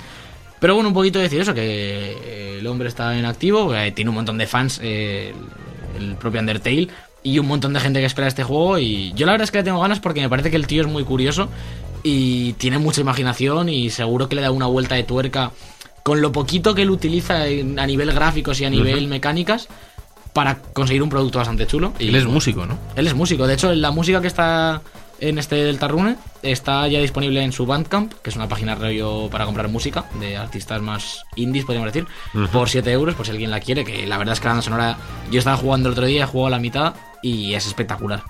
Pero 0.59 0.74
bueno, 0.74 0.88
un 0.88 0.94
poquito 0.94 1.18
decir 1.18 1.40
eso, 1.42 1.53
que 1.55 2.59
el 2.59 2.66
hombre 2.66 2.88
está 2.88 3.16
en 3.18 3.26
activo, 3.26 3.72
tiene 3.94 4.09
un 4.09 4.16
montón 4.16 4.38
de 4.38 4.46
fans, 4.46 4.81
eh, 4.83 5.35
el 5.98 6.14
propio 6.16 6.40
Undertale, 6.40 6.88
y 7.22 7.38
un 7.38 7.46
montón 7.46 7.74
de 7.74 7.81
gente 7.81 8.00
que 8.00 8.07
espera 8.07 8.26
este 8.26 8.42
juego. 8.42 8.79
Y 8.79 9.12
yo 9.14 9.26
la 9.26 9.33
verdad 9.33 9.44
es 9.44 9.50
que 9.50 9.59
le 9.59 9.64
tengo 9.64 9.81
ganas 9.81 10.00
porque 10.00 10.22
me 10.22 10.29
parece 10.31 10.50
que 10.50 10.57
el 10.57 10.66
tío 10.66 10.81
es 10.83 10.88
muy 10.88 11.05
curioso 11.05 11.48
y 12.02 12.54
tiene 12.54 12.78
mucha 12.78 13.00
imaginación 13.00 13.68
y 13.68 13.90
seguro 13.90 14.28
que 14.28 14.36
le 14.36 14.42
da 14.42 14.50
una 14.50 14.66
vuelta 14.66 14.94
de 14.94 15.04
tuerca 15.04 15.52
con 16.02 16.20
lo 16.20 16.32
poquito 16.32 16.74
que 16.74 16.82
él 16.82 16.90
utiliza 16.90 17.42
a 17.42 17.86
nivel 17.86 18.12
gráficos 18.12 18.60
y 18.60 18.64
a 18.64 18.70
nivel 18.70 19.06
mecánicas 19.08 19.68
para 20.32 20.56
conseguir 20.56 21.02
un 21.02 21.08
producto 21.08 21.38
bastante 21.38 21.66
chulo. 21.66 21.92
Y, 21.98 22.08
Él 22.08 22.16
es 22.16 22.24
músico, 22.24 22.66
¿no? 22.66 22.78
él 22.96 23.06
es 23.06 23.14
músico. 23.14 23.46
De 23.46 23.54
hecho, 23.54 23.72
la 23.74 23.90
música 23.90 24.20
que 24.20 24.28
está 24.28 24.80
en 25.18 25.38
este 25.38 25.56
Delta 25.56 25.88
Rune 25.88 26.16
está 26.42 26.86
ya 26.88 27.00
disponible 27.00 27.42
en 27.42 27.52
su 27.52 27.66
Bandcamp, 27.66 28.12
que 28.22 28.30
es 28.30 28.36
una 28.36 28.48
página 28.48 28.74
rollo 28.74 29.28
para 29.28 29.44
comprar 29.44 29.68
música 29.68 30.06
de 30.18 30.36
artistas 30.36 30.80
más 30.80 31.24
indies, 31.36 31.64
podríamos 31.64 31.92
decir, 31.92 32.08
por 32.52 32.68
7 32.68 32.90
euros, 32.92 33.14
por 33.14 33.26
si 33.26 33.32
alguien 33.32 33.50
la 33.50 33.60
quiere. 33.60 33.84
Que 33.84 34.06
la 34.06 34.18
verdad 34.18 34.32
es 34.32 34.40
que 34.40 34.46
la 34.46 34.52
banda 34.52 34.62
sonora. 34.62 34.98
Yo 35.30 35.38
estaba 35.38 35.56
jugando 35.56 35.88
el 35.88 35.92
otro 35.92 36.06
día, 36.06 36.24
he 36.24 36.26
jugado 36.26 36.46
a 36.46 36.50
la 36.50 36.58
mitad 36.60 36.94
y 37.22 37.54
es 37.54 37.66
espectacular. 37.66 38.22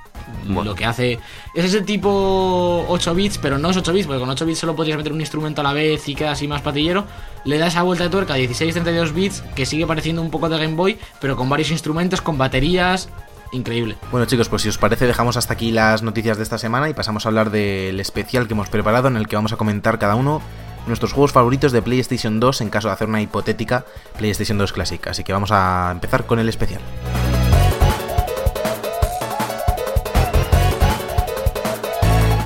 Bueno. 0.44 0.70
Lo 0.70 0.74
que 0.74 0.84
hace 0.84 1.18
es 1.54 1.64
ese 1.64 1.80
tipo 1.82 2.84
8 2.88 3.14
bits, 3.14 3.38
pero 3.38 3.58
no 3.58 3.70
es 3.70 3.76
8 3.76 3.92
bits, 3.92 4.06
porque 4.06 4.20
con 4.20 4.30
8 4.30 4.46
bits 4.46 4.58
solo 4.58 4.76
podrías 4.76 4.96
meter 4.96 5.12
un 5.12 5.20
instrumento 5.20 5.60
a 5.60 5.64
la 5.64 5.72
vez 5.72 6.08
y 6.08 6.14
queda 6.14 6.32
así 6.32 6.46
más 6.46 6.62
patillero. 6.62 7.04
Le 7.44 7.58
da 7.58 7.66
esa 7.66 7.82
vuelta 7.82 8.04
de 8.04 8.10
tuerca 8.10 8.34
a 8.34 8.38
16-32 8.38 9.12
bits, 9.12 9.42
que 9.54 9.66
sigue 9.66 9.86
pareciendo 9.86 10.22
un 10.22 10.30
poco 10.30 10.48
de 10.48 10.58
Game 10.58 10.76
Boy, 10.76 10.98
pero 11.20 11.36
con 11.36 11.48
varios 11.48 11.70
instrumentos, 11.70 12.20
con 12.20 12.38
baterías. 12.38 13.08
Increíble. 13.52 13.96
Bueno 14.12 14.26
chicos, 14.26 14.48
pues 14.48 14.62
si 14.62 14.68
os 14.68 14.78
parece 14.78 15.06
dejamos 15.06 15.36
hasta 15.36 15.54
aquí 15.54 15.72
las 15.72 16.02
noticias 16.02 16.36
de 16.36 16.44
esta 16.44 16.56
semana 16.56 16.88
y 16.88 16.94
pasamos 16.94 17.26
a 17.26 17.30
hablar 17.30 17.50
del 17.50 17.98
especial 17.98 18.46
que 18.46 18.54
hemos 18.54 18.68
preparado 18.68 19.08
en 19.08 19.16
el 19.16 19.26
que 19.26 19.34
vamos 19.34 19.52
a 19.52 19.56
comentar 19.56 19.98
cada 19.98 20.14
uno 20.14 20.40
nuestros 20.86 21.12
juegos 21.12 21.32
favoritos 21.32 21.72
de 21.72 21.82
PlayStation 21.82 22.38
2 22.38 22.60
en 22.60 22.70
caso 22.70 22.88
de 22.88 22.94
hacer 22.94 23.08
una 23.08 23.20
hipotética 23.20 23.84
PlayStation 24.16 24.56
2 24.56 24.72
Classic. 24.72 25.04
Así 25.08 25.24
que 25.24 25.32
vamos 25.32 25.50
a 25.52 25.90
empezar 25.90 26.26
con 26.26 26.38
el 26.38 26.48
especial. 26.48 26.80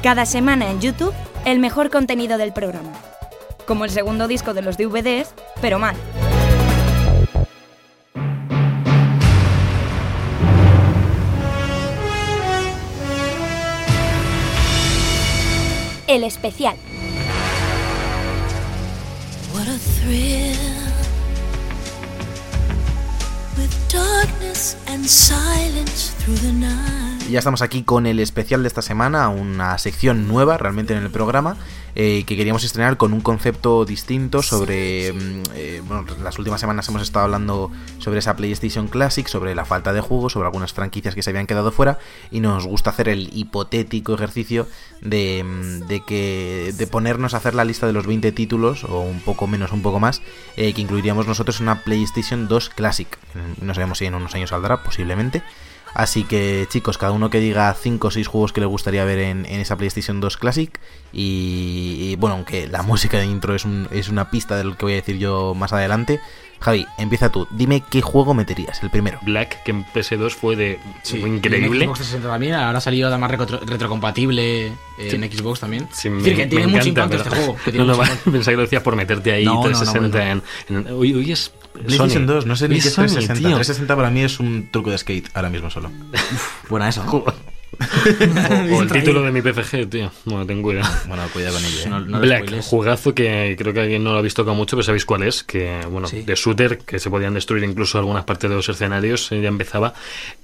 Cada 0.04 0.26
semana 0.26 0.70
en 0.70 0.82
YouTube, 0.82 1.14
el 1.46 1.60
mejor 1.60 1.88
contenido 1.88 2.36
del 2.36 2.52
programa. 2.52 2.92
Como 3.66 3.86
el 3.86 3.90
segundo 3.90 4.28
disco 4.28 4.52
de 4.52 4.60
los 4.60 4.76
DVDs, 4.76 5.32
pero 5.62 5.78
mal. 5.78 5.96
el 16.06 16.22
especial. 16.22 16.76
Ya 27.30 27.38
estamos 27.38 27.62
aquí 27.62 27.82
con 27.82 28.06
el 28.06 28.20
especial 28.20 28.62
de 28.62 28.68
esta 28.68 28.82
semana, 28.82 29.28
una 29.28 29.76
sección 29.78 30.28
nueva 30.28 30.56
realmente 30.56 30.94
en 30.94 31.02
el 31.02 31.10
programa, 31.10 31.56
eh, 31.96 32.24
que 32.26 32.36
queríamos 32.36 32.64
estrenar 32.64 32.96
con 32.96 33.12
un 33.12 33.20
concepto 33.20 33.84
distinto 33.84 34.42
sobre... 34.42 35.12
mm, 35.12 35.42
eh, 35.54 35.82
bueno, 35.86 36.04
las 36.22 36.38
últimas 36.38 36.60
semanas 36.60 36.88
hemos 36.88 37.02
estado 37.02 37.24
hablando 37.24 37.70
sobre 37.98 38.18
esa 38.18 38.36
PlayStation 38.36 38.88
Classic, 38.88 39.26
sobre 39.26 39.54
la 39.54 39.64
falta 39.64 39.92
de 39.92 40.00
juegos, 40.00 40.32
sobre 40.32 40.46
algunas 40.46 40.72
franquicias 40.72 41.14
que 41.14 41.22
se 41.22 41.30
habían 41.30 41.46
quedado 41.46 41.72
fuera, 41.72 41.98
y 42.30 42.40
nos 42.40 42.66
gusta 42.66 42.90
hacer 42.90 43.08
el 43.08 43.30
hipotético 43.32 44.14
ejercicio 44.14 44.66
de, 45.00 45.44
mm, 45.44 45.86
de 45.86 46.00
que 46.00 46.74
de 46.76 46.86
ponernos 46.86 47.34
a 47.34 47.38
hacer 47.38 47.54
la 47.54 47.64
lista 47.64 47.86
de 47.86 47.92
los 47.92 48.06
20 48.06 48.32
títulos, 48.32 48.84
o 48.84 49.00
un 49.00 49.20
poco 49.20 49.46
menos, 49.46 49.72
un 49.72 49.82
poco 49.82 50.00
más, 50.00 50.22
eh, 50.56 50.72
que 50.72 50.80
incluiríamos 50.80 51.26
nosotros 51.26 51.60
en 51.60 51.64
una 51.64 51.82
PlayStation 51.82 52.48
2 52.48 52.70
Classic. 52.70 53.08
No 53.60 53.74
sabemos 53.74 53.98
si 53.98 54.06
en 54.06 54.14
unos 54.14 54.34
años 54.34 54.50
saldrá, 54.50 54.82
posiblemente. 54.82 55.42
Así 55.94 56.24
que 56.24 56.66
chicos, 56.68 56.98
cada 56.98 57.12
uno 57.12 57.30
que 57.30 57.38
diga 57.40 57.72
5 57.72 58.08
o 58.08 58.10
6 58.10 58.26
juegos 58.26 58.52
que 58.52 58.60
le 58.60 58.66
gustaría 58.66 59.04
ver 59.04 59.20
en, 59.20 59.46
en 59.46 59.60
esa 59.60 59.76
PlayStation 59.76 60.20
2 60.20 60.36
Classic. 60.36 60.78
Y, 61.12 61.98
y, 62.10 62.16
bueno, 62.16 62.36
aunque 62.36 62.66
la 62.68 62.82
música 62.82 63.18
de 63.18 63.26
intro 63.26 63.54
es, 63.54 63.64
un- 63.64 63.88
es 63.90 64.08
una 64.08 64.30
pista 64.30 64.56
de 64.56 64.64
lo 64.64 64.76
que 64.76 64.84
voy 64.84 64.92
a 64.94 64.96
decir 64.96 65.18
yo 65.18 65.54
más 65.54 65.72
adelante. 65.72 66.20
Javi, 66.60 66.86
empieza 66.96 67.28
tú. 67.30 67.46
Dime 67.50 67.82
qué 67.90 68.00
juego 68.00 68.32
meterías, 68.32 68.82
el 68.82 68.88
primero. 68.88 69.18
Black, 69.22 69.62
que 69.64 69.70
en 69.72 69.84
PS2 69.84 70.30
fue 70.30 70.56
de 70.56 70.78
fue 71.02 71.18
Y 71.18 71.22
en 71.22 71.34
increíble. 71.34 71.84
Xbox 71.84 71.98
360 71.98 72.28
también, 72.28 72.54
ahora 72.54 72.78
ha 72.78 72.80
salido 72.80 73.08
además 73.08 73.30
retro- 73.32 73.60
retrocompatible 73.60 74.66
eh, 74.68 74.72
en 74.98 75.30
Xbox 75.30 75.60
también. 75.60 75.88
Sí, 75.92 76.08
es 76.08 76.14
me, 76.14 76.18
decir, 76.22 76.36
que 76.36 76.46
tiene 76.46 76.66
me 76.68 76.72
mucho 76.72 76.88
encanta, 76.88 77.16
impacto 77.16 77.30
pero- 77.30 77.42
este 77.52 77.52
juego. 77.52 77.64
que 77.64 77.72
no, 77.78 77.84
no, 77.84 77.98
pensaba 78.32 78.52
que 78.52 78.56
lo 78.56 78.62
decías 78.62 78.82
por 78.82 78.96
meterte 78.96 79.32
ahí 79.32 79.44
No, 79.44 79.54
no, 79.54 79.60
no, 79.60 79.66
360 79.68 80.18
bueno, 80.18 80.42
en, 80.70 80.76
en- 80.88 80.92
Hoy, 80.94 81.12
hoy 81.14 81.32
es. 81.32 81.52
PlayStation 81.74 82.26
Sony. 82.26 82.34
2, 82.34 82.46
no 82.46 82.56
sé 82.56 82.68
ni 82.68 82.80
qué 82.80 82.88
es 82.88 82.94
Sony, 82.94 83.02
360. 83.04 83.34
tío. 83.48 83.56
360 83.56 83.96
para 83.96 84.10
mí 84.10 84.20
es 84.22 84.40
un 84.40 84.68
truco 84.70 84.90
de 84.90 84.98
skate 84.98 85.28
ahora 85.34 85.50
mismo 85.50 85.70
solo. 85.70 85.90
Buena 86.68 86.88
eso. 86.88 87.04
O, 87.76 88.76
o 88.76 88.82
el 88.82 88.88
título 88.92 89.22
de 89.22 89.32
mi 89.32 89.42
PFG, 89.42 89.88
tío. 89.90 90.12
Bueno, 90.26 90.46
ten 90.46 90.62
cuidado. 90.62 90.88
Bueno, 91.08 91.24
cuidado 91.32 91.56
con 91.56 91.64
ello. 91.64 91.80
¿eh? 91.84 91.88
No, 91.88 91.98
no 92.00 92.20
Black, 92.20 92.62
juegazo 92.62 93.16
que 93.16 93.56
creo 93.58 93.72
que 93.74 93.80
alguien 93.80 94.04
no 94.04 94.12
lo 94.12 94.18
ha 94.18 94.22
visto 94.22 94.44
con 94.44 94.56
mucho, 94.56 94.76
pero 94.76 94.84
sabéis 94.84 95.04
cuál 95.04 95.24
es. 95.24 95.42
Que, 95.42 95.80
bueno, 95.90 96.06
Sí. 96.06 96.22
de 96.22 96.36
shooter, 96.36 96.78
que 96.78 97.00
se 97.00 97.10
podían 97.10 97.34
destruir 97.34 97.64
incluso 97.64 97.98
algunas 97.98 98.22
partes 98.24 98.48
de 98.48 98.54
los 98.54 98.68
escenarios. 98.68 99.32
eh, 99.32 99.40
Ya 99.42 99.48
empezaba 99.48 99.92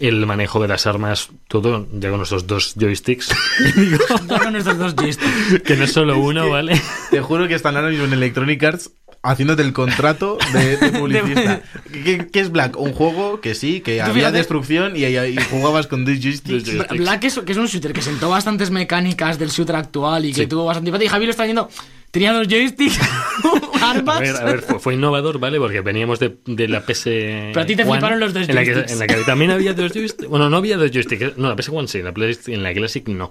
el 0.00 0.26
manejo 0.26 0.60
de 0.60 0.66
las 0.66 0.88
armas, 0.88 1.28
todo, 1.46 1.86
ya 1.92 2.08
con 2.08 2.18
nuestros 2.18 2.48
dos 2.48 2.74
joysticks. 2.76 3.28
Ya 4.26 4.38
con 4.40 4.52
nuestros 4.52 4.78
dos 4.78 4.94
joysticks. 4.96 5.62
que 5.64 5.76
no 5.76 5.84
es 5.84 5.92
solo 5.92 6.18
uno, 6.18 6.50
¿vale? 6.50 6.80
Te 7.12 7.20
juro 7.20 7.46
que 7.46 7.54
están 7.54 7.76
ahora 7.76 7.90
mismo 7.90 8.06
en 8.06 8.12
Electronic 8.14 8.60
Arts 8.64 8.90
haciéndote 9.22 9.62
el 9.62 9.72
contrato 9.72 10.38
de, 10.52 10.76
de 10.76 10.90
publicista. 10.98 11.62
¿Qué, 11.92 12.28
qué 12.32 12.40
es 12.40 12.50
Black? 12.50 12.78
Un 12.78 12.92
juego 12.92 13.40
que 13.40 13.54
sí, 13.54 13.80
que 13.80 14.00
había 14.00 14.14
fíjate- 14.14 14.38
destrucción 14.38 14.96
y, 14.96 15.04
y 15.04 15.36
jugabas 15.50 15.86
con 15.86 16.04
dos 16.04 16.14
joysticks. 16.20 16.64
Joysticks. 16.64 16.98
Black 16.98 17.24
es, 17.24 17.38
que 17.40 17.52
es 17.52 17.58
un 17.58 17.66
shooter 17.66 17.92
que 17.92 18.02
sentó 18.02 18.30
bastantes 18.30 18.70
mecánicas 18.70 19.38
del 19.38 19.50
shooter 19.50 19.76
actual 19.76 20.24
y 20.24 20.32
que 20.32 20.42
Sí. 20.42 20.46
tuvo 20.46 20.64
bastante 20.64 20.88
impacto. 20.90 21.04
Y 21.04 21.08
Javi 21.08 21.24
lo 21.26 21.30
está 21.32 21.44
viendo. 21.44 21.68
Tenía 22.10 22.32
dos 22.32 22.48
joysticks, 22.48 22.98
armas. 23.82 24.16
A 24.16 24.20
ver, 24.20 24.36
a 24.36 24.44
ver, 24.44 24.62
fue, 24.62 24.80
fue 24.80 24.94
innovador, 24.94 25.38
¿vale? 25.38 25.58
Porque 25.58 25.80
veníamos 25.80 26.18
de, 26.18 26.38
de 26.44 26.66
la 26.66 26.80
PS. 26.84 27.04
Pero 27.04 27.60
a 27.60 27.66
ti 27.66 27.76
te 27.76 27.82
One, 27.82 27.92
fliparon 27.92 28.18
los 28.18 28.34
dos 28.34 28.48
en 28.48 28.54
la, 28.56 28.64
que, 28.64 28.72
joysticks. 28.72 28.92
en 28.92 28.98
la 28.98 29.06
que 29.06 29.14
también 29.24 29.50
había 29.52 29.74
dos 29.74 29.92
joysticks. 29.92 30.28
Bueno, 30.28 30.50
no 30.50 30.56
había 30.56 30.76
dos 30.76 30.90
joysticks. 30.90 31.36
No, 31.36 31.48
la 31.50 31.56
PS 31.56 31.68
One 31.68 31.86
sí, 31.86 31.98
en 31.98 32.06
la, 32.06 32.12
Play- 32.12 32.36
en 32.48 32.62
la 32.64 32.72
Classic 32.74 33.06
no. 33.06 33.30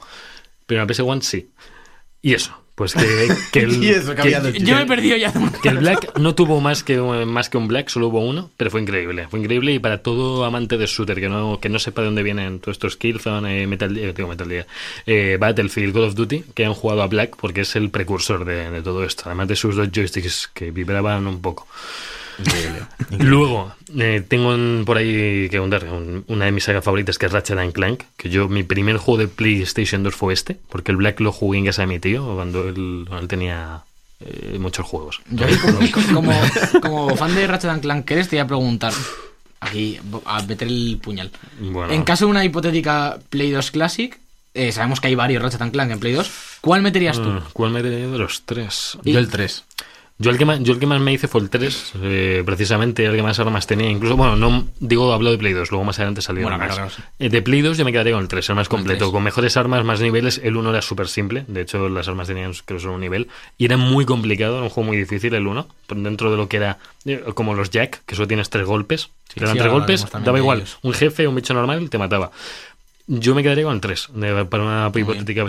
Pero 0.65 0.81
en 0.81 0.87
la 0.87 0.93
PS 0.93 0.99
One 1.01 1.21
sí. 1.21 1.49
Y 2.21 2.33
eso, 2.33 2.63
pues 2.79 2.93
que, 2.93 3.27
que 3.51 3.59
el. 3.59 3.83
Y 3.83 3.89
eso, 3.89 4.15
que 4.15 4.21
había 4.21 4.39
dos 4.39 4.53
Yo 4.53 4.73
me 4.77 4.83
he 4.83 4.85
perdido 4.85 5.17
ya. 5.17 5.33
que 5.61 5.67
el 5.67 5.79
Black 5.79 6.17
no 6.17 6.33
tuvo 6.33 6.61
más 6.61 6.81
que, 6.81 6.97
más 6.97 7.49
que 7.49 7.57
un 7.57 7.67
Black, 7.67 7.89
solo 7.89 8.07
hubo 8.07 8.21
uno, 8.21 8.51
pero 8.55 8.71
fue 8.71 8.79
increíble. 8.79 9.27
Fue 9.29 9.41
increíble 9.41 9.73
y 9.73 9.79
para 9.79 9.97
todo 9.97 10.45
amante 10.45 10.77
de 10.77 10.85
shooter 10.85 11.19
que 11.19 11.27
no, 11.27 11.59
que 11.59 11.67
no 11.67 11.77
sepa 11.77 11.99
de 11.99 12.05
dónde 12.05 12.23
vienen 12.23 12.61
todos 12.61 12.77
estos 12.77 12.95
Killzone, 12.95 13.63
eh, 13.63 13.67
Metal, 13.67 13.97
eh, 13.97 14.13
digo 14.15 14.29
Metal 14.29 14.47
Gear, 14.47 14.65
eh, 15.05 15.35
Battlefield, 15.37 15.93
Call 15.93 16.03
of 16.05 16.15
Duty, 16.15 16.45
que 16.55 16.63
han 16.63 16.73
jugado 16.73 17.01
a 17.01 17.07
Black 17.07 17.35
porque 17.35 17.61
es 17.61 17.75
el 17.75 17.89
precursor 17.89 18.45
de, 18.45 18.71
de 18.71 18.81
todo 18.81 19.03
esto. 19.03 19.23
Además 19.25 19.49
de 19.49 19.57
sus 19.57 19.75
dos 19.75 19.89
joysticks 19.91 20.49
que 20.53 20.71
vibraban 20.71 21.27
un 21.27 21.41
poco. 21.41 21.67
Increíble. 22.39 22.79
Luego, 23.19 23.73
eh, 23.97 24.23
tengo 24.27 24.49
un- 24.53 24.83
por 24.85 24.97
ahí 24.97 25.49
que 25.49 25.57
contar 25.57 25.85
un- 25.85 26.23
una 26.27 26.45
de 26.45 26.51
mis 26.51 26.63
sagas 26.63 26.83
favoritas 26.83 27.17
que 27.17 27.25
es 27.25 27.31
Ratchet 27.31 27.57
and 27.57 27.73
Clank, 27.73 28.03
que 28.17 28.29
yo 28.29 28.47
mi 28.47 28.63
primer 28.63 28.97
juego 28.97 29.19
de 29.19 29.27
PlayStation 29.27 30.03
2 30.03 30.15
fue 30.15 30.33
este, 30.33 30.57
porque 30.69 30.91
el 30.91 30.97
Black 30.97 31.19
lo 31.19 31.31
jugué 31.31 31.59
en 31.59 31.65
casa 31.65 31.81
de 31.83 31.87
mi 31.87 31.99
tío 31.99 32.35
cuando 32.35 32.67
él, 32.67 33.05
cuando 33.07 33.19
él 33.19 33.27
tenía 33.27 33.81
eh, 34.21 34.57
muchos 34.59 34.85
juegos. 34.85 35.21
Yo 35.29 35.45
ahí 35.45 35.55
como, 35.57 35.79
como, 36.13 36.41
como 36.81 37.15
fan 37.15 37.33
de 37.35 37.47
Ratchet 37.47 37.69
and 37.71 37.81
Clank 37.81 38.05
que 38.05 38.13
eres, 38.15 38.27
te 38.29 38.35
voy 38.35 38.41
a 38.41 38.47
preguntar. 38.47 38.93
Aquí, 39.61 39.99
a 40.25 40.41
meter 40.43 40.67
el 40.69 40.99
puñal. 41.01 41.31
Bueno. 41.59 41.91
En 41.93 42.03
caso 42.03 42.25
de 42.25 42.31
una 42.31 42.45
hipotética 42.45 43.19
Play 43.29 43.51
2 43.51 43.71
Classic, 43.71 44.17
eh, 44.53 44.71
sabemos 44.71 45.01
que 45.01 45.07
hay 45.07 45.15
varios 45.15 45.43
Ratchet 45.43 45.61
and 45.61 45.73
Clank 45.73 45.91
en 45.91 45.99
Play 45.99 46.13
2. 46.13 46.31
¿Cuál 46.61 46.81
meterías 46.81 47.17
tú? 47.21 47.27
Mm, 47.27 47.41
¿Cuál 47.51 47.71
me 47.71 47.79
he 47.81 47.83
tenido 47.83 48.11
de 48.13 48.17
los 48.19 48.43
tres? 48.45 48.97
Yo 49.03 49.19
el 49.19 49.27
3. 49.29 49.63
Yo 50.21 50.31
el 50.31 50.37
que 50.37 50.43
más, 50.43 50.59
yo 50.61 50.73
el 50.73 50.79
que 50.79 50.85
más 50.85 50.99
me 50.99 51.13
hice 51.13 51.29
fue 51.29 51.39
el 51.39 51.49
3, 51.49 51.93
eh, 52.01 52.43
precisamente 52.45 53.05
el 53.05 53.15
que 53.15 53.23
más 53.23 53.39
armas 53.39 53.65
tenía. 53.67 53.89
Incluso, 53.89 54.17
bueno, 54.17 54.35
no 54.35 54.67
digo, 54.81 55.13
hablo 55.13 55.31
de 55.31 55.37
Play 55.37 55.53
2, 55.53 55.71
luego 55.71 55.85
más 55.85 55.97
adelante 55.97 56.21
salieron 56.21 56.51
Bueno, 56.51 56.65
más. 56.65 56.75
claro, 56.75 56.91
Eh, 57.19 57.29
de 57.29 57.41
Play 57.41 57.61
2 57.61 57.77
yo 57.77 57.85
me 57.85 57.93
quedaría 57.93 58.11
con 58.11 58.21
el 58.23 58.27
3, 58.27 58.49
el 58.49 58.55
más 58.55 58.65
el 58.65 58.69
completo, 58.69 59.05
3. 59.05 59.11
con 59.13 59.23
mejores 59.23 59.55
armas, 59.55 59.85
más 59.85 60.01
niveles. 60.01 60.41
El 60.43 60.57
1 60.57 60.71
era 60.71 60.81
súper 60.81 61.07
simple, 61.07 61.45
de 61.47 61.61
hecho 61.61 61.87
las 61.87 62.05
armas 62.09 62.27
tenían 62.27 62.51
creo 62.65 62.81
solo 62.81 62.95
un 62.95 62.99
nivel. 62.99 63.29
Y 63.57 63.63
era 63.63 63.77
muy 63.77 64.03
complicado, 64.03 64.55
era 64.55 64.63
un 64.63 64.69
juego 64.69 64.87
muy 64.89 64.97
difícil 64.97 65.33
el 65.35 65.47
1, 65.47 65.65
dentro 65.95 66.29
de 66.31 66.35
lo 66.35 66.49
que 66.49 66.57
era 66.57 66.79
eh, 67.05 67.23
como 67.33 67.53
los 67.53 67.69
Jack, 67.69 68.01
que 68.05 68.15
solo 68.15 68.27
tienes 68.27 68.49
tres 68.49 68.65
golpes. 68.67 69.11
te 69.33 69.45
dan 69.45 69.53
sí, 69.53 69.59
tres 69.59 69.71
golpes, 69.71 70.05
daba 70.25 70.37
igual. 70.37 70.57
ellos. 70.59 70.79
Un 70.81 70.93
jefe, 70.93 71.29
un 71.29 71.35
bicho 71.35 71.53
normal, 71.53 71.89
te 71.89 71.97
mataba. 71.97 72.29
Yo 73.07 73.33
me 73.35 73.41
quedaría 73.41 73.63
con 73.63 73.73
el 73.75 73.79
3, 73.81 74.09
de- 74.15 74.43
para 74.45 74.63
una 74.63 74.91
hipotética. 74.93 75.45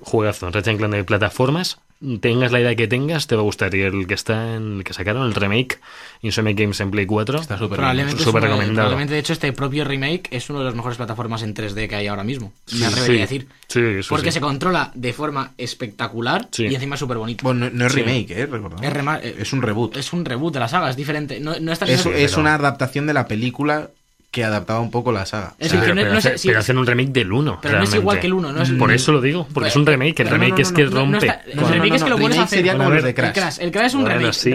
Juegazo, 0.00 0.46
Ratchet 0.46 0.68
and 0.68 0.78
Clank 0.78 0.92
de 0.92 1.04
plataformas. 1.04 1.78
Tengas 2.20 2.52
la 2.52 2.60
idea 2.60 2.76
que 2.76 2.86
tengas, 2.86 3.26
te 3.26 3.34
va 3.34 3.40
a 3.40 3.44
gustar. 3.44 3.74
Y 3.74 3.80
el 3.82 4.06
que 4.06 4.14
está 4.14 4.54
en 4.54 4.78
el 4.78 4.84
que 4.84 4.92
sacaron, 4.92 5.26
el 5.26 5.34
remake, 5.34 5.80
Insomniac 6.22 6.56
Games 6.56 6.78
en 6.78 6.92
Play 6.92 7.06
4. 7.06 7.40
Está 7.40 7.58
súper 7.58 7.80
de- 7.80 7.86
recomendado. 7.88 8.72
probablemente, 8.72 9.14
de 9.14 9.18
hecho, 9.20 9.32
este 9.32 9.52
propio 9.52 9.84
remake 9.84 10.28
es 10.30 10.48
uno 10.48 10.60
de 10.60 10.66
las 10.66 10.76
mejores 10.76 10.96
plataformas 10.96 11.42
en 11.42 11.54
3D 11.54 11.88
que 11.88 11.96
hay 11.96 12.06
ahora 12.06 12.22
mismo. 12.22 12.52
Sí, 12.66 12.78
Me 12.78 12.86
atrevería 12.86 13.14
sí. 13.16 13.18
a 13.18 13.22
decir. 13.22 13.48
Sí, 13.66 13.80
eso 13.98 14.08
Porque 14.10 14.30
sí. 14.30 14.34
se 14.34 14.40
controla 14.40 14.92
de 14.94 15.12
forma 15.12 15.54
espectacular 15.58 16.48
Sí. 16.52 16.66
y 16.66 16.74
encima 16.76 16.94
es 16.94 17.00
súper 17.00 17.16
bonito. 17.18 17.42
Bueno, 17.42 17.66
no, 17.68 17.70
no 17.76 17.86
es 17.86 17.92
Sí. 17.92 18.00
remake, 18.02 18.30
¿eh? 18.30 18.42
Es 18.82 18.92
rema- 18.92 19.20
eh, 19.20 19.34
Es 19.40 19.52
un 19.52 19.62
reboot. 19.62 19.96
Es 19.96 20.12
un 20.12 20.24
reboot 20.24 20.54
de 20.54 20.60
la 20.60 20.68
saga, 20.68 20.90
es 20.90 20.96
diferente. 20.96 21.40
No, 21.40 21.58
no 21.60 21.72
está 21.72 21.84
Es, 21.86 22.00
siendo- 22.00 22.16
es 22.18 22.30
pero- 22.30 22.42
una 22.42 22.54
adaptación 22.54 23.08
de 23.08 23.14
la 23.14 23.26
película 23.26 23.90
que 24.38 24.44
adaptaba 24.44 24.80
un 24.80 24.90
poco 24.90 25.12
la 25.12 25.26
saga. 25.26 25.54
Es 25.58 25.68
O 25.68 25.70
sea, 25.70 25.80
que 25.80 25.84
pero, 25.86 25.94
no- 25.94 26.00
pero 26.02 26.12
no 26.12 26.18
hace- 26.18 26.30
sé 26.30 26.38
si- 26.38 26.48
pero 26.48 26.60
hacen 26.60 26.78
un 26.78 26.86
remake 26.86 27.08
del 27.10 27.32
1. 27.32 27.58
Pero 27.60 27.78
no 27.78 27.84
es 27.84 27.94
igual 27.94 28.20
que 28.20 28.26
el 28.28 28.32
uno, 28.34 28.52
no 28.52 28.62
es- 28.62 28.70
Por 28.70 28.92
eso 28.92 29.12
lo 29.12 29.20
digo, 29.20 29.46
porque 29.52 29.68
es 29.68 29.76
un 29.76 29.86
remake. 29.86 30.20
El 30.20 30.28
remake 30.28 30.60
es 30.60 30.72
que 30.72 30.84
rompe. 30.86 31.18
está- 31.18 31.42
no, 31.54 31.68
remakes 31.68 32.00
no, 32.00 32.06
que 32.06 32.10
lo 32.10 32.18
vuelves 32.18 32.38
a 32.38 32.42
remake 32.42 32.44
hacer. 32.44 32.58
sería 32.58 32.72
Bueno, 32.72 32.84
como 32.84 32.94
los 32.96 33.04
de 33.04 33.14
Crash. 33.14 33.28
El 33.28 33.34
Crash, 33.34 33.58
el 33.60 33.70
es 33.86 33.94
un 33.94 34.06
remake. 34.06 34.28
es, 34.28 34.46
el 34.46 34.52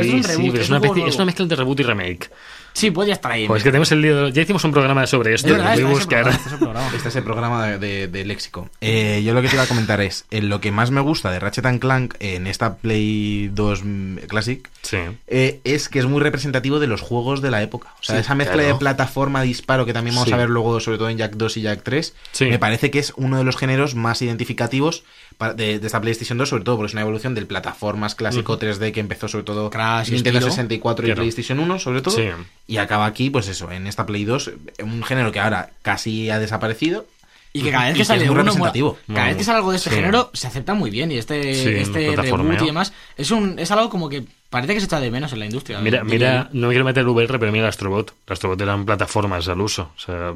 es 0.00 0.14
un 0.14 0.22
reboot. 0.22 0.54
es, 0.54 0.60
es 0.62 0.70
una, 0.70 0.78
es 1.08 1.18
mezcla 1.26 1.42
entre 1.42 1.56
reboot 1.56 1.80
y 1.80 1.82
remake. 1.82 2.30
Sí, 2.76 2.90
podría 2.90 3.14
estar 3.14 3.32
ahí. 3.32 3.46
Pues 3.46 3.62
que 3.62 3.70
tenemos 3.70 3.90
el 3.92 4.02
lío. 4.02 4.28
Ya 4.28 4.42
hicimos 4.42 4.62
un 4.64 4.70
programa 4.72 5.06
sobre 5.06 5.32
esto. 5.32 5.48
es 5.48 5.54
verdad, 5.54 5.76
lo 5.78 5.82
voy 5.86 5.92
a 5.92 5.94
buscar. 5.94 6.22
programa, 6.24 6.36
está 6.36 6.48
ese 6.50 6.58
programa. 6.58 6.90
Este 6.94 7.08
es 7.08 7.16
el 7.16 7.24
programa 7.24 7.66
de, 7.68 7.78
de- 7.78 8.08
de 8.08 8.24
léxico. 8.26 8.68
Eh, 8.82 9.22
yo 9.24 9.32
lo 9.32 9.40
que 9.40 9.48
te 9.48 9.54
iba 9.54 9.62
a 9.62 9.66
comentar 9.66 10.02
es, 10.02 10.26
en 10.30 10.50
lo 10.50 10.60
que 10.60 10.72
más 10.72 10.90
me 10.90 11.00
gusta 11.00 11.30
de 11.30 11.40
Ratchet 11.40 11.64
and 11.64 11.80
Clank 11.80 12.14
en 12.20 12.46
esta 12.46 12.76
Play 12.76 13.48
2 13.54 13.82
mm, 13.82 14.16
Classic 14.28 14.68
Sí. 14.82 14.98
eh, 15.26 15.60
es 15.64 15.88
que 15.88 16.00
es 16.00 16.04
muy 16.04 16.20
representativo 16.20 16.78
de 16.78 16.86
los 16.86 17.00
juegos 17.00 17.40
de 17.40 17.50
la 17.50 17.62
época. 17.62 17.94
O 17.98 18.02
sea, 18.02 18.16
Sí, 18.16 18.20
esa 18.20 18.34
mezcla 18.34 18.56
claro. 18.56 18.68
de 18.68 18.74
plataforma, 18.78 19.40
disparo 19.40 19.86
que 19.86 19.94
también 19.94 20.14
vamos 20.14 20.28
Sí. 20.28 20.34
a 20.34 20.36
ver 20.36 20.50
luego, 20.50 20.78
sobre 20.78 20.98
todo 20.98 21.08
en 21.08 21.16
Jack 21.16 21.32
2 21.36 21.56
y 21.56 21.62
Jack 21.62 21.80
3, 21.82 22.14
Sí. 22.32 22.44
me 22.44 22.58
parece 22.58 22.90
que 22.90 22.98
es 22.98 23.14
uno 23.16 23.38
de 23.38 23.44
los 23.44 23.56
géneros 23.56 23.94
más 23.94 24.20
identificativos 24.20 25.02
de, 25.54 25.78
de 25.78 25.86
esta 25.86 26.00
PlayStation 26.00 26.38
2, 26.38 26.48
sobre 26.48 26.64
todo 26.64 26.76
porque 26.76 26.88
es 26.88 26.92
una 26.94 27.02
evolución 27.02 27.34
del 27.34 27.46
plataformas 27.46 28.14
clásico 28.14 28.58
3D 28.58 28.92
que 28.92 29.00
empezó 29.00 29.28
sobre 29.28 29.44
todo 29.44 29.68
Crash 29.70 30.10
Nintendo 30.10 30.38
estilo. 30.38 30.50
64 30.52 31.04
y 31.04 31.08
Claro. 31.08 31.20
PlayStation 31.22 31.58
1, 31.60 31.78
sobre 31.78 32.02
todo. 32.02 32.16
Sí. 32.16 32.28
Y 32.66 32.78
acaba 32.78 33.06
aquí, 33.06 33.30
pues 33.30 33.48
eso, 33.48 33.70
en 33.70 33.86
esta 33.86 34.06
Play 34.06 34.24
2, 34.24 34.50
un 34.82 35.02
género 35.04 35.32
que 35.32 35.40
ahora 35.40 35.70
casi 35.82 36.30
ha 36.30 36.38
desaparecido. 36.38 37.06
Y 37.52 37.62
que 37.62 37.70
cada 37.70 37.84
vez 37.86 37.94
que 37.94 38.00
que 38.00 38.04
sale 38.04 38.24
es 38.24 38.26
muy 38.28 38.34
uno, 38.34 38.42
representativo. 38.42 38.98
cada 39.14 39.28
vez 39.28 39.36
que 39.38 39.44
sale 39.44 39.56
algo 39.58 39.70
de 39.70 39.78
este 39.78 39.88
Sí. 39.88 39.96
género, 39.96 40.30
se 40.34 40.46
acepta 40.46 40.74
muy 40.74 40.90
bien. 40.90 41.10
Y 41.10 41.16
este, 41.16 41.54
Sí, 41.54 41.68
este 41.70 42.14
reboot 42.14 42.60
y 42.62 42.66
demás, 42.66 42.92
es, 43.16 43.30
un, 43.30 43.58
es 43.58 43.70
algo 43.70 43.88
como 43.88 44.10
que 44.10 44.24
parece 44.50 44.74
que 44.74 44.80
se 44.80 44.84
echa 44.86 45.00
de 45.00 45.10
menos 45.10 45.32
en 45.32 45.38
la 45.38 45.46
industria. 45.46 45.80
Mira, 45.80 46.04
mira, 46.04 46.50
no 46.52 46.66
me 46.66 46.72
quiero 46.74 46.84
meter 46.84 47.00
el 47.02 47.08
VR, 47.08 47.38
pero 47.38 47.50
mira 47.52 47.64
el 47.64 47.68
Astrobot. 47.70 48.12
El 48.26 48.32
Astrobot 48.34 48.60
eran 48.60 48.84
plataformas 48.84 49.48
al 49.48 49.58
uso. 49.62 49.90
O 49.96 49.98
sea, 49.98 50.28
a 50.28 50.34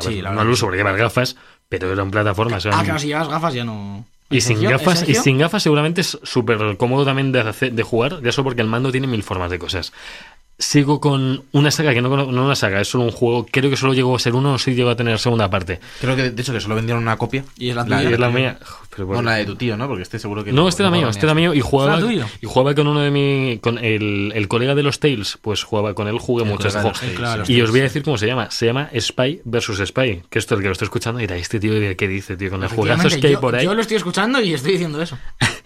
Sí, 0.00 0.22
no 0.22 0.28
al 0.40 0.46
que 0.46 0.52
uso 0.52 0.64
porque 0.66 0.78
llevas 0.78 0.96
gafas, 0.96 1.36
pero 1.68 1.92
eran 1.92 2.10
plataformas. 2.10 2.64
Ah, 2.64 2.80
claro, 2.82 2.98
si 2.98 3.08
llevas 3.08 3.28
gafas 3.28 3.52
ya 3.52 3.64
no. 3.64 4.06
Y 4.30 4.40
sin 4.42 4.58
Sergio? 4.58 4.70
gafas, 4.78 5.08
y 5.08 5.14
sin 5.14 5.38
gafas 5.38 5.62
seguramente 5.62 6.02
es 6.02 6.18
súper 6.22 6.76
cómodo 6.76 7.04
también 7.04 7.32
de, 7.32 7.40
hacer- 7.40 7.72
de 7.72 7.82
jugar, 7.82 8.20
ya 8.22 8.30
solo 8.32 8.44
porque 8.44 8.60
el 8.62 8.68
mando 8.68 8.92
tiene 8.92 9.06
mil 9.06 9.22
formas 9.22 9.50
de 9.50 9.58
cosas. 9.58 9.92
sigo 10.58 11.00
con 11.00 11.44
una 11.52 11.70
saga 11.70 11.94
que 11.94 12.02
no, 12.02 12.08
no 12.30 12.44
una 12.44 12.54
saga, 12.56 12.80
es 12.80 12.88
solo 12.88 13.04
un 13.04 13.10
juego. 13.12 13.46
Creo 13.50 13.70
que 13.70 13.76
solo 13.76 13.94
llegó 13.94 14.16
a 14.16 14.18
ser 14.18 14.34
uno 14.34 14.54
o 14.54 14.58
sí 14.58 14.74
llegó 14.74 14.90
a 14.90 14.96
tener 14.96 15.18
segunda 15.18 15.48
parte. 15.48 15.78
Creo 16.00 16.16
que, 16.16 16.30
de 16.30 16.42
hecho, 16.42 16.52
que 16.52 16.60
solo 16.60 16.74
vendieron 16.74 17.02
una 17.02 17.16
copia. 17.16 17.44
Y 17.56 17.70
es 17.70 17.76
la 17.76 17.82
Y 17.82 17.84
tuya. 17.86 18.10
es 18.10 18.18
la 18.18 18.28
mía. 18.30 18.58
Pero 19.06 19.16
No, 19.22 19.22
la 19.22 19.36
de 19.36 19.44
tu 19.46 19.56
tío, 19.56 19.76
¿no? 19.76 19.86
Porque 19.88 20.02
este 20.02 20.18
seguro 20.18 20.44
que... 20.44 20.52
No, 20.52 20.68
este 20.68 20.82
era 20.82 20.90
mío, 20.90 21.08
este 21.08 21.26
era 21.26 21.34
mío 21.34 21.54
y 21.54 21.60
jugaba, 21.60 21.94
¿Es 21.96 22.00
la 22.02 22.06
tuya? 22.06 22.26
y 22.40 22.46
jugaba 22.46 22.74
con 22.74 22.86
uno 22.86 23.00
de 23.00 23.10
mi, 23.10 23.58
con 23.60 23.78
el, 23.78 24.32
el 24.34 24.48
colega 24.48 24.74
de 24.74 24.82
los 24.82 25.00
Tales, 25.00 25.38
pues 25.42 25.62
jugaba 25.62 25.94
con 25.94 26.08
él, 26.08 26.18
jugué 26.18 26.44
El 26.44 26.50
mucho 26.50 26.68
ese 26.68 26.78
colega 26.78 26.82
de 26.82 26.82
juego. 26.82 26.90
los 26.92 27.00
Tales, 27.00 27.16
Claro, 27.18 27.44
sí. 27.46 27.52
Y 27.54 27.60
os 27.62 27.70
voy 27.70 27.80
a 27.80 27.82
decir 27.84 28.02
cómo 28.02 28.18
se 28.18 28.26
llama. 28.26 28.50
Se 28.50 28.66
llama 28.66 28.90
Spy 28.98 29.40
versus 29.44 29.78
Spy. 29.86 30.22
Que 30.30 30.38
esto 30.38 30.54
el 30.54 30.60
que 30.60 30.66
lo 30.66 30.72
estoy 30.72 30.86
escuchando 30.86 31.18
dirá, 31.20 31.36
este 31.36 31.60
tío, 31.60 31.72
¿qué 31.96 32.08
dice, 32.08 32.36
tío? 32.36 32.50
Con 32.50 32.60
los 32.60 32.72
juegazos 32.72 33.16
que 33.16 33.26
hay 33.28 33.36
por 33.36 33.54
ahí. 33.54 33.64
yo 33.64 33.74
lo 33.74 33.80
estoy 33.80 33.96
escuchando 33.96 34.40
y 34.40 34.54
estoy 34.54 34.72
diciendo 34.72 35.00
eso. 35.02 35.18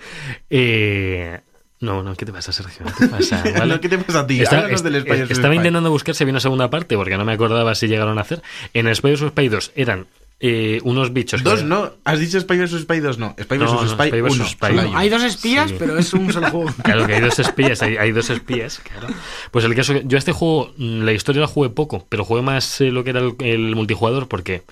Eh, 0.51 1.41
no, 1.81 2.03
no, 2.03 2.15
¿qué 2.15 2.25
te 2.27 2.33
pasa, 2.33 2.53
Sergio? 2.53 2.85
¿Qué 2.87 3.07
te 3.07 3.09
pasa? 3.09 3.43
¿Vale? 3.59 3.75
No, 3.75 3.81
¿Qué 3.81 3.89
te 3.89 3.99
pasa 3.99 4.21
a 4.21 4.27
ti? 4.27 4.41
Está- 4.41 4.59
Háblanos 4.59 4.81
est- 4.81 4.85
del 4.85 5.01
Spy 5.03 5.11
vs. 5.23 5.31
estaba 5.31 5.49
Spy. 5.49 5.57
intentando 5.57 5.91
buscar 5.91 6.15
si 6.15 6.23
había 6.25 6.33
una 6.33 6.41
segunda 6.41 6.71
parte 6.71 6.97
porque 6.97 7.17
no 7.17 7.25
me 7.25 7.33
acordaba 7.33 7.75
si 7.75 7.89
llegaron 7.89 8.19
a 8.19 8.21
hacer. 8.21 8.43
En 8.75 8.87
el 8.87 8.95
Spy 8.95 9.13
vs. 9.13 9.29
Spy 9.31 9.49
2 9.49 9.73
eran 9.75 10.07
eh, 10.45 10.81
unos 10.83 11.13
bichos. 11.13 11.41
que- 11.41 11.49
Dos 11.49 11.63
no. 11.63 11.93
¿Has 12.05 12.19
dicho 12.19 12.39
Spy 12.41 12.59
vs. 12.59 12.83
Spy 12.83 12.99
2? 13.01 13.17
No. 13.19 13.35
Spy 13.41 13.59
vs. 13.59 13.73
No, 13.73 13.83
no, 13.85 13.89
Spy 13.89 14.09
Spy 14.09 14.21
vs. 14.21 14.33
1. 14.35 14.45
Spy 14.49 14.67
Solo 14.67 14.81
uno. 14.81 14.89
uno. 14.91 14.99
Hay 14.99 15.09
dos 15.09 15.23
espías, 15.23 15.71
Sí. 15.71 15.77
pero 15.79 15.97
es 15.99 16.13
un 16.13 16.33
solo 16.33 16.51
juego. 16.51 16.75
Claro 16.83 17.07
que 17.07 17.15
hay 17.15 17.21
dos 17.21 17.39
espías, 17.39 17.81
hay, 17.83 17.97
hay 17.97 18.11
dos 18.13 18.29
espías, 18.29 18.81
claro. 18.81 19.15
Pues 19.53 19.65
el 19.65 19.75
caso, 19.75 19.95
que- 19.95 20.03
yo 20.05 20.17
a 20.17 20.19
este 20.19 20.33
juego, 20.33 20.73
mm, 20.77 21.03
la 21.03 21.13
historia 21.13 21.41
la 21.43 21.47
jugué 21.47 21.71
poco, 21.71 22.07
pero 22.09 22.25
jugué 22.25 22.43
más 22.43 22.81
eh, 22.81 22.91
lo 22.91 23.05
que 23.05 23.11
era 23.11 23.21
el, 23.21 23.35
el 23.39 23.77
multijugador 23.77 24.27
porque 24.29 24.63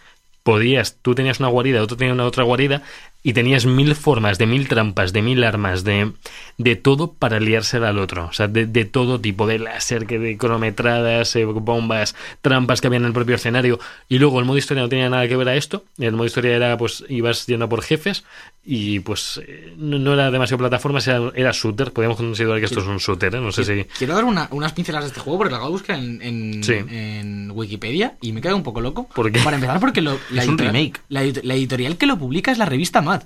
podías, 0.43 0.97
tú 1.03 1.15
tenías 1.15 1.41
una 1.41 1.49
guarida, 1.49 1.83
otro 1.83 1.97
tenía 1.97 2.15
una 2.15 2.25
otra 2.25 2.45
guarida 2.45 2.83
y 3.23 3.35
tenías 3.35 3.67
mil 3.67 3.95
formas, 3.95 4.39
de 4.39 4.47
mil 4.47 4.67
trampas, 4.67 5.13
de 5.13 5.21
mil 5.21 5.45
armas, 5.45 5.85
de, 5.85 6.13
de 6.57 6.77
todo 6.77 7.13
para 7.13 7.39
liarse 7.39 7.77
al 7.77 7.99
otro. 7.99 8.25
O 8.27 8.33
sea, 8.33 8.49
de, 8.49 8.65
de 8.65 8.87
todo 8.87 9.21
tipo, 9.21 9.47
de 9.47 9.59
láser, 9.59 10.07
que 10.07 10.19
de 10.19 10.39
cronometradas, 10.39 11.37
eh, 11.37 11.45
bombas, 11.45 12.15
trampas 12.41 12.81
que 12.81 12.87
había 12.87 12.99
en 12.99 13.05
el 13.05 13.13
propio 13.13 13.35
escenario. 13.35 13.79
Y 14.09 14.19
luego 14.19 14.39
el 14.41 14.47
modo 14.47 14.57
historia 14.57 14.83
no 14.83 14.89
tenía 14.89 15.11
nada 15.11 15.29
que 15.29 15.37
ver 15.37 15.51
a 15.51 15.57
esto. 15.57 15.85
El 15.99 16.13
modo 16.13 16.25
historia 16.27 16.57
era, 16.57 16.79
pues, 16.79 17.05
ibas 17.11 17.47
yendo 17.47 17.69
por 17.69 17.83
jefes 17.83 18.25
y, 18.65 19.01
pues, 19.01 19.39
eh, 19.47 19.75
no, 19.77 19.99
no 19.99 20.15
era 20.15 20.31
demasiado 20.31 20.59
plataformas, 20.61 21.07
era, 21.07 21.21
era 21.35 21.51
shooter. 21.53 21.93
Podríamos 21.93 22.17
considerar 22.17 22.59
que 22.59 22.65
esto 22.65 22.81
es 22.81 22.87
un 22.87 22.97
shooter, 22.97 23.35
¿eh? 23.35 23.41
No 23.41 23.53
sé 23.53 23.65
si... 23.65 23.85
Quiero 23.99 24.15
dar 24.15 24.25
una- 24.25 24.49
unas 24.51 24.73
pinceladas 24.73 25.05
de 25.05 25.09
este 25.09 25.21
juego 25.21 25.37
porque 25.41 25.51
lo 25.51 25.57
acabo 25.57 25.71
de 25.73 25.79
buscar 25.79 25.99
en, 25.99 26.23
en, 26.23 26.65
Sí. 26.65 26.73
en 26.73 27.51
Wikipedia 27.51 28.15
y 28.23 28.33
me 28.33 28.41
quedo 28.41 28.57
un 28.57 28.63
poco 28.63 28.81
loco. 28.81 29.09
¿Por 29.15 29.31
qué? 29.31 29.41
Para 29.41 29.57
empezar, 29.57 29.79
porque 29.79 30.01
lo, 30.01 30.19
la 30.41 30.45
Es 30.45 30.49
un 30.49 30.55
editorial- 30.59 30.73
remake. 30.75 31.01
La, 31.09 31.25
edit- 31.25 31.43
la 31.43 31.55
editorial 31.55 31.97
que 31.97 32.07
lo 32.07 32.19
publica 32.19 32.51
es 32.53 32.59
la 32.59 32.67
revista 32.67 33.01
Mad. 33.01 33.23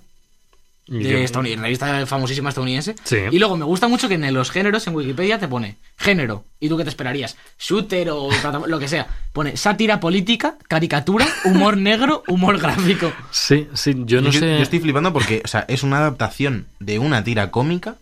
De 0.86 1.24
estadounid- 1.24 1.58
revista 1.58 2.04
famosísima 2.04 2.50
estadounidense. 2.50 2.94
Sí. 3.04 3.16
Y 3.32 3.38
luego 3.38 3.56
me 3.56 3.64
gusta 3.64 3.88
mucho 3.88 4.06
que 4.06 4.14
en 4.16 4.34
los 4.34 4.50
géneros 4.50 4.86
en 4.86 4.94
Wikipedia 4.94 5.38
te 5.38 5.48
pone 5.48 5.76
género. 5.96 6.44
¿Y 6.60 6.68
tú 6.68 6.76
qué 6.76 6.82
te 6.84 6.90
esperarías? 6.90 7.36
Shooter 7.58 8.10
o 8.10 8.28
lo 8.66 8.78
que 8.78 8.86
sea. 8.88 9.06
Pone 9.32 9.56
sátira 9.56 9.98
política, 9.98 10.56
caricatura, 10.68 11.26
humor 11.46 11.78
negro, 11.78 12.22
humor 12.28 12.58
gráfico. 12.58 13.10
Sí, 13.30 13.66
sí, 13.72 13.94
yo 14.04 14.20
no 14.20 14.30
Yo- 14.30 14.40
sé... 14.40 14.46
Yo 14.58 14.62
estoy 14.62 14.80
flipando 14.80 15.10
porque, 15.14 15.40
o 15.42 15.48
sea, 15.48 15.64
es 15.68 15.82
una 15.84 15.98
adaptación 15.98 16.66
de 16.80 16.98
una 16.98 17.24
tira 17.24 17.50
cómica 17.50 17.96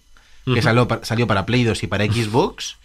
que 0.45 0.61
salió, 0.61 0.89
salió 1.03 1.29
para 1.29 1.47
Play 1.47 1.63
2 1.63 1.85
y 1.85 1.87
para 1.87 2.05
Xbox. 2.05 2.79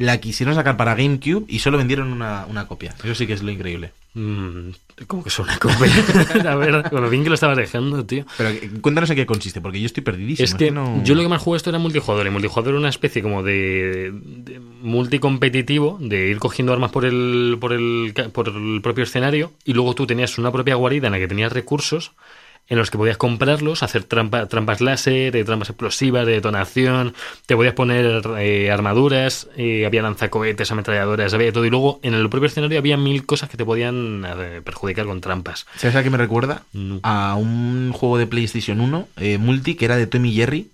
La 0.00 0.18
quisieron 0.18 0.54
sacar 0.54 0.76
para 0.76 0.94
GameCube 0.94 1.44
y 1.46 1.58
solo 1.58 1.76
vendieron 1.78 2.12
una, 2.12 2.46
una 2.48 2.66
copia. 2.66 2.94
Eso 3.04 3.14
sí 3.14 3.26
que 3.26 3.34
es 3.34 3.42
lo 3.42 3.50
increíble. 3.50 3.92
Mm, 4.14 4.70
¿Cómo 5.06 5.22
que 5.22 5.30
suena 5.30 5.58
copia? 5.58 5.92
A 6.50 6.56
ver, 6.56 6.88
con 6.90 7.02
lo 7.02 7.10
bien 7.10 7.22
que 7.22 7.28
lo 7.28 7.34
estabas 7.34 7.56
dejando, 7.58 8.04
tío. 8.06 8.24
Pero 8.38 8.48
eh, 8.48 8.70
cuéntanos 8.80 9.10
en 9.10 9.16
qué 9.16 9.26
consiste, 9.26 9.60
porque 9.60 9.78
yo 9.78 9.86
estoy 9.86 10.02
perdidísimo. 10.02 10.44
Es 10.44 10.54
que 10.54 10.70
no- 10.70 11.02
yo 11.04 11.14
lo 11.14 11.22
que 11.22 11.28
más 11.28 11.42
jugué 11.42 11.58
esto 11.58 11.70
era 11.70 11.78
multijugador. 11.78 12.26
Y 12.26 12.30
multijugador 12.30 12.70
era 12.70 12.78
una 12.78 12.88
especie 12.88 13.22
como 13.22 13.42
de, 13.42 14.10
de 14.12 14.58
multicompetitivo, 14.82 15.98
de 16.00 16.28
ir 16.28 16.38
cogiendo 16.38 16.72
armas 16.72 16.90
por 16.90 17.04
el, 17.04 17.58
por, 17.60 17.72
el, 17.72 18.14
por 18.32 18.48
el 18.48 18.80
propio 18.82 19.04
escenario. 19.04 19.52
Y 19.64 19.74
luego 19.74 19.94
tú 19.94 20.06
tenías 20.06 20.38
una 20.38 20.50
propia 20.50 20.74
guarida 20.76 21.06
en 21.08 21.12
la 21.12 21.18
que 21.18 21.28
tenías 21.28 21.52
recursos 21.52 22.12
en 22.68 22.78
los 22.78 22.90
que 22.90 22.98
podías 22.98 23.16
comprarlos, 23.16 23.82
hacer 23.82 24.04
trampa- 24.04 24.46
trampas 24.48 24.80
láser, 24.80 25.34
eh, 25.34 25.44
trampas 25.44 25.70
explosivas, 25.70 26.24
de 26.26 26.34
detonación, 26.34 27.14
te 27.46 27.56
podías 27.56 27.74
poner 27.74 28.22
eh, 28.38 28.70
armaduras, 28.70 29.48
eh, 29.56 29.86
había 29.86 30.02
lanzacohetes, 30.02 30.70
ametralladoras, 30.70 31.34
había 31.34 31.52
todo. 31.52 31.64
Y 31.64 31.70
luego 31.70 31.98
en 32.04 32.14
el 32.14 32.28
propio 32.30 32.46
escenario 32.46 32.78
había 32.78 32.96
mil 32.96 33.26
cosas 33.26 33.48
que 33.48 33.56
te 33.56 33.64
podían 33.64 34.24
eh, 34.24 34.60
perjudicar 34.64 35.06
con 35.06 35.20
trampas. 35.20 35.66
¿Sabes 35.76 35.96
a 35.96 36.02
qué 36.04 36.10
me 36.10 36.18
recuerda? 36.18 36.62
No. 36.72 37.00
A 37.02 37.34
un 37.34 37.90
juego 37.92 38.18
de 38.18 38.26
PlayStation 38.28 38.80
1, 38.80 39.08
eh, 39.16 39.38
multi, 39.38 39.74
que 39.74 39.84
era 39.86 39.96
de 39.96 40.06
Tommy 40.06 40.32
Jerry. 40.32 40.68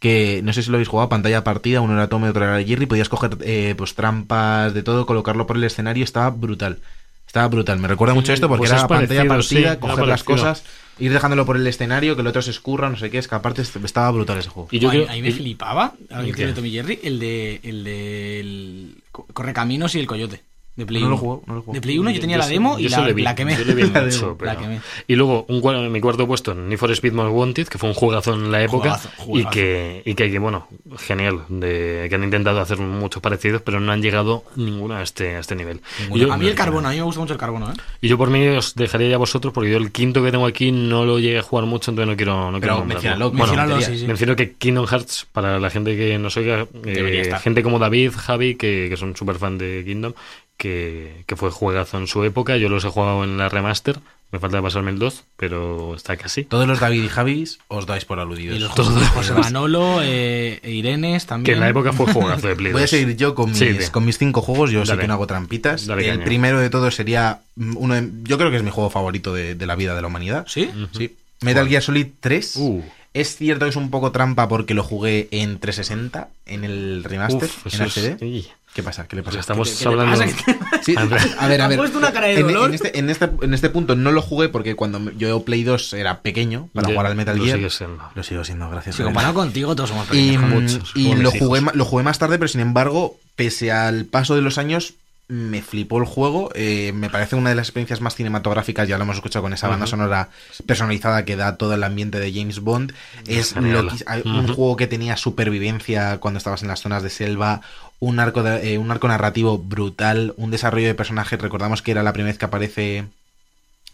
Que 0.00 0.42
no 0.44 0.52
sé 0.52 0.62
si 0.62 0.70
lo 0.70 0.76
habéis 0.76 0.88
jugado, 0.88 1.08
pantalla 1.08 1.42
partida, 1.42 1.80
uno 1.80 1.94
era 1.94 2.08
Tommy, 2.08 2.28
otro 2.28 2.44
era 2.44 2.64
Jerry. 2.64 2.86
Podías 2.86 3.08
coger 3.08 3.36
eh, 3.42 3.74
pues 3.76 3.94
trampas 3.94 4.72
de 4.72 4.84
todo, 4.84 5.06
colocarlo 5.06 5.46
por 5.46 5.56
el 5.56 5.64
escenario. 5.64 6.04
Estaba 6.04 6.30
brutal. 6.30 6.78
Estaba 7.26 7.48
brutal. 7.48 7.80
Me 7.80 7.88
recuerda 7.88 8.14
mucho 8.14 8.32
esto 8.32 8.46
porque 8.48 8.60
Pues 8.68 8.70
era 8.70 8.86
pantalla 8.86 9.24
partida, 9.26 9.72
sí, 9.74 9.80
coger 9.80 10.06
las 10.06 10.22
cosas, 10.22 10.62
ir 10.98 11.12
dejándolo 11.12 11.46
por 11.46 11.56
el 11.56 11.66
escenario, 11.66 12.14
que 12.16 12.22
el 12.22 12.26
otro 12.26 12.42
se 12.42 12.50
escurra, 12.50 12.88
no 12.90 12.96
sé 12.96 13.10
qué. 13.10 13.18
Es 13.18 13.28
que 13.28 13.34
aparte 13.34 13.62
est- 13.62 13.76
estaba 13.76 14.10
brutal 14.10 14.38
ese 14.38 14.48
juego. 14.50 14.68
Y 14.72 14.78
yo 14.78 14.88
creo, 14.90 15.08
a 15.08 15.12
mí 15.12 15.22
me 15.22 15.32
flipaba, 15.32 15.94
a 16.10 16.22
mí 16.22 16.28
¿Y 16.28 16.32
que 16.32 16.38
qué? 16.38 16.46
de 16.48 16.52
Tommy 16.54 16.70
Jerry, 16.70 16.98
el 17.02 17.18
de 17.18 17.60
el 17.62 17.84
de 17.84 18.40
el 18.40 18.94
Co- 19.12 19.26
Correcaminos 19.32 19.94
y 19.94 20.00
el 20.00 20.06
Coyote. 20.06 20.42
De 20.78 20.86
Play 20.86 21.02
No 21.02 21.08
lo 21.08 21.14
1. 21.16 21.20
juego, 21.20 21.42
no 21.48 21.54
lo 21.56 21.62
juego. 21.62 21.72
De 21.74 21.80
Play 21.80 21.98
1 21.98 22.10
yo 22.12 22.20
tenía 22.20 22.38
la 22.38 22.46
demo 22.46 22.78
y 22.78 22.88
la, 22.88 23.00
vi, 23.08 23.22
la 23.22 23.34
quemé. 23.34 23.56
yo 23.58 23.64
le 23.64 23.74
vi 23.74 23.82
mucho, 23.90 24.00
demo, 24.00 24.36
pero- 24.38 24.52
la 24.52 24.56
quemé. 24.56 24.80
Y 25.08 25.16
luego, 25.16 25.44
un, 25.48 25.90
mi 25.92 26.00
cuarto 26.00 26.24
puesto, 26.26 26.54
Need 26.54 26.78
for 26.78 26.90
Speed 26.92 27.12
Most 27.14 27.32
Wanted, 27.34 27.66
que 27.66 27.78
fue 27.78 27.88
un 27.88 27.94
juegazo 27.96 28.32
en 28.34 28.52
la 28.52 28.62
época. 28.62 29.00
Y, 29.34 29.44
que, 29.46 30.02
y 30.04 30.14
que, 30.14 30.38
bueno, 30.38 30.68
genial. 30.98 31.40
De, 31.48 32.06
que 32.08 32.14
han 32.14 32.22
intentado 32.22 32.60
hacer 32.60 32.78
muchos 32.78 33.20
parecidos, 33.20 33.60
pero 33.62 33.80
no 33.80 33.90
han 33.90 34.00
llegado 34.02 34.44
ninguno 34.54 34.94
a 34.94 35.02
este, 35.02 35.34
a 35.34 35.40
este 35.40 35.56
nivel. 35.56 35.80
Yo, 36.14 36.32
a 36.32 36.36
mí 36.38 36.46
el 36.46 36.54
carbono, 36.54 36.86
a 36.86 36.92
mí 36.92 36.96
me 36.98 37.02
gusta 37.02 37.20
mucho 37.20 37.32
el 37.32 37.40
carbono, 37.40 37.70
¿eh? 37.72 37.74
y 38.00 38.06
yo 38.08 38.16
por 38.16 38.30
mí 38.30 38.46
os 38.46 38.76
dejaría 38.76 39.08
ya 39.08 39.14
a 39.16 39.18
vosotros, 39.18 39.52
porque 39.52 39.70
yo 39.72 39.78
el 39.78 39.90
quinto 39.90 40.22
que 40.22 40.30
tengo 40.30 40.46
aquí 40.46 40.70
no 40.70 41.04
lo 41.04 41.18
llegué 41.18 41.40
a 41.40 41.42
jugar 41.42 41.66
mucho, 41.66 41.90
entonces 41.90 42.08
no 42.10 42.16
quiero, 42.16 42.52
no 42.52 42.60
Pero 42.60 42.84
menciónalo, 42.84 43.32
Bueno, 43.32 43.52
tontería. 43.52 43.80
sí, 43.84 43.98
sí. 43.98 44.06
Menciono 44.06 44.36
que 44.36 44.52
Kingdom 44.52 44.86
Hearts, 44.86 45.26
para 45.32 45.58
la 45.58 45.70
gente 45.70 45.96
que 45.96 46.16
nos 46.18 46.36
oiga, 46.36 46.68
eh, 46.84 47.32
gente 47.42 47.64
como 47.64 47.80
David, 47.80 48.12
Javi, 48.16 48.54
que, 48.54 48.86
que 48.88 48.96
son 48.96 49.16
súper 49.16 49.36
fan 49.36 49.58
de 49.58 49.82
Kingdom, 49.84 50.12
que, 50.58 51.24
que 51.26 51.36
fue 51.36 51.50
juegazo 51.50 51.96
en 51.96 52.06
su 52.06 52.22
época. 52.24 52.58
Yo 52.58 52.68
los 52.68 52.84
he 52.84 52.88
jugado 52.90 53.24
en 53.24 53.38
la 53.38 53.48
remaster. 53.48 53.98
Me 54.30 54.38
falta 54.38 54.60
pasarme 54.60 54.90
el 54.90 54.98
2, 54.98 55.24
pero 55.38 55.94
está 55.94 56.18
casi. 56.18 56.44
Todos 56.44 56.68
los 56.68 56.80
David 56.80 57.02
y 57.04 57.08
Javis 57.08 57.60
os 57.68 57.86
dais 57.86 58.04
por 58.04 58.20
aludidos. 58.20 58.58
Y 58.58 58.60
los 58.60 58.74
Todos. 58.74 59.02
José, 59.08 59.32
Manolo, 59.32 60.00
eh, 60.02 60.60
e 60.62 60.70
Irenes 60.72 61.22
Que 61.22 61.28
también. 61.28 61.54
en 61.54 61.60
la 61.60 61.70
época 61.70 61.94
fue 61.94 62.12
juegazo 62.12 62.46
de 62.48 62.54
Play 62.54 62.72
Voy 62.72 62.80
a 62.80 62.84
2. 62.84 62.90
seguir 62.90 63.16
yo 63.16 63.34
con 63.34 63.48
mis, 63.48 63.58
Sí, 63.58 63.78
con 63.90 64.04
mis 64.04 64.18
cinco 64.18 64.42
juegos. 64.42 64.70
Yo 64.70 64.84
sé 64.84 64.98
que 64.98 65.06
no 65.08 65.14
hago 65.14 65.26
trampitas. 65.26 65.86
Dale 65.86 66.04
el 66.04 66.10
caña. 66.16 66.24
primero 66.26 66.60
de 66.60 66.68
todos 66.68 66.94
sería 66.94 67.40
mm, 67.56 67.76
uno 67.78 67.94
de- 67.94 68.10
yo 68.24 68.36
creo 68.36 68.50
que 68.50 68.58
es 68.58 68.62
mi 68.62 68.70
juego 68.70 68.90
favorito 68.90 69.32
de, 69.32 69.54
de 69.54 69.66
la 69.66 69.76
vida 69.76 69.94
de 69.94 70.02
la 70.02 70.08
humanidad. 70.08 70.44
¿Sí? 70.46 70.70
Sí. 70.92 71.16
Metal 71.40 71.66
Gear 71.66 71.82
Solid 71.82 72.08
3. 72.20 72.56
Uh. 72.56 72.82
Es 73.14 73.34
cierto 73.36 73.64
que 73.64 73.70
es 73.70 73.76
un 73.76 73.90
poco 73.90 74.12
trampa 74.12 74.46
porque 74.48 74.74
lo 74.74 74.82
jugué 74.84 75.28
en 75.30 75.58
360, 75.58 76.28
en 76.44 76.64
el 76.64 77.02
remaster, 77.02 77.48
Uf, 77.64 77.74
en 77.74 77.80
HD. 77.88 78.22
Uy. 78.22 78.46
¿Qué 78.78 78.82
pasa? 78.84 79.08
¿Qué 79.08 79.16
le 79.16 79.24
pasa? 79.24 79.40
estamos 79.40 79.70
¿Qué 79.70 79.76
qué 79.82 79.88
hablando. 79.88 80.16
pasa? 80.16 80.32
Sí, 80.82 80.94
A 80.96 81.04
ver. 81.04 81.20
a 81.60 81.66
ver, 81.66 81.80
una 81.80 82.12
cara 82.12 82.28
de 82.28 82.34
En- 82.38 82.46
dolor. 82.46 82.68
En, 82.68 82.74
este, 82.74 82.96
en, 82.96 83.10
este, 83.10 83.28
en 83.42 83.52
este 83.52 83.70
punto 83.70 83.96
no 83.96 84.12
lo 84.12 84.22
jugué 84.22 84.48
porque 84.50 84.76
cuando 84.76 85.10
yo 85.18 85.42
Play 85.42 85.64
2 85.64 85.94
era 85.94 86.20
pequeño 86.22 86.68
para 86.74 86.86
jugar 86.86 87.06
al 87.06 87.16
Metal 87.16 87.36
lo 87.36 87.44
Gear. 87.44 87.56
sigue 87.56 87.70
siendo. 87.70 88.04
Lo 88.14 88.22
sigo 88.22 88.44
siendo, 88.44 88.70
gracias. 88.70 88.94
Si 88.94 89.02
a 89.02 89.04
Dios. 89.04 89.08
comparado 89.08 89.34
contigo, 89.34 89.74
todos 89.74 89.88
somos 89.90 90.06
Y, 90.12 90.36
pequeños. 90.36 90.42
muchos, 90.48 90.92
y 90.94 91.08
como 91.08 91.22
lo, 91.22 91.30
jugué, 91.32 91.60
lo 91.74 91.84
jugué 91.84 92.04
más 92.04 92.20
tarde, 92.20 92.38
pero 92.38 92.46
sin 92.46 92.60
embargo, 92.60 93.18
pese 93.34 93.72
al 93.72 94.04
paso 94.04 94.36
de 94.36 94.42
los 94.42 94.58
años, 94.58 94.94
me 95.26 95.60
flipó 95.60 95.98
el 95.98 96.04
juego. 96.06 96.50
Eh, 96.54 96.92
me 96.94 97.10
parece 97.10 97.34
una 97.36 97.50
de 97.50 97.56
las 97.56 97.66
experiencias 97.66 98.00
más 98.00 98.14
cinematográficas, 98.14 98.86
ya 98.88 98.96
lo 98.96 99.02
hemos 99.04 99.16
escuchado 99.16 99.42
con 99.42 99.52
esa 99.52 99.66
banda 99.68 99.86
sonora 99.88 100.28
personalizada 100.66 101.24
que 101.24 101.34
da 101.36 101.56
todo 101.56 101.74
el 101.74 101.82
ambiente 101.82 102.18
de 102.20 102.32
James 102.32 102.60
Bond. 102.60 102.94
Es 103.26 103.54
lo 103.56 103.88
que- 103.88 104.04
un 104.24 104.46
juego 104.46 104.76
que 104.76 104.86
tenía 104.86 105.16
supervivencia 105.16 106.18
cuando 106.20 106.38
estabas 106.38 106.62
en 106.62 106.68
las 106.68 106.80
zonas 106.80 107.02
de 107.02 107.10
selva, 107.10 107.60
un 108.00 108.20
arco, 108.20 108.42
de- 108.42 108.74
eh, 108.74 108.78
un 108.78 108.90
arco 108.90 109.08
narrativo 109.08 109.58
brutal, 109.58 110.34
un 110.36 110.50
desarrollo 110.50 110.86
de 110.86 110.94
personajes. 110.94 111.40
Recordamos 111.40 111.82
que 111.82 111.90
era 111.90 112.02
la 112.02 112.12
primera 112.12 112.32
vez 112.32 112.38
que 112.38 112.44
aparece 112.44 113.04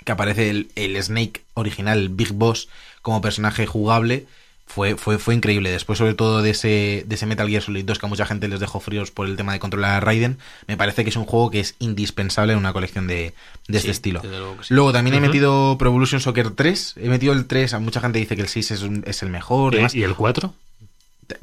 que 0.05 0.13
aparece 0.13 0.51
el, 0.51 0.71
el 0.75 1.03
Snake 1.03 1.43
original, 1.55 1.99
el 1.99 2.09
Big 2.11 2.33
Boss, 2.33 2.69
como 3.01 3.23
personaje 3.23 3.65
jugable, 3.67 4.27
fue, 4.67 4.97
fue, 4.97 5.19
fue 5.19 5.35
increíble. 5.35 5.71
Después, 5.71 5.99
sobre 5.99 6.13
todo 6.13 6.43
de 6.43 6.51
ese, 6.51 7.05
de 7.07 7.15
ese 7.15 7.25
Metal 7.25 7.49
Gear 7.49 7.63
Solid 7.63 7.87
2, 7.87 7.99
que 7.99 8.05
a 8.05 8.09
mucha 8.11 8.27
gente 8.27 8.49
les 8.49 8.61
dejó 8.61 8.81
fríos 8.81 9.11
por 9.11 9.27
el 9.27 9.37
tema 9.37 9.55
de 9.55 9.61
controlar 9.61 9.93
a 9.93 10.01
Raiden, 10.01 10.37
me 10.67 10.77
parece 10.77 11.05
que 11.05 11.11
es 11.11 11.17
un 11.17 11.25
juego 11.25 11.51
que 11.51 11.61
es 11.61 11.75
indispensable 11.79 12.53
en 12.53 12.59
una 12.59 12.75
colección 12.75 13.07
de, 13.07 13.33
de 13.69 13.79
este 13.79 13.93
estilo. 13.93 14.21
desde 14.21 14.39
luego 14.39 14.59
que 14.59 14.65
sí. 14.65 14.75
Luego 14.75 14.93
también 14.93 15.17
he 15.17 15.21
metido 15.21 15.77
Pro 15.79 15.89
Evolution 15.89 16.21
Soccer 16.21 16.51
3, 16.51 16.97
he 16.99 17.09
metido 17.09 17.33
el 17.33 17.47
3, 17.47 17.73
a 17.73 17.79
mucha 17.79 18.01
gente 18.01 18.19
dice 18.19 18.37
que 18.37 18.43
el 18.43 18.49
6 18.49 18.73
es, 18.73 18.83
un- 18.83 19.05
es 19.07 19.23
el 19.23 19.31
mejor, 19.31 19.73
Eh, 19.73 19.77
demás. 19.79 19.95
¿Y 19.95 20.03
el 20.03 20.15
4? 20.15 20.53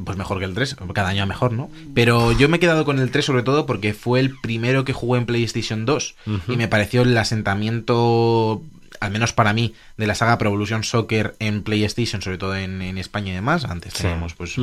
Pues 0.03 0.17
mejor 0.17 0.39
que 0.39 0.45
el 0.45 0.53
3, 0.53 0.75
cada 0.93 1.09
año 1.09 1.25
mejor, 1.25 1.53
¿no? 1.53 1.69
Pero 1.93 2.31
yo 2.31 2.49
me 2.49 2.57
he 2.57 2.59
quedado 2.59 2.85
con 2.85 2.99
el 2.99 3.11
3 3.11 3.23
sobre 3.25 3.43
todo 3.43 3.65
porque 3.65 3.93
fue 3.93 4.19
el 4.19 4.37
primero 4.41 4.85
que 4.85 4.93
jugué 4.93 5.19
en 5.19 5.25
PlayStation 5.25 5.85
2 5.85 6.15
Ujú. 6.27 6.51
y 6.53 6.57
me 6.57 6.67
pareció 6.67 7.01
el 7.01 7.17
asentamiento 7.17 8.61
al 8.99 9.11
menos 9.11 9.33
para 9.33 9.53
mí, 9.53 9.73
de 9.97 10.07
la 10.07 10.15
saga 10.15 10.37
Pro 10.37 10.49
Evolution 10.49 10.83
Soccer 10.83 11.35
en 11.39 11.63
PlayStation, 11.63 12.21
sobre 12.21 12.37
todo 12.37 12.55
en, 12.55 12.81
en 12.81 12.97
España 12.97 13.31
y 13.31 13.35
demás. 13.35 13.65
Antes 13.65 13.93
Sí. 13.93 14.03
teníamos, 14.03 14.33
pues, 14.33 14.55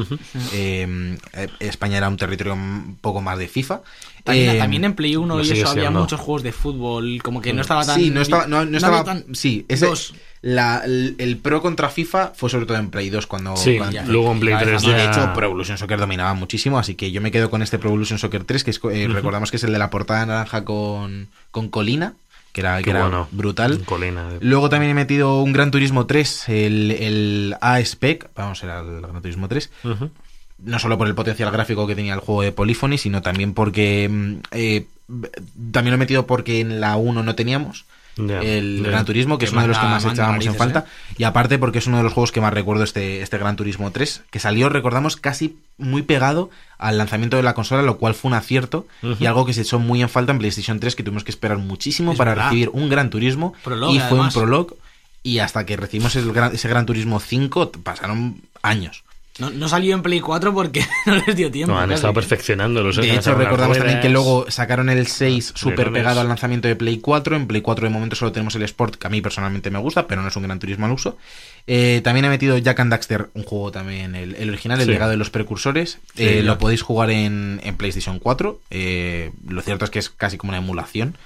eh, 0.52 1.16
eh, 1.32 1.48
España 1.60 1.98
era 1.98 2.08
un 2.08 2.16
territorio 2.16 2.54
un 2.54 2.98
poco 3.00 3.20
más 3.20 3.38
de 3.38 3.48
FIFA. 3.48 3.80
También, 4.24 4.56
Eh, 4.56 4.58
también 4.58 4.84
en 4.84 4.94
Play 4.94 5.16
1 5.16 5.36
lo 5.38 5.42
y 5.42 5.50
eso 5.50 5.68
había 5.70 5.90
muchos 5.90 6.20
juegos 6.20 6.42
de 6.42 6.52
fútbol, 6.52 7.20
como 7.22 7.40
que 7.40 7.52
no 7.52 7.62
estaba 7.62 7.84
tan. 7.84 7.98
Sí, 7.98 8.10
no 8.10 8.20
estaba. 8.20 8.46
No, 8.46 8.64
no 8.64 8.76
estaba 8.76 9.02
tan- 9.04 9.24
sí, 9.34 9.64
ese, 9.68 9.86
dos. 9.86 10.14
la- 10.42 10.82
el, 10.84 11.14
el 11.18 11.38
Pro 11.38 11.62
contra 11.62 11.88
FIFA 11.88 12.32
fue 12.34 12.50
sobre 12.50 12.66
todo 12.66 12.76
en 12.76 12.90
Play 12.90 13.08
2 13.08 13.26
cuando. 13.26 13.56
Sí, 13.56 13.78
cuando- 13.78 13.94
ya. 13.94 14.04
luego 14.04 14.30
en 14.32 14.40
Play 14.40 14.54
Ya, 14.54 14.60
3 14.60 14.82
y 14.84 14.90
de 14.90 14.96
ya... 14.98 15.10
hecho, 15.10 15.32
Pro 15.34 15.46
Evolution 15.46 15.78
Soccer 15.78 15.98
dominaba 15.98 16.34
muchísimo, 16.34 16.78
así 16.78 16.94
que 16.94 17.10
yo 17.10 17.20
me 17.22 17.30
quedo 17.30 17.48
con 17.48 17.62
este 17.62 17.78
Pro 17.78 17.88
Evolution 17.88 18.18
Soccer 18.18 18.44
3, 18.44 18.64
que 18.64 18.70
es, 18.72 18.80
eh, 18.92 19.08
recordamos 19.10 19.50
que 19.50 19.56
es 19.56 19.64
el 19.64 19.72
de 19.72 19.78
la 19.78 19.88
portada 19.88 20.26
naranja 20.26 20.64
con, 20.64 21.28
con 21.50 21.68
Colina, 21.70 22.12
que 22.52 22.60
era, 22.60 22.82
que 22.82 22.90
era 22.90 23.26
brutal. 23.30 23.84
Colina. 23.84 24.28
Luego 24.40 24.68
también 24.68 24.90
he 24.90 24.94
metido 24.94 25.42
un 25.42 25.52
Gran 25.52 25.70
Turismo 25.70 26.06
3, 26.06 26.48
el, 26.48 26.90
el 26.92 27.56
A-Spec, 27.60 28.30
vamos, 28.34 28.62
era 28.62 28.80
el 28.80 29.00
Gran 29.02 29.20
Turismo 29.22 29.48
3, 29.48 29.70
Ujú. 29.84 30.10
no 30.64 30.78
solo 30.78 30.98
por 30.98 31.06
el 31.06 31.14
potencial 31.14 31.50
gráfico 31.50 31.86
que 31.86 31.94
tenía 31.94 32.14
el 32.14 32.20
juego 32.20 32.42
de 32.42 32.52
Polyphony, 32.52 32.98
sino 32.98 33.22
también 33.22 33.54
porque... 33.54 34.08
mm, 34.10 34.34
eh, 34.52 34.86
también 35.72 35.92
lo 35.92 35.94
he 35.94 35.98
metido 35.98 36.26
porque 36.26 36.60
en 36.60 36.80
la 36.80 36.96
1 36.96 37.22
no 37.22 37.34
teníamos 37.34 37.86
El. 38.18 38.82
Gran 38.82 39.04
Turismo, 39.04 39.38
que 39.38 39.44
es 39.46 39.52
uno 39.52 39.62
de 39.62 39.68
los 39.68 39.78
que 39.78 39.86
más 39.86 40.04
echábamos 40.04 40.44
en 40.46 40.54
falta. 40.54 40.84
Y 41.16 41.24
aparte 41.24 41.58
porque 41.58 41.78
es 41.78 41.86
uno 41.86 41.98
de 41.98 42.02
los 42.02 42.12
juegos 42.12 42.32
que 42.32 42.40
más 42.40 42.52
recuerdo 42.52 42.84
este, 42.84 43.22
este 43.22 43.38
Gran 43.38 43.56
Turismo 43.56 43.90
3, 43.92 44.22
que 44.30 44.38
salió, 44.38 44.68
recordamos, 44.68 45.16
casi 45.16 45.56
muy 45.78 46.02
pegado 46.02 46.50
al 46.78 46.98
lanzamiento 46.98 47.36
de 47.36 47.42
la 47.42 47.54
consola, 47.54 47.82
lo 47.82 47.98
cual 47.98 48.14
fue 48.14 48.30
un 48.30 48.34
acierto 48.34 48.86
y 49.18 49.26
algo 49.26 49.46
que 49.46 49.52
se 49.54 49.62
echó 49.62 49.78
muy 49.78 50.02
en 50.02 50.08
falta 50.08 50.32
en 50.32 50.38
PlayStation 50.38 50.80
3, 50.80 50.94
que 50.96 51.02
tuvimos 51.02 51.24
que 51.24 51.30
esperar 51.30 51.58
muchísimo 51.58 52.12
Es 52.12 52.18
para 52.18 52.32
verdad. 52.32 52.44
recibir 52.46 52.70
un 52.72 52.88
Gran 52.88 53.10
Turismo. 53.10 53.54
Prologue, 53.64 53.94
y 53.94 53.98
fue 54.00 54.06
además. 54.08 54.34
un 54.36 54.42
prologue. 54.42 54.74
Y 55.22 55.40
hasta 55.40 55.66
que 55.66 55.76
recibimos 55.76 56.14
el 56.16 56.32
gran- 56.32 56.54
ese 56.54 56.68
Gran 56.68 56.86
Turismo 56.86 57.20
5 57.20 57.72
pasaron 57.82 58.40
años. 58.62 59.04
No, 59.38 59.50
no 59.50 59.68
salió 59.68 59.94
en 59.94 60.02
Play 60.02 60.20
4 60.20 60.52
porque 60.52 60.84
no 61.06 61.14
les 61.14 61.36
dio 61.36 61.50
tiempo. 61.50 61.72
No, 61.72 61.78
han 61.78 61.88
casi. 61.88 61.94
estado 61.96 62.14
perfeccionando 62.14 62.82
los 62.82 62.96
De 62.96 63.14
hecho, 63.14 63.34
recordamos 63.34 63.78
también 63.78 64.00
que 64.00 64.08
luego 64.08 64.46
sacaron 64.50 64.88
el 64.88 65.06
6 65.06 65.52
súper 65.54 65.78
Leones. 65.86 66.00
pegado 66.00 66.20
al 66.20 66.28
lanzamiento 66.28 66.66
de 66.68 66.74
Play 66.76 66.98
4. 66.98 67.36
En 67.36 67.46
Play 67.46 67.60
4 67.62 67.86
de 67.86 67.90
momento 67.92 68.16
solo 68.16 68.32
tenemos 68.32 68.54
el 68.56 68.62
Sport, 68.62 68.96
que 68.96 69.06
a 69.06 69.10
mí 69.10 69.20
personalmente 69.20 69.70
me 69.70 69.78
gusta, 69.78 70.06
pero 70.06 70.22
no 70.22 70.28
es 70.28 70.36
un 70.36 70.42
gran 70.42 70.58
turismo 70.58 70.86
al 70.86 70.92
uso. 70.92 71.16
Eh, 71.66 72.00
también 72.02 72.24
he 72.24 72.28
metido 72.30 72.58
Jack 72.58 72.80
and 72.80 72.90
Daxter, 72.90 73.28
un 73.34 73.44
juego 73.44 73.70
también, 73.70 74.14
el, 74.14 74.34
el 74.34 74.48
original, 74.48 74.80
el 74.80 74.86
Sí. 74.86 74.92
legado 74.92 75.10
de 75.12 75.16
los 75.18 75.30
precursores. 75.30 75.98
Sí, 76.14 76.24
Eh, 76.24 76.42
lo 76.42 76.58
podéis 76.58 76.82
jugar 76.82 77.10
en, 77.10 77.60
en 77.62 77.76
PlayStation 77.76 78.18
4. 78.18 78.60
Eh, 78.70 79.30
lo 79.48 79.60
cierto 79.62 79.84
es 79.84 79.90
que 79.90 79.98
es 79.98 80.10
casi 80.10 80.36
como 80.36 80.50
una 80.50 80.58
emulación. 80.58 81.16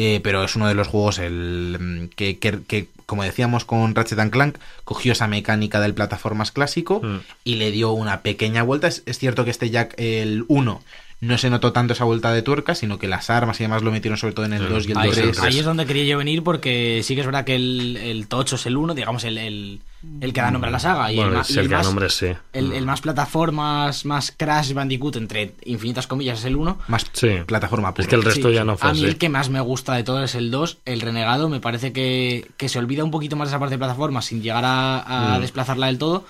Eh, 0.00 0.20
pero 0.22 0.44
es 0.44 0.54
uno 0.54 0.68
de 0.68 0.74
los 0.74 0.86
juegos 0.86 1.18
el, 1.18 1.76
mm, 1.80 2.08
que, 2.14 2.38
que- 2.38 2.62
que, 2.66 2.86
como 3.04 3.24
decíamos 3.24 3.64
con 3.64 3.94
Ratchet 3.96 4.18
and 4.20 4.30
Clank, 4.30 4.58
cogió 4.84 5.10
esa 5.12 5.26
mecánica 5.26 5.80
del 5.80 5.92
plataformas 5.94 6.52
clásico 6.52 7.00
Mm. 7.02 7.16
y 7.42 7.54
le 7.56 7.72
dio 7.72 7.90
una 7.92 8.20
pequeña 8.22 8.62
vuelta. 8.62 8.86
Es, 8.86 9.02
es 9.06 9.18
cierto 9.18 9.44
que 9.44 9.50
este 9.50 9.70
Jack, 9.70 9.94
el 9.96 10.44
1, 10.46 10.82
no 11.20 11.36
se 11.36 11.50
notó 11.50 11.72
tanto 11.72 11.94
esa 11.94 12.04
vuelta 12.04 12.32
de 12.32 12.42
tuerca, 12.42 12.76
sino 12.76 12.98
que 12.98 13.08
las 13.08 13.28
armas 13.28 13.58
y 13.60 13.64
demás 13.64 13.82
lo 13.82 13.90
metieron 13.90 14.16
sobre 14.18 14.34
todo 14.34 14.46
en 14.46 14.52
el 14.52 14.62
Mm. 14.68 14.72
2 14.72 14.86
y 14.88 14.92
el 14.92 14.98
Ahí, 14.98 15.10
3. 15.10 15.40
ahí 15.40 15.58
es 15.58 15.64
donde 15.64 15.84
quería 15.84 16.04
yo 16.04 16.16
venir 16.18 16.44
porque 16.44 17.00
sí 17.02 17.14
que 17.16 17.22
es 17.22 17.26
verdad 17.26 17.44
que 17.44 17.56
el, 17.56 17.96
el 17.96 18.28
Tocho 18.28 18.54
es 18.54 18.66
el 18.66 18.76
1, 18.76 18.94
digamos 18.94 19.24
el, 19.24 19.36
el, 19.36 19.80
el 20.20 20.32
que 20.32 20.40
da 20.40 20.52
nombre 20.52 20.68
a 20.68 20.70
la 20.72 20.78
saga. 20.78 21.10
Y 21.12 21.16
Bueno, 21.16 21.32
el, 21.32 21.36
más- 21.38 21.50
es 21.50 21.56
y 21.56 21.58
el 21.58 21.64
el 21.64 21.68
que 21.70 21.74
más, 21.76 21.86
nombre 21.86 22.08
sí. 22.10 22.26
el, 22.52 22.72
el 22.72 22.86
más 22.86 23.00
plataformas, 23.00 24.04
más 24.04 24.32
Crash 24.36 24.72
Bandicoot, 24.72 25.16
entre 25.16 25.54
infinitas 25.64 26.06
comillas, 26.06 26.38
es 26.38 26.44
el 26.44 26.54
1. 26.54 26.78
Más 26.86 27.04
Sí. 27.12 27.30
plataforma 27.46 27.92
pura. 27.94 28.02
Es 28.02 28.08
que 28.08 28.14
el 28.14 28.22
resto 28.22 28.48
Sí, 28.48 28.54
ya 28.54 28.62
no 28.64 28.76
fue 28.76 28.90
A 28.90 28.92
mí 28.92 29.00
así. 29.00 29.08
el 29.08 29.18
que 29.18 29.28
más 29.28 29.48
me 29.50 29.60
gusta 29.60 29.94
de 29.94 30.04
todo 30.04 30.22
es 30.22 30.36
el 30.36 30.52
2, 30.52 30.78
el 30.84 31.00
Renegado. 31.00 31.48
Me 31.48 31.58
parece 31.58 31.92
que, 31.92 32.48
que 32.56 32.68
se 32.68 32.78
olvida 32.78 33.02
un 33.02 33.10
poquito 33.10 33.34
más 33.34 33.48
de 33.48 33.50
esa 33.54 33.58
parte 33.58 33.74
de 33.74 33.78
plataforma 33.78 34.22
sin 34.22 34.40
llegar 34.40 34.64
a, 34.64 35.00
a 35.34 35.38
Mm. 35.38 35.40
desplazarla 35.40 35.86
del 35.88 35.98
todo. 35.98 36.24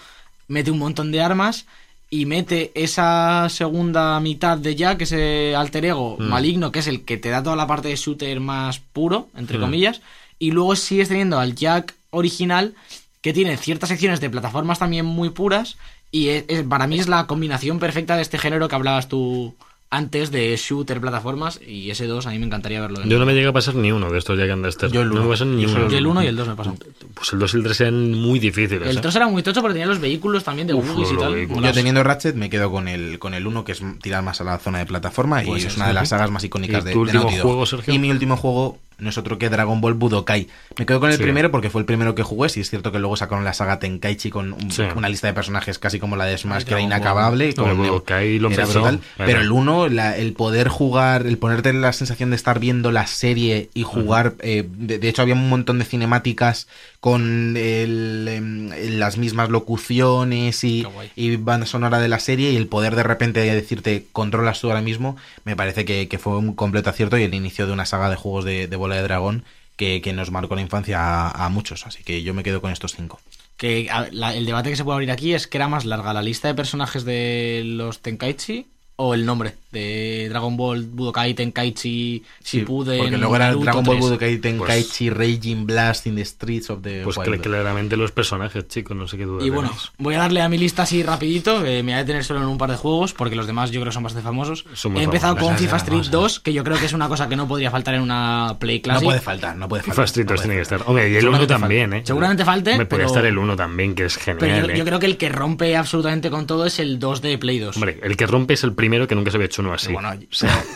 Mete 0.49 0.71
un 0.71 0.79
montón 0.79 1.13
de 1.13 1.21
armas 1.21 1.67
y 2.11 2.25
mete 2.27 2.73
esa 2.75 3.49
segunda 3.51 4.19
mitad 4.21 4.57
de 4.59 4.75
Jack, 4.77 5.03
ese 5.03 5.55
alter 5.55 5.85
ego 5.85 6.17
Mm. 6.19 6.25
maligno, 6.25 6.73
que 6.73 6.79
es 6.79 6.87
el 6.87 7.05
que 7.05 7.17
te 7.19 7.29
da 7.29 7.43
toda 7.43 7.57
la 7.57 7.67
parte 7.67 7.89
de 7.89 7.97
shooter 7.97 8.41
más 8.41 8.79
puro, 8.81 9.29
entre 9.37 9.59
Mm. 9.59 9.61
comillas. 9.61 10.01
Y 10.39 10.53
luego 10.53 10.75
sigues 10.77 11.09
teniendo 11.09 11.39
al 11.39 11.55
Jack 11.55 11.95
original, 12.11 12.75
que 13.21 13.33
tiene 13.33 13.57
ciertas 13.57 13.89
secciones 13.91 14.21
de 14.21 14.31
plataformas 14.31 14.79
también 14.79 15.05
muy 15.05 15.31
puras. 15.31 15.77
Y 16.11 16.29
es- 16.29 16.45
es- 16.49 16.63
para 16.63 16.87
mí 16.87 16.99
es 16.99 17.09
la 17.09 17.27
combinación 17.27 17.79
perfecta 17.79 18.17
de 18.17 18.23
este 18.23 18.39
género 18.39 18.69
que 18.69 18.75
hablabas 18.77 19.09
tú 19.09 19.55
antes 19.91 20.31
de 20.31 20.55
shooter, 20.57 21.01
plataformas. 21.01 21.61
Y 21.67 21.91
ese 21.91 22.07
2 22.07 22.27
a 22.27 22.31
mí 22.31 22.39
me 22.39 22.47
encantaría 22.47 22.81
verlo. 22.81 23.01
en- 23.03 23.09
Yo 23.09 23.19
no 23.19 23.27
me 23.27 23.35
llega 23.35 23.51
a 23.51 23.53
pasar 23.53 23.75
ni 23.75 23.91
uno 23.93 24.11
de 24.11 24.19
estos 24.19 24.39
Jack 24.39 24.51
and 24.51 24.63
Daxter. 24.65 24.91
Yo 24.91 25.01
el 25.03 25.09
No 25.09 25.15
me 25.15 25.21
uno. 25.21 25.29
pasan 25.31 25.57
ni 25.57 25.63
Yo 25.63 25.71
uno. 25.71 25.89
Yo 25.89 25.99
el 25.99 26.07
1 26.07 26.23
y 26.23 26.27
el 26.27 26.37
2 26.37 26.49
me 26.49 26.55
pasan. 26.57 26.79
Pues 27.15 27.33
el 27.33 27.39
2 27.39 27.55
y 27.55 27.57
el 27.57 27.63
3 27.65 27.81
eran 27.81 28.13
muy 28.13 28.39
difíciles. 28.39 28.89
El 28.89 28.99
¿eh? 28.99 29.01
3 29.01 29.17
era 29.17 29.29
muy 29.29 29.43
tocho, 29.43 29.63
pero 29.63 29.73
tenía 29.73 29.87
los 29.87 30.01
vehículos 30.01 30.45
también 30.45 30.67
de 30.69 30.75
Uf, 30.75 30.87
buggies 30.89 31.13
y 31.13 31.17
tal. 31.17 31.35
vehículos. 31.35 31.65
Yo 31.65 31.73
teniendo 31.73 32.03
Ratchet 32.05 32.35
me 32.37 32.51
quedo 32.51 32.71
con 32.71 32.89
el 32.89 33.19
con 33.19 33.35
el 33.35 33.47
1, 33.47 33.65
que 33.65 33.73
es 33.73 33.83
tirar 34.03 34.23
más 34.23 34.41
a 34.41 34.45
la 34.45 34.59
zona 34.59 34.79
de 34.79 34.87
plataforma 34.87 35.43
Pues 35.45 35.65
y 35.65 35.67
es 35.67 35.73
eso. 35.73 35.77
una 35.81 35.89
de 35.89 35.95
las 35.95 36.09
sagas 36.11 36.31
más 36.31 36.45
icónicas 36.45 36.83
¿Y 36.85 36.89
de, 36.89 36.93
tu 36.93 37.05
de 37.07 37.19
último 37.19 37.43
juego, 37.43 37.67
Sergio? 37.67 37.95
Y 37.95 37.99
mi 37.99 38.11
último 38.11 38.37
juego 38.37 38.79
no 38.99 39.11
es 39.11 39.19
otro 39.19 39.39
que 39.39 39.49
Dragon 39.49 39.81
Ball 39.81 39.95
Budokai. 39.95 40.49
Me 40.79 40.85
quedo 40.87 41.01
con 41.01 41.11
el 41.11 41.17
Sí. 41.17 41.23
primero 41.23 41.51
porque 41.51 41.71
fue 41.71 41.81
el 41.81 41.85
primero 41.87 42.15
que 42.15 42.23
jugué. 42.23 42.49
Si 42.49 42.61
es 42.61 42.69
cierto 42.71 42.91
que 42.93 42.99
luego 42.99 43.17
sacaron 43.17 43.45
la 43.45 43.53
saga 43.55 43.79
Tenkaichi 43.79 44.31
con 44.31 44.53
un- 44.53 44.71
Sí. 44.71 44.83
una 44.97 45.09
lista 45.09 45.27
de 45.29 45.35
personajes 45.35 45.79
casi 45.79 45.99
como 46.01 46.17
la 46.17 46.25
de 46.25 46.37
Smash, 46.37 46.59
Ay, 46.61 46.65
que 46.65 46.71
era 46.73 46.81
inacabable. 46.81 47.55
Con 47.55 47.77
Budokai 47.77 48.39
lo 48.39 48.51
era 48.51 48.67
brutal. 48.67 49.01
Pero 49.17 49.41
el 49.41 49.53
1, 49.53 49.89
la- 49.89 50.17
el 50.17 50.33
poder 50.33 50.69
jugar, 50.69 51.27
el 51.27 51.39
ponerte 51.39 51.73
la 51.73 51.93
sensación 51.93 52.31
de 52.31 52.37
estar 52.37 52.59
viendo 52.59 52.91
la 52.93 53.07
serie 53.07 53.71
y 53.75 53.83
jugar. 53.85 54.35
eh, 54.41 54.69
de, 54.69 54.99
de 54.99 55.09
hecho, 55.09 55.23
había 55.23 55.35
un 55.35 55.49
montón 55.49 55.79
de 55.79 55.85
cinemáticas 55.85 56.67
con 57.01 57.57
el, 57.57 58.27
em, 58.29 58.71
las 58.99 59.19
mismas 59.19 59.51
locuciones 59.51 60.65
y, 60.65 60.83
y 61.15 61.37
banda 61.37 61.67
sonora 61.67 62.01
de 62.01 62.09
la 62.09 62.19
serie 62.19 62.51
y 62.53 62.57
el 62.57 62.67
poder 62.67 62.97
de 62.97 63.03
repente 63.05 63.41
decirte 63.41 64.07
controlas 64.13 64.61
tú 64.61 64.69
ahora 64.69 64.83
mismo, 64.83 65.17
me 65.45 65.55
parece 65.57 65.85
que, 65.85 66.09
que 66.09 66.19
fue 66.19 66.37
un 66.37 66.55
completo 66.55 66.91
acierto 66.91 67.17
y 67.19 67.23
el 67.23 67.35
inicio 67.35 67.67
de 67.67 67.73
una 67.73 67.87
saga 67.87 68.11
de 68.11 68.17
juegos 68.17 68.45
de, 68.45 68.67
de 68.67 68.77
bola 68.77 68.97
de 68.97 69.03
dragón 69.03 69.45
que, 69.77 70.01
que 70.03 70.13
nos 70.13 70.31
marcó 70.33 70.57
la 70.57 70.61
infancia 70.63 70.99
a, 71.01 71.45
a 71.47 71.49
muchos. 71.51 71.87
Así 71.87 72.03
que 72.03 72.23
yo 72.25 72.35
me 72.35 72.43
quedo 72.43 72.61
con 72.61 72.73
estos 72.73 72.97
cinco. 72.97 73.21
Que 73.57 73.89
la- 74.13 74.35
el 74.35 74.45
debate 74.47 74.71
que 74.71 74.77
se 74.77 74.83
puede 74.85 74.97
abrir 74.97 75.11
aquí 75.13 75.35
es 75.35 75.47
que 75.47 75.59
era 75.59 75.69
más 75.69 75.85
larga 75.85 76.13
la 76.13 76.23
lista 76.23 76.49
de 76.49 76.55
personajes 76.55 77.05
de 77.05 77.63
los 77.65 78.01
Tenkaichi 78.01 78.67
o 79.01 79.15
el 79.15 79.25
nombre 79.25 79.55
de 79.71 80.27
Dragon 80.29 80.57
Ball, 80.57 80.83
Budokai, 80.87 81.35
Tenkaichi, 81.35 82.23
Shippuden, 82.43 82.99
porque 82.99 83.17
luego 83.19 83.37
era 83.37 83.47
Naruto 83.47 83.65
Dragon 83.65 83.85
Ball 83.85 83.97
3. 83.97 84.07
Budokai 84.09 84.39
Tenkaichi 84.39 85.11
Raging 85.11 85.67
Blast 85.67 86.07
in 86.07 86.17
the 86.17 86.25
Streets 86.25 86.71
of 86.71 86.83
the 86.83 87.03
Pues 87.05 87.17
Wild. 87.19 87.41
claramente 87.43 87.97
los 87.97 88.11
personajes, 88.11 88.67
chicos, 88.67 88.97
no 88.97 89.07
sé 89.07 89.17
qué 89.19 89.25
duda 89.25 89.45
Y 89.47 89.51
bueno, 89.51 89.69
tenéis. 89.69 89.93
voy 89.99 90.15
a 90.15 90.19
darle 90.19 90.41
a 90.41 90.49
mi 90.49 90.59
lista 90.59 90.83
así 90.83 91.03
rapidito, 91.03 91.63
que 91.63 91.83
me 91.83 91.93
voy 91.93 91.93
a 91.93 91.99
detener 91.99 92.25
solo 92.25 92.41
en 92.41 92.47
un 92.49 92.59
par 92.59 92.71
de 92.71 92.77
juegos, 92.77 93.13
porque 93.13 93.37
los 93.37 93.47
demás 93.47 93.71
yo 93.71 93.81
creo 93.81 93.91
que 93.91 93.95
son 93.95 94.03
bastante 94.03 94.25
famosos. 94.27 94.65
He 94.97 95.03
empezado 95.05 95.35
famosos. 95.37 95.49
con 95.57 95.59
FIFA 95.59 95.77
Street 95.77 95.93
famosas. 96.05 96.13
2, 96.13 96.41
que 96.41 96.53
yo 96.53 96.65
creo 96.65 96.79
que 96.79 96.87
es 96.87 96.93
una 96.93 97.09
cosa 97.09 97.29
que 97.29 97.37
no 97.37 97.47
podría 97.47 97.71
faltar 97.71 97.95
en 97.95 98.01
una 98.03 98.57
Play 98.59 98.79
no 98.79 98.83
Classic. 98.83 99.05
puede 99.05 99.21
faltar, 99.21 99.57
no 99.57 99.69
puede 99.69 99.83
faltar. 99.83 99.95
FIFA 99.95 100.05
Street 100.07 100.27
no 100.27 100.33
2 100.33 100.37
puede 100.41 100.49
tiene 100.49 100.57
que 100.57 100.63
estar. 100.63 100.83
Hombre, 100.87 101.11
y 101.11 101.17
el 101.17 101.29
1 101.29 101.39
Seguramente 101.39 101.47
también. 101.55 101.93
¿eh? 101.93 102.03
Seguramente 102.05 102.45
falte, 102.45 102.71
Me 102.79 102.87
puede 102.87 103.01
pero- 103.03 103.07
estar 103.09 103.25
el 103.27 103.39
1 103.39 103.55
también, 103.55 103.95
que 103.95 104.07
es 104.07 104.19
Pero 104.25 104.41
genial. 104.41 104.67
yo, 104.67 104.73
¿eh? 104.73 104.79
yo 104.79 104.85
creo 104.85 104.99
que 104.99 105.07
el 105.07 105.17
que 105.19 105.29
rompe 105.29 105.77
absolutamente 105.77 106.31
con 106.31 106.47
todo 106.47 106.65
es 106.67 106.79
el 106.81 106.99
2 106.99 107.21
de 107.23 107.39
Play 107.39 107.59
2. 107.59 107.77
Hombre, 107.77 108.01
el 108.03 108.17
que 108.17 108.27
rompe 108.27 108.55
es 108.55 108.65
el 108.65 108.73
primero 108.89 109.07
que 109.07 109.15
nunca 109.15 109.31
se 109.31 109.37
había 109.37 109.47
hecho 109.47 109.63
uno 109.63 109.75
así. 109.75 109.93
Bueno, 109.93 110.11
O 110.11 110.35
sea, 110.35 110.65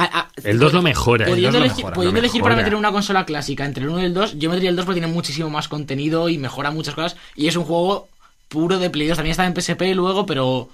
Ah, 0.00 0.08
ah, 0.12 0.28
el 0.44 0.60
2 0.60 0.74
lo 0.74 0.82
mejora. 0.82 1.26
Pudiendo 1.26 1.58
elegir, 1.58 1.78
mejora, 1.78 1.94
pudiendo 1.94 2.20
elegir 2.20 2.40
para 2.40 2.54
mejora. 2.54 2.66
meter 2.66 2.78
una 2.78 2.92
consola 2.92 3.24
clásica 3.26 3.64
entre 3.64 3.82
el 3.82 3.90
1 3.90 4.00
y 4.00 4.04
el 4.04 4.14
2, 4.14 4.38
yo 4.38 4.48
metería 4.48 4.70
el 4.70 4.76
2 4.76 4.84
porque 4.84 5.00
tiene 5.00 5.12
muchísimo 5.12 5.50
más 5.50 5.66
contenido 5.66 6.28
y 6.28 6.38
mejora 6.38 6.70
muchas 6.70 6.94
cosas. 6.94 7.16
Y 7.34 7.48
es 7.48 7.56
un 7.56 7.64
juego 7.64 8.08
puro 8.46 8.78
de 8.78 8.90
Play 8.90 9.08
2. 9.08 9.16
También 9.16 9.32
está 9.32 9.44
en 9.44 9.60
PSP 9.60 9.96
luego, 9.96 10.24
pero 10.24 10.68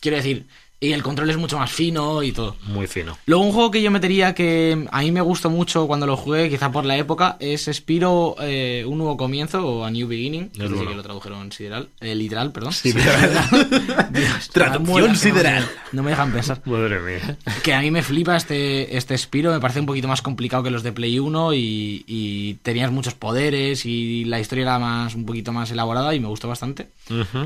quiero 0.00 0.16
decir, 0.16 0.46
y 0.82 0.92
el 0.92 1.02
control 1.02 1.30
es 1.30 1.36
mucho 1.36 1.58
más 1.58 1.70
fino 1.70 2.24
y 2.24 2.32
todo. 2.32 2.56
Muy 2.64 2.88
fino. 2.88 3.16
Luego 3.26 3.44
un 3.44 3.52
juego 3.52 3.70
que 3.70 3.80
yo 3.80 3.92
metería 3.92 4.34
que 4.34 4.84
a 4.90 5.00
mí 5.00 5.12
me 5.12 5.20
gustó 5.20 5.48
mucho 5.48 5.86
cuando 5.86 6.08
lo 6.08 6.16
jugué, 6.16 6.50
quizá 6.50 6.72
por 6.72 6.84
la 6.84 6.96
época, 6.96 7.36
es 7.38 7.70
Spiro 7.72 8.34
eh, 8.40 8.84
Un 8.84 8.98
Nuevo 8.98 9.16
Comienzo 9.16 9.64
o 9.64 9.84
A 9.84 9.92
New 9.92 10.08
Beginning. 10.08 10.50
No 10.56 10.68
sé 10.68 10.84
que 10.84 10.94
lo 10.94 11.02
tradujeron 11.02 11.52
sideral, 11.52 11.88
eh, 12.00 12.16
literal, 12.16 12.50
perdón. 12.50 12.72
Traducción 12.82 14.12
Dios, 14.12 14.50
me 14.72 14.78
muero, 14.78 15.14
sideral. 15.14 15.68
No 15.92 16.02
me 16.02 16.10
dejan 16.10 16.32
pensar. 16.32 16.60
Madre 16.64 16.98
mía. 16.98 17.38
Que 17.62 17.74
a 17.74 17.80
mí 17.80 17.92
me 17.92 18.02
flipa 18.02 18.36
este, 18.36 18.96
este 18.96 19.16
Spiro, 19.16 19.52
me 19.52 19.60
parece 19.60 19.78
un 19.78 19.86
poquito 19.86 20.08
más 20.08 20.20
complicado 20.20 20.64
que 20.64 20.70
los 20.70 20.82
de 20.82 20.90
Play 20.90 21.20
1 21.20 21.54
y, 21.54 22.04
y 22.08 22.54
tenías 22.54 22.90
muchos 22.90 23.14
poderes 23.14 23.86
y 23.86 24.24
la 24.24 24.40
historia 24.40 24.62
era 24.62 24.78
más 24.80 25.14
un 25.14 25.26
poquito 25.26 25.52
más 25.52 25.70
elaborada 25.70 26.12
y 26.12 26.18
me 26.18 26.26
gustó 26.26 26.48
bastante. 26.48 26.88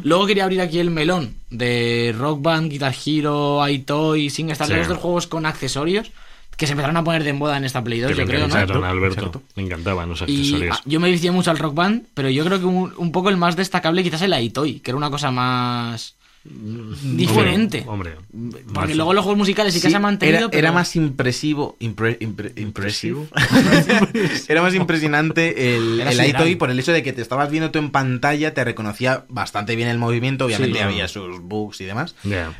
Luego 0.05 0.26
quería 0.26 0.45
abrir 0.45 0.62
aquí 0.62 0.78
el 0.78 0.91
melón 0.91 1.34
de 1.51 2.14
Rock 2.16 2.41
Band, 2.41 2.70
Guitar 2.70 2.95
Hero, 3.05 3.26
Aitoy, 3.62 4.31
SingStar, 4.31 4.66
Sí. 4.66 4.72
todos 4.72 4.83
estos 4.83 4.99
juegos 4.99 5.27
con 5.27 5.47
accesorios 5.47 6.11
que 6.57 6.66
se 6.66 6.72
empezaron 6.72 6.97
a 6.97 7.05
poner 7.05 7.22
de 7.22 7.35
moda 7.35 7.57
en 7.59 7.64
esta 7.64 7.85
Play 7.85 8.01
2, 8.01 8.09
Que 8.11 8.14
le 8.16 8.22
yo 8.22 8.27
creo, 8.29 8.41
¿no? 8.41 8.47
encantaron 8.47 8.85
a 8.85 8.91
Alberto. 8.91 9.18
Exacto. 9.20 9.43
Le 9.57 9.62
encantaban 9.62 10.09
los 10.09 10.20
Y 10.22 10.24
accesorios. 10.24 10.83
yo 10.87 11.01
me 11.01 11.11
vicié 11.11 11.31
mucho 11.31 11.51
al 11.51 11.59
Rock 11.59 11.74
Band, 11.74 12.07
pero 12.14 12.31
yo 12.31 12.45
creo 12.47 12.59
que 12.59 12.64
un, 12.64 12.93
un 12.97 13.12
poco 13.12 13.29
el 13.29 13.37
más 13.37 13.57
destacable 13.57 14.03
quizás 14.03 14.22
el 14.22 14.33
Aitoy, 14.33 14.81
que 14.81 14.91
era 14.91 14.97
una 14.97 15.11
cosa 15.11 15.31
más 15.31 16.16
diferente. 17.03 17.85
Hombre, 17.87 18.17
Porque 18.73 18.95
luego 18.95 19.13
los 19.15 19.25
juegos 19.25 19.39
musicales 19.39 19.75
sí 19.75 19.81
que 19.81 19.87
Sí, 19.89 19.91
se 19.91 19.97
han 19.97 20.03
mantenido. 20.03 20.39
era, 20.39 20.49
pero- 20.49 20.59
era 20.59 20.73
más 20.73 20.95
impresivo, 20.97 21.77
impre- 21.81 22.19
impre- 22.19 22.53
impresivo. 22.61 23.27
era 24.49 24.63
más 24.63 24.75
impresionante 24.75 25.77
el, 25.77 26.01
el 26.01 26.27
iToy 26.29 26.57
por 26.57 26.71
el 26.71 26.79
hecho 26.79 26.93
de 26.93 27.03
que 27.03 27.13
te 27.13 27.23
estabas 27.23 27.51
viendo 27.51 27.71
tú 27.71 27.79
en 27.79 27.91
pantalla, 27.91 28.55
te 28.55 28.65
reconocía 28.65 29.25
bastante 29.29 29.77
bien 29.77 29.89
el 29.89 29.99
movimiento, 29.99 30.45
obviamente 30.47 30.79
Sí. 30.79 30.85
había 30.85 31.09
sus 31.09 31.41
bugs 31.41 31.81
y 31.81 31.85
demás. 31.85 32.15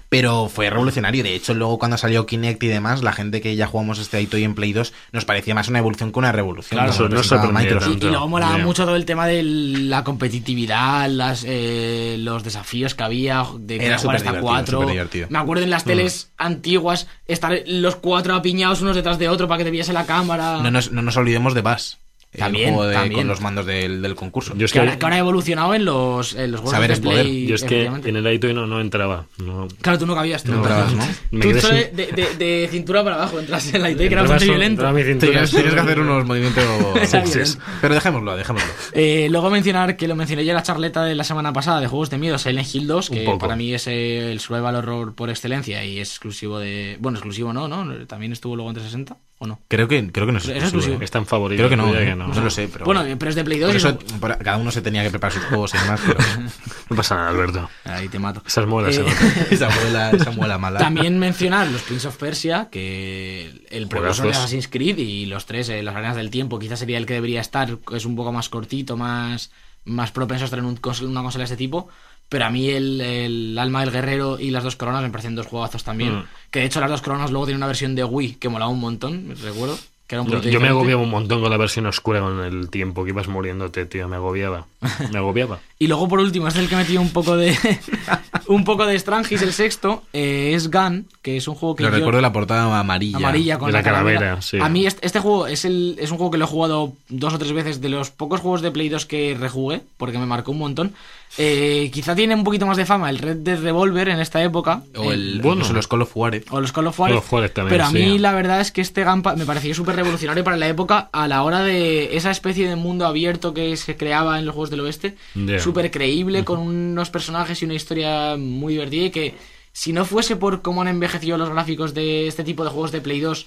Pero 0.09 0.49
fue 0.49 0.71
revolucionario. 0.71 1.23
De 1.23 1.35
hecho, 1.35 1.55
luego 1.55 1.79
cuando 1.79 1.99
salió 1.99 2.27
Kinect 2.27 2.63
y 2.63 2.69
demás, 2.69 3.03
la 3.03 3.13
gente 3.13 3.41
que 3.41 3.57
ya 3.57 3.67
jugamos 3.67 3.99
este 3.99 4.21
iToy 4.21 4.45
en 4.45 4.55
Play 4.55 4.73
2 4.73 4.93
nos 5.13 5.25
parecía 5.25 5.55
más 5.55 5.69
una 5.69 5.79
evolución 5.79 6.13
que 6.13 6.19
una 6.19 6.33
revolución. 6.33 6.79
Claro, 6.79 6.93
eso 6.93 7.09
no. 7.09 7.17
Y, 7.61 7.97
y 8.07 8.09
luego 8.09 8.29
molaba 8.29 8.59
mucho 8.59 8.85
todo 8.85 8.97
el 8.97 9.05
tema 9.05 9.27
de 9.27 9.43
la 9.43 10.05
competitividad, 10.05 11.09
las, 11.09 11.45
eh, 11.47 12.17
los 12.19 12.43
desafíos 12.45 12.95
que 12.95 13.03
había, 13.03 13.45
de 13.59 13.76
Era 13.81 13.99
jugar 13.99 14.17
hasta 14.17 14.41
cuatro. 14.41 14.87
Me 15.29 15.39
acuerdo 15.39 15.65
en 15.65 15.71
las 15.71 15.85
teles 15.85 16.33
antiguas 16.37 17.07
estar 17.27 17.63
los 17.67 17.97
cuatro 17.97 18.35
apiñados 18.35 18.83
unos 18.83 18.97
detrás 18.97 19.19
de 19.19 19.29
otro 19.29 19.49
para 19.49 19.59
que 19.59 19.65
te 19.65 19.71
viese 19.71 19.93
la 19.93 20.07
cámara. 20.07 20.61
No 20.63 20.71
nos, 20.71 20.93
no 20.93 21.03
nos 21.03 21.17
olvidemos 21.17 21.55
de 21.55 21.63
Bass. 21.63 21.99
También, 22.37 22.69
el 22.69 22.75
juego 22.75 22.89
de- 22.89 22.95
también. 22.95 23.21
con 23.21 23.29
los 23.29 23.41
mandos 23.41 23.67
del, 23.67 24.03
del 24.03 24.15
concurso. 24.15 24.55
Yo 24.57 24.65
es 24.67 24.73
que, 24.73 24.77
que, 24.77 24.81
ahora, 24.81 24.99
que 24.99 25.05
ahora 25.07 25.17
ha 25.17 25.21
evolucionado 25.21 25.75
en 25.75 25.85
los, 25.85 26.35
en 26.35 26.51
los 26.53 26.61
juegos 26.61 26.73
Saber 26.75 26.89
de 26.89 26.95
es 26.95 27.01
poder. 27.01 27.23
Play. 27.25 27.47
yo 27.47 27.55
es 27.55 27.65
que 27.65 27.85
en 27.87 28.17
el 28.17 28.33
iToy 28.35 28.55
no, 28.55 28.67
no 28.67 28.81
entraba. 28.81 29.27
No, 29.39 29.69
Claro, 29.81 29.99
tú 29.99 30.07
no 30.07 30.15
cabías. 30.15 30.43
Tú 30.45 30.53
No 30.53 30.59
entrabas, 30.59 30.93
¿no? 30.93 31.05
Me 31.31 31.41
Tú 31.41 31.49
de, 31.53 32.13
de- 32.15 32.35
de 32.37 32.69
cintura 32.71 33.03
para 33.05 33.17
abajo 33.17 33.39
entras 33.41 33.73
en 33.75 33.83
la 33.83 33.91
IT, 33.91 33.99
que 33.99 34.07
era 34.07 34.23
bastante 34.23 34.45
violento. 34.47 34.83
solo- 34.83 34.95
tenías 35.19 35.51
que 35.51 35.81
hacer 35.81 36.01
unos 36.01 36.25
movimientos 36.27 36.65
violento. 36.65 37.59
Pero 37.81 37.95
dejémoslo, 37.95 38.37
dejémoslo. 38.37 38.69
Eh, 38.93 39.29
luego 39.31 39.51
mencionar 39.51 39.97
que 39.97 40.09
lo 40.09 40.17
mencioné 40.17 40.45
ya 40.45 40.53
en 40.53 40.57
la 40.57 40.63
charleta 40.63 41.05
de 41.05 41.15
la 41.15 41.25
semana 41.25 41.53
pasada 41.53 41.81
de 41.81 41.87
juegos 41.87 42.11
de 42.11 42.19
miedo, 42.19 42.39
Silent 42.39 42.75
Hill 42.75 42.87
2, 42.87 43.11
Un 43.11 43.17
que 43.17 43.37
para 43.39 43.57
mí 43.57 43.73
es 43.75 43.87
eh, 43.87 44.31
el 44.33 44.41
survival 44.41 44.77
horror 44.77 45.15
por 45.15 45.31
excelencia 45.31 45.85
y 45.85 45.99
es 46.01 46.11
exclusivo 46.11 46.59
de... 46.59 46.97
Bueno, 47.01 47.19
exclusivo 47.19 47.53
no, 47.53 47.69
¿no? 47.69 48.07
También 48.07 48.33
estuvo 48.33 48.57
luego 48.57 48.71
en 48.71 48.75
360, 48.75 49.17
¿o 49.39 49.47
no? 49.47 49.61
Creo 49.69 49.87
que, 49.89 50.11
creo 50.11 50.27
que 50.27 50.33
no 50.33 50.39
es 50.39 50.49
Es 50.49 50.63
exclusivo. 50.63 50.99
tan 51.11 51.27
favorito. 51.27 51.61
Creo 51.61 51.69
que 51.71 51.77
no, 51.77 51.95
¿eh? 51.95 52.07
que 52.07 52.15
no. 52.15 52.29
no 52.29 52.41
lo 52.41 52.51
sé, 52.51 52.69
pero 52.73 52.85
Bueno, 52.87 53.05
pero 53.19 53.29
es 53.29 53.35
de 53.35 53.45
Play 53.45 53.59
2 53.59 53.69
por 53.69 53.75
y 53.75 53.77
eso 53.79 53.93
no- 53.93 54.21
por- 54.21 54.39
cada 54.39 54.57
uno 54.57 54.71
se 54.71 54.81
tenía 54.83 55.03
que 55.03 55.11
preparar 55.11 55.33
sus 55.33 55.45
juegos 55.45 55.75
y 55.75 55.79
demás. 55.79 56.01
Pero 56.07 56.19
No 56.91 56.97
pasa 56.97 57.17
nada, 57.17 57.29
Alberto. 57.31 57.69
Ahí 57.85 58.09
te 58.09 58.19
mato. 58.19 58.43
Esas 58.47 58.67
muelas 58.67 58.97
Eh, 58.97 59.05
esa 59.51 59.69
muela, 59.69 60.11
esa 60.13 60.31
muela 60.31 60.57
mala. 60.59 60.79
También 60.79 61.19
mencionar 61.19 61.67
los 61.69 61.83
Prince 61.83 62.07
of 62.09 62.17
Persia, 62.17 62.69
que 62.71 63.67
el 63.71 63.89
precursor 63.89 64.27
de. 64.27 64.33
Assassin's 64.33 64.69
Creed 64.69 64.99
y 64.99 65.27
los 65.27 65.47
tres, 65.47 65.69
eh, 65.69 65.83
las 65.83 65.95
arenas 65.97 66.17
del 66.17 66.31
tiempo, 66.31 66.59
quizás 66.59 66.79
sería 66.79 66.99
el 66.99 67.07
que 67.07 67.15
debería 67.15 67.41
estar, 67.41 67.77
es 67.93 68.05
un 68.05 68.17
poco 68.17 68.33
más 68.33 68.49
cortito, 68.49 68.97
más, 68.97 69.51
más 69.85 70.13
propenso 70.13 70.45
a 70.45 70.47
estar 70.47 70.59
en 70.59 70.65
un 70.67 70.79
una 71.03 71.23
consola 71.23 71.43
de 71.43 71.45
este 71.45 71.57
tipo. 71.57 71.89
Pero 72.29 72.45
a 72.45 72.51
mí 72.51 72.69
el, 72.69 73.01
el 73.01 73.59
Alma 73.59 73.81
del 73.81 73.93
Guerrero 73.93 74.39
y 74.41 74.51
las 74.51 74.65
dos 74.65 74.77
coronas 74.77 75.03
me 75.03 75.11
parecen 75.11 75.37
dos 75.37 75.47
juegazos 75.47 75.85
también. 75.85 76.19
Mm. 76.19 76.25
Que 76.51 76.61
de 76.61 76.65
hecho 76.67 76.81
las 76.81 76.91
dos 76.91 77.03
coronas 77.03 77.31
luego 77.31 77.47
tienen 77.47 77.59
una 77.59 77.69
versión 77.69 77.95
de 77.95 78.05
Wii 78.05 78.35
que 78.35 78.49
molaba 78.49 78.71
un 78.71 78.81
montón, 78.81 79.35
recuerdo. 79.43 79.79
Que 80.07 80.15
era 80.15 80.23
un 80.23 80.29
Yo, 80.29 80.41
yo 80.41 80.61
me 80.61 80.69
agobiaba 80.69 81.03
un 81.03 81.11
montón 81.11 81.41
con 81.41 81.51
la 81.51 81.57
versión 81.57 81.87
oscura 81.87 82.21
con 82.21 82.41
el 82.41 82.71
tiempo 82.71 83.05
que 83.05 83.11
ibas 83.11 83.29
muriéndote, 83.29 83.87
tío. 83.87 84.09
Me 84.09 84.17
agobiaba. 84.17 84.67
Me 85.13 85.19
agobiaba. 85.19 85.59
Y 85.79 85.87
luego 85.89 86.09
por 86.09 86.21
último, 86.21 86.49
es 86.49 86.57
el 86.57 86.69
que 86.69 86.77
metió 86.77 87.01
un 87.01 87.11
poco 87.11 87.37
de 87.37 87.55
un 88.47 88.65
poco 88.65 88.87
de 88.87 88.99
Strangis, 88.99 89.43
el 89.43 89.53
sexto, 89.53 90.03
eh, 90.13 90.53
es 90.55 90.71
Gun, 90.71 91.07
que 91.23 91.37
es 91.37 91.49
un 91.49 91.55
juego 91.55 91.77
que 91.77 91.83
Lo 91.85 91.91
yo- 91.91 91.97
recuerdo 91.97 92.21
la 92.21 92.33
portada 92.33 92.79
amarilla. 92.79 93.19
amarilla 93.19 93.59
con 93.59 93.67
De 93.69 93.73
la 93.73 93.83
calavera, 93.83 94.41
sí. 94.43 94.59
A 94.61 94.69
mí 94.69 94.87
este, 94.87 95.05
este 95.07 95.21
juego 95.21 95.47
es, 95.47 95.65
el, 95.65 95.97
es 96.01 96.11
un 96.11 96.17
juego 96.17 96.31
que 96.31 96.39
lo 96.39 96.45
he 96.45 96.49
jugado 96.49 96.93
dos 97.09 97.35
o 97.35 97.39
tres 97.39 97.53
veces 97.53 97.81
de 97.81 97.89
los 97.89 98.11
pocos 98.11 98.41
juegos 98.41 98.63
de 98.63 98.71
Play 98.71 98.89
2 98.89 99.07
que 99.07 99.37
rejugué, 99.39 99.83
porque 99.97 100.19
me 100.19 100.27
marcó 100.27 100.53
un 100.53 100.59
montón. 100.59 100.95
Eh, 101.39 101.91
quizá 101.93 102.15
tiene 102.15 102.35
un 102.35 102.45
poquito 102.45 102.67
más 102.67 102.77
de 102.79 102.87
fama 102.87 103.11
el 103.11 103.19
Red 103.19 103.39
Dead 103.39 103.61
Revolver 103.61 104.09
en 104.09 104.21
esta 104.21 104.43
época. 104.43 104.83
O 104.97 105.11
eh, 105.11 105.15
el, 105.15 105.41
Bueno. 105.43 105.57
incluso 105.57 105.73
los 105.75 105.89
Call 105.89 106.03
of 106.03 106.13
Juarez. 106.13 106.45
o 106.51 106.61
los 106.61 106.73
Call 106.73 106.87
of 106.87 106.97
Juarez. 106.97 107.53
También, 107.53 107.69
pero 107.69 107.85
a 107.85 107.91
mí 107.91 108.05
sí. 108.13 108.19
la 108.19 108.33
verdad 108.33 108.61
es 108.61 108.71
que 108.71 108.81
este 108.81 109.05
Gampa 109.05 109.35
me 109.37 109.45
pareció 109.45 109.75
súper 109.75 109.97
revolucionario 109.97 110.45
para 110.45 110.57
la 110.57 110.69
época 110.69 111.09
a 111.13 111.29
la 111.29 111.43
hora 111.43 111.61
de 111.61 112.17
esa 112.17 112.31
especie 112.31 112.69
de 112.69 112.77
mundo 112.77 113.07
abierto 113.07 113.53
que 113.53 113.77
se 113.77 113.97
creaba 113.97 114.39
en 114.39 114.47
los 114.47 114.55
juegos 114.55 114.71
del 114.77 114.87
oeste. 114.87 115.17
Súper 115.59 115.91
creíble, 115.91 116.45
con 116.45 116.61
unos 116.61 117.11
personajes 117.11 117.61
y 117.61 117.65
una 117.65 117.75
historia 117.75 118.37
muy 118.37 118.75
divertida 118.75 119.05
y 119.07 119.11
que 119.11 119.35
si 119.73 119.93
no 119.93 120.05
fuese 120.05 120.37
por 120.37 120.63
cómo 120.63 120.83
han 120.83 120.89
envejecido 120.89 121.37
los 121.37 121.51
gráficos 121.51 121.93
de 121.93 122.27
este 122.27 122.45
tipo 122.45 122.65
de 122.65 122.71
juegos 122.71 122.93
de 122.93 123.01
Play 123.01 123.21
2, 123.21 123.47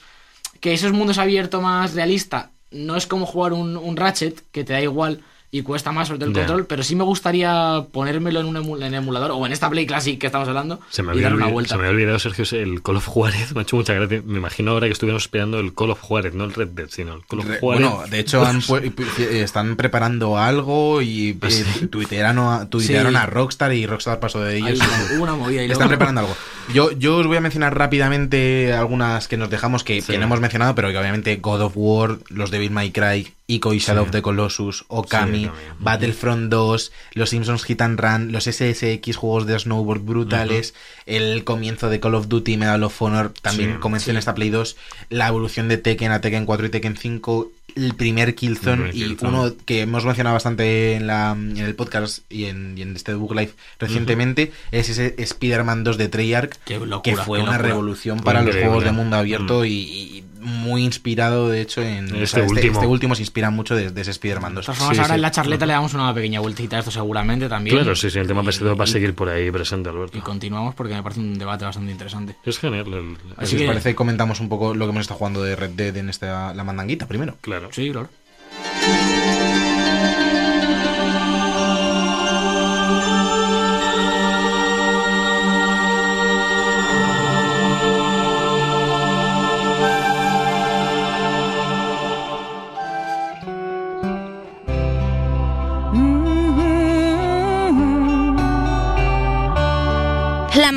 que 0.59 0.73
esos 0.73 0.91
mundos 0.91 1.17
abiertos 1.17 1.61
más 1.61 1.93
realista, 1.93 2.51
no 2.71 2.95
es 2.95 3.07
como 3.07 3.25
jugar 3.25 3.53
un, 3.53 3.77
un 3.77 3.97
Ratchet, 3.97 4.43
que 4.51 4.63
te 4.63 4.73
da 4.73 4.81
igual 4.81 5.21
y 5.51 5.63
cuesta 5.63 5.91
más 5.91 6.07
sobre 6.07 6.19
todo 6.19 6.29
el 6.29 6.35
control, 6.35 6.65
pero 6.67 6.83
sí 6.83 6.95
me 6.95 7.03
gustaría 7.03 7.83
ponérmelo 7.91 8.39
en 8.39 8.45
un 8.45 8.55
emu- 8.57 8.83
en 8.85 8.93
emulador 8.93 9.31
o 9.31 9.45
en 9.47 9.51
esta 9.51 9.67
Play 9.67 9.87
Classic 9.87 10.19
que 10.19 10.27
estamos 10.27 10.47
hablando 10.47 10.79
Se 10.91 11.01
me, 11.01 11.07
y 11.07 11.11
había 11.13 11.23
dar 11.23 11.33
una 11.33 11.45
olvidado, 11.45 11.53
vuelta. 11.53 11.69
se 11.69 11.75
me 11.77 11.81
había 11.87 11.95
olvidado, 11.95 12.19
Sergio, 12.19 12.45
el 12.59 12.83
Call 12.83 12.97
of 12.97 13.07
Juárez. 13.07 13.51
Me 13.55 13.61
ha 13.61 13.63
hecho 13.63 13.75
mucha 13.75 13.93
gracia. 13.95 14.21
Me 14.25 14.37
imagino 14.37 14.71
ahora 14.71 14.85
que 14.85 14.93
estuviéramos 14.93 15.23
esperando 15.23 15.59
el 15.59 15.73
Call 15.73 15.89
of 15.89 16.01
Juárez, 16.01 16.35
no 16.35 16.43
el 16.43 16.53
Red 16.53 16.67
Dead, 16.69 16.87
sino 16.89 17.15
el 17.15 17.25
Call 17.25 17.39
of 17.39 17.47
Re- 17.47 17.59
Juárez. 17.59 17.81
Bueno, 17.89 18.03
de 18.07 18.19
hecho 18.19 18.45
han 18.45 18.61
pu- 18.61 18.93
eh, 19.19 19.41
están 19.41 19.75
preparando 19.75 20.37
algo 20.37 21.01
y 21.01 21.37
eh, 21.41 21.87
tuitearon, 21.89 22.37
a, 22.47 22.69
tuitearon 22.69 23.13
Sí. 23.13 23.17
a 23.17 23.25
Rockstar 23.25 23.73
y 23.73 23.87
Rockstar 23.87 24.19
pasó 24.19 24.41
de 24.41 24.57
ellos. 24.57 24.77
una, 24.79 25.15
hubo 25.15 25.23
una 25.23 25.33
movida 25.35 25.61
y 25.63 25.65
Están 25.65 25.87
luego- 25.87 25.89
preparando 25.89 26.21
algo. 26.21 26.35
Yo, 26.71 26.91
yo 26.91 27.17
os 27.17 27.25
voy 27.25 27.35
a 27.35 27.41
mencionar 27.41 27.75
rápidamente 27.75 28.73
algunas 28.73 29.27
que 29.27 29.37
nos 29.37 29.49
dejamos 29.49 29.83
que, 29.83 30.03
que 30.03 30.19
no 30.19 30.25
hemos 30.25 30.39
mencionado, 30.39 30.75
pero 30.75 30.91
que 30.91 30.97
obviamente 30.99 31.35
God 31.37 31.61
of 31.61 31.73
War, 31.75 32.19
los 32.29 32.51
Devil 32.51 32.69
May 32.69 32.91
Cry, 32.91 33.33
Ico 33.47 33.73
y 33.73 33.79
Shadow 33.79 34.03
of 34.03 34.11
the 34.11 34.21
Colossus, 34.21 34.85
Okami, 34.87 35.45
Sí. 35.45 35.51
Battlefront 35.79 36.51
2, 36.51 36.91
los 37.13 37.31
Simpsons 37.31 37.63
Hit 37.63 37.81
and 37.81 37.99
Run, 37.99 38.31
los 38.31 38.43
SSX 38.43 39.15
juegos 39.17 39.47
de 39.47 39.57
snowboard 39.57 40.01
brutales, 40.01 40.75
el 41.07 41.43
comienzo 41.43 41.89
de 41.89 41.99
Call 41.99 42.13
of 42.13 42.27
Duty 42.27 42.57
Medal 42.57 42.83
of 42.83 43.01
Honor, 43.01 43.33
también 43.41 43.79
comenzó 43.79 44.11
en 44.11 44.17
esta 44.17 44.35
Play 44.35 44.51
2, 44.51 44.77
la 45.09 45.27
evolución 45.27 45.69
de 45.69 45.79
Tekken 45.79 46.11
a 46.11 46.21
Tekken 46.21 46.45
4 46.45 46.67
y 46.67 46.69
Tekken 46.69 46.97
5, 46.97 47.51
el 47.85 47.95
primer 47.95 48.35
Killzone 48.35 48.85
El 48.85 48.89
primer 48.91 48.95
y 48.95 49.15
Killzone. 49.15 49.37
uno 49.37 49.53
que 49.65 49.81
hemos 49.81 50.05
mencionado 50.05 50.33
bastante 50.35 50.93
en, 50.93 51.07
la, 51.07 51.31
en 51.31 51.57
el 51.57 51.75
podcast 51.75 52.19
y 52.29 52.45
en, 52.45 52.77
y 52.77 52.81
en 52.81 52.95
este 52.95 53.13
book 53.13 53.35
live 53.35 53.51
recientemente 53.79 54.51
es 54.71 54.89
ese 54.89 55.15
Spider-Man 55.17 55.83
2 55.83 55.97
de 55.97 56.07
Treyarch 56.09 56.57
locura, 56.85 57.01
que 57.01 57.15
fue 57.15 57.41
una 57.41 57.57
revolución 57.57 58.19
para 58.21 58.41
los 58.41 58.55
juegos 58.55 58.83
de 58.83 58.91
mundo 58.91 59.15
abierto 59.17 59.61
Mm. 59.61 59.65
y, 59.65 59.69
y 59.69 60.23
muy 60.39 60.83
inspirado 60.83 61.49
de 61.49 61.61
hecho 61.61 61.81
en 61.81 62.05
Este 62.05 62.23
o 62.23 62.27
sea, 62.27 62.43
último. 62.43 62.73
este 62.73 62.87
último 62.87 63.15
se 63.15 63.21
inspira 63.23 63.49
mucho 63.49 63.75
de, 63.75 63.89
de 63.91 64.01
ese 64.01 64.11
Spider-Man 64.11 64.55
2 64.55 64.61
De 64.61 64.65
todas 64.65 64.77
formas, 64.79 64.95
Sí, 64.95 65.01
ahora 65.01 65.13
sí. 65.13 65.15
en 65.17 65.21
la 65.21 65.31
charleta 65.31 65.65
le 65.65 65.73
damos 65.73 65.93
una 65.93 66.13
pequeña 66.13 66.39
vueltita 66.39 66.77
a 66.77 66.79
esto 66.79 66.91
seguramente 66.91 67.47
también. 67.49 67.75
Claro, 67.77 67.95
sí, 67.95 68.09
sí, 68.09 68.19
el 68.19 68.27
tema 68.27 68.41
Y- 68.43 68.45
PS2 68.47 68.79
va 68.79 68.83
a 68.83 68.87
seguir 68.87 69.13
por 69.15 69.29
ahí 69.29 69.51
presente, 69.51 69.89
Alberto. 69.89 70.17
Y 70.17 70.21
continuamos 70.21 70.75
porque 70.75 70.93
me 70.93 71.03
parece 71.03 71.19
un 71.21 71.37
debate 71.37 71.65
bastante 71.65 71.91
interesante. 71.91 72.35
Es 72.45 72.57
genial. 72.59 72.87
el- 72.93 73.17
si 73.17 73.33
Así 73.37 73.55
os 73.55 73.61
que- 73.61 73.67
parece 73.67 73.95
comentamos 73.95 74.39
un 74.39 74.49
poco 74.49 74.73
lo 74.73 74.85
que 74.85 74.89
hemos 74.91 75.01
estado 75.01 75.17
jugando 75.17 75.43
de 75.43 75.55
Red 75.55 75.71
Dead 75.71 75.95
en 75.97 76.09
esta 76.09 76.53
la 76.53 76.63
mandanguita 76.63 77.07
primero 77.07 77.37
Claro. 77.41 77.69
Sí, 77.71 77.91
claro. 77.91 78.09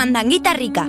Mandanguita 0.02 0.52
rica. 0.52 0.82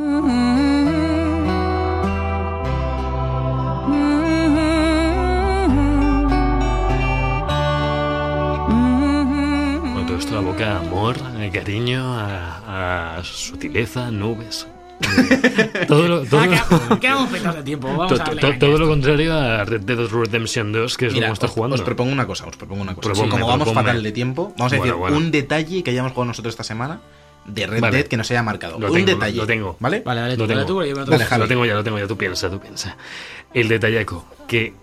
Bueno, 8.73 10.05
todo 10.07 10.17
esto 10.17 10.37
aboca 10.37 10.77
a 10.77 10.79
amor, 10.79 11.15
a 11.21 11.51
cariño, 11.51 12.01
a, 12.15 13.17
a 13.19 13.23
sutileza, 13.23 14.09
nubes. 14.11 14.67
todo 15.87 16.07
lo, 16.07 16.21
todo, 16.25 16.39
Ah, 16.39 16.45
lo- 16.45 16.51
quedamos- 16.53 16.99
quedamos 16.99 17.29
petados 17.29 17.55
de 17.57 17.63
tiempo. 17.63 17.87
Vamos 17.89 18.07
to- 18.07 18.15
a 18.15 18.17
to- 18.17 18.23
darle 18.23 18.41
to- 18.41 18.47
caña 18.47 18.55
a 18.55 18.59
todo 18.59 18.69
lo 18.71 18.75
esto. 18.85 18.89
contrario 18.89 19.33
a 19.33 19.65
Red 19.65 19.81
Dead 19.81 19.97
Redemption 20.07 20.71
2, 20.71 20.97
que 20.97 21.07
es 21.07 21.13
Mira, 21.13 21.27
lo 21.27 21.31
que 21.31 21.33
estás 21.33 21.49
os, 21.49 21.55
jugando. 21.55 21.75
os 21.75 21.81
propongo 21.81 22.11
una 22.13 22.25
cosa, 22.25 22.45
os 22.47 22.55
propongo 22.55 22.81
una 22.83 22.95
cosa. 22.95 23.09
Sí, 23.09 23.19
Proponme, 23.21 23.31
como 23.31 23.47
vamos 23.47 23.73
fatal 23.73 24.01
de 24.01 24.11
tiempo, 24.11 24.53
vamos 24.57 24.73
a 24.73 24.77
Bueno, 24.77 24.83
decir 24.93 24.99
bueno. 24.99 25.17
un 25.17 25.31
detalle 25.31 25.83
que 25.83 25.91
hayamos 25.91 26.13
jugado 26.13 26.25
nosotros 26.27 26.53
esta 26.53 26.63
semana 26.63 27.01
de 27.45 27.67
Red 27.67 27.81
Vale. 27.81 27.97
Dead 27.97 28.07
que 28.07 28.17
nos 28.17 28.29
haya 28.31 28.41
marcado. 28.43 28.79
Lo 28.79 28.87
un 28.87 28.93
tengo, 28.93 29.07
detalle. 29.07 29.37
lo 29.37 29.45
tengo. 29.47 29.77
¿Vale? 29.79 30.01
Vale, 30.05 30.21
dale 30.21 30.37
Lo 30.37 30.47
tengo. 30.47 30.65
tú, 30.65 30.83
yo 30.83 30.93
me 30.95 31.01
lo 31.01 31.05
Dale, 31.05 31.17
tengo. 31.17 31.29
Javi. 31.29 31.41
Lo 31.41 31.47
tengo 31.47 31.65
ya, 31.65 31.73
lo 31.75 31.83
tengo 31.83 31.99
ya, 31.99 32.07
tú 32.07 32.17
piensa, 32.17 32.49
tú 32.49 32.59
piensa. 32.59 32.95
El 33.53 33.67
detallaco, 33.67 34.25
que 34.47 34.73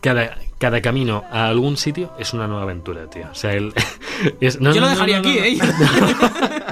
cada, 0.00 0.36
cada 0.58 0.80
camino 0.82 1.24
a 1.30 1.46
algún 1.48 1.76
sitio 1.76 2.12
es 2.18 2.32
una 2.34 2.46
nueva 2.46 2.62
aventura, 2.62 3.08
tío. 3.10 3.26
O 3.30 3.34
sea, 3.34 3.52
el, 3.52 3.72
es, 4.40 4.60
no, 4.60 4.72
Yo 4.72 4.80
no, 4.80 4.86
lo 4.86 4.92
dejaría 4.92 5.20
no, 5.20 5.28
aquí, 5.28 5.38
no, 5.38 5.44
¿eh? 5.44 5.58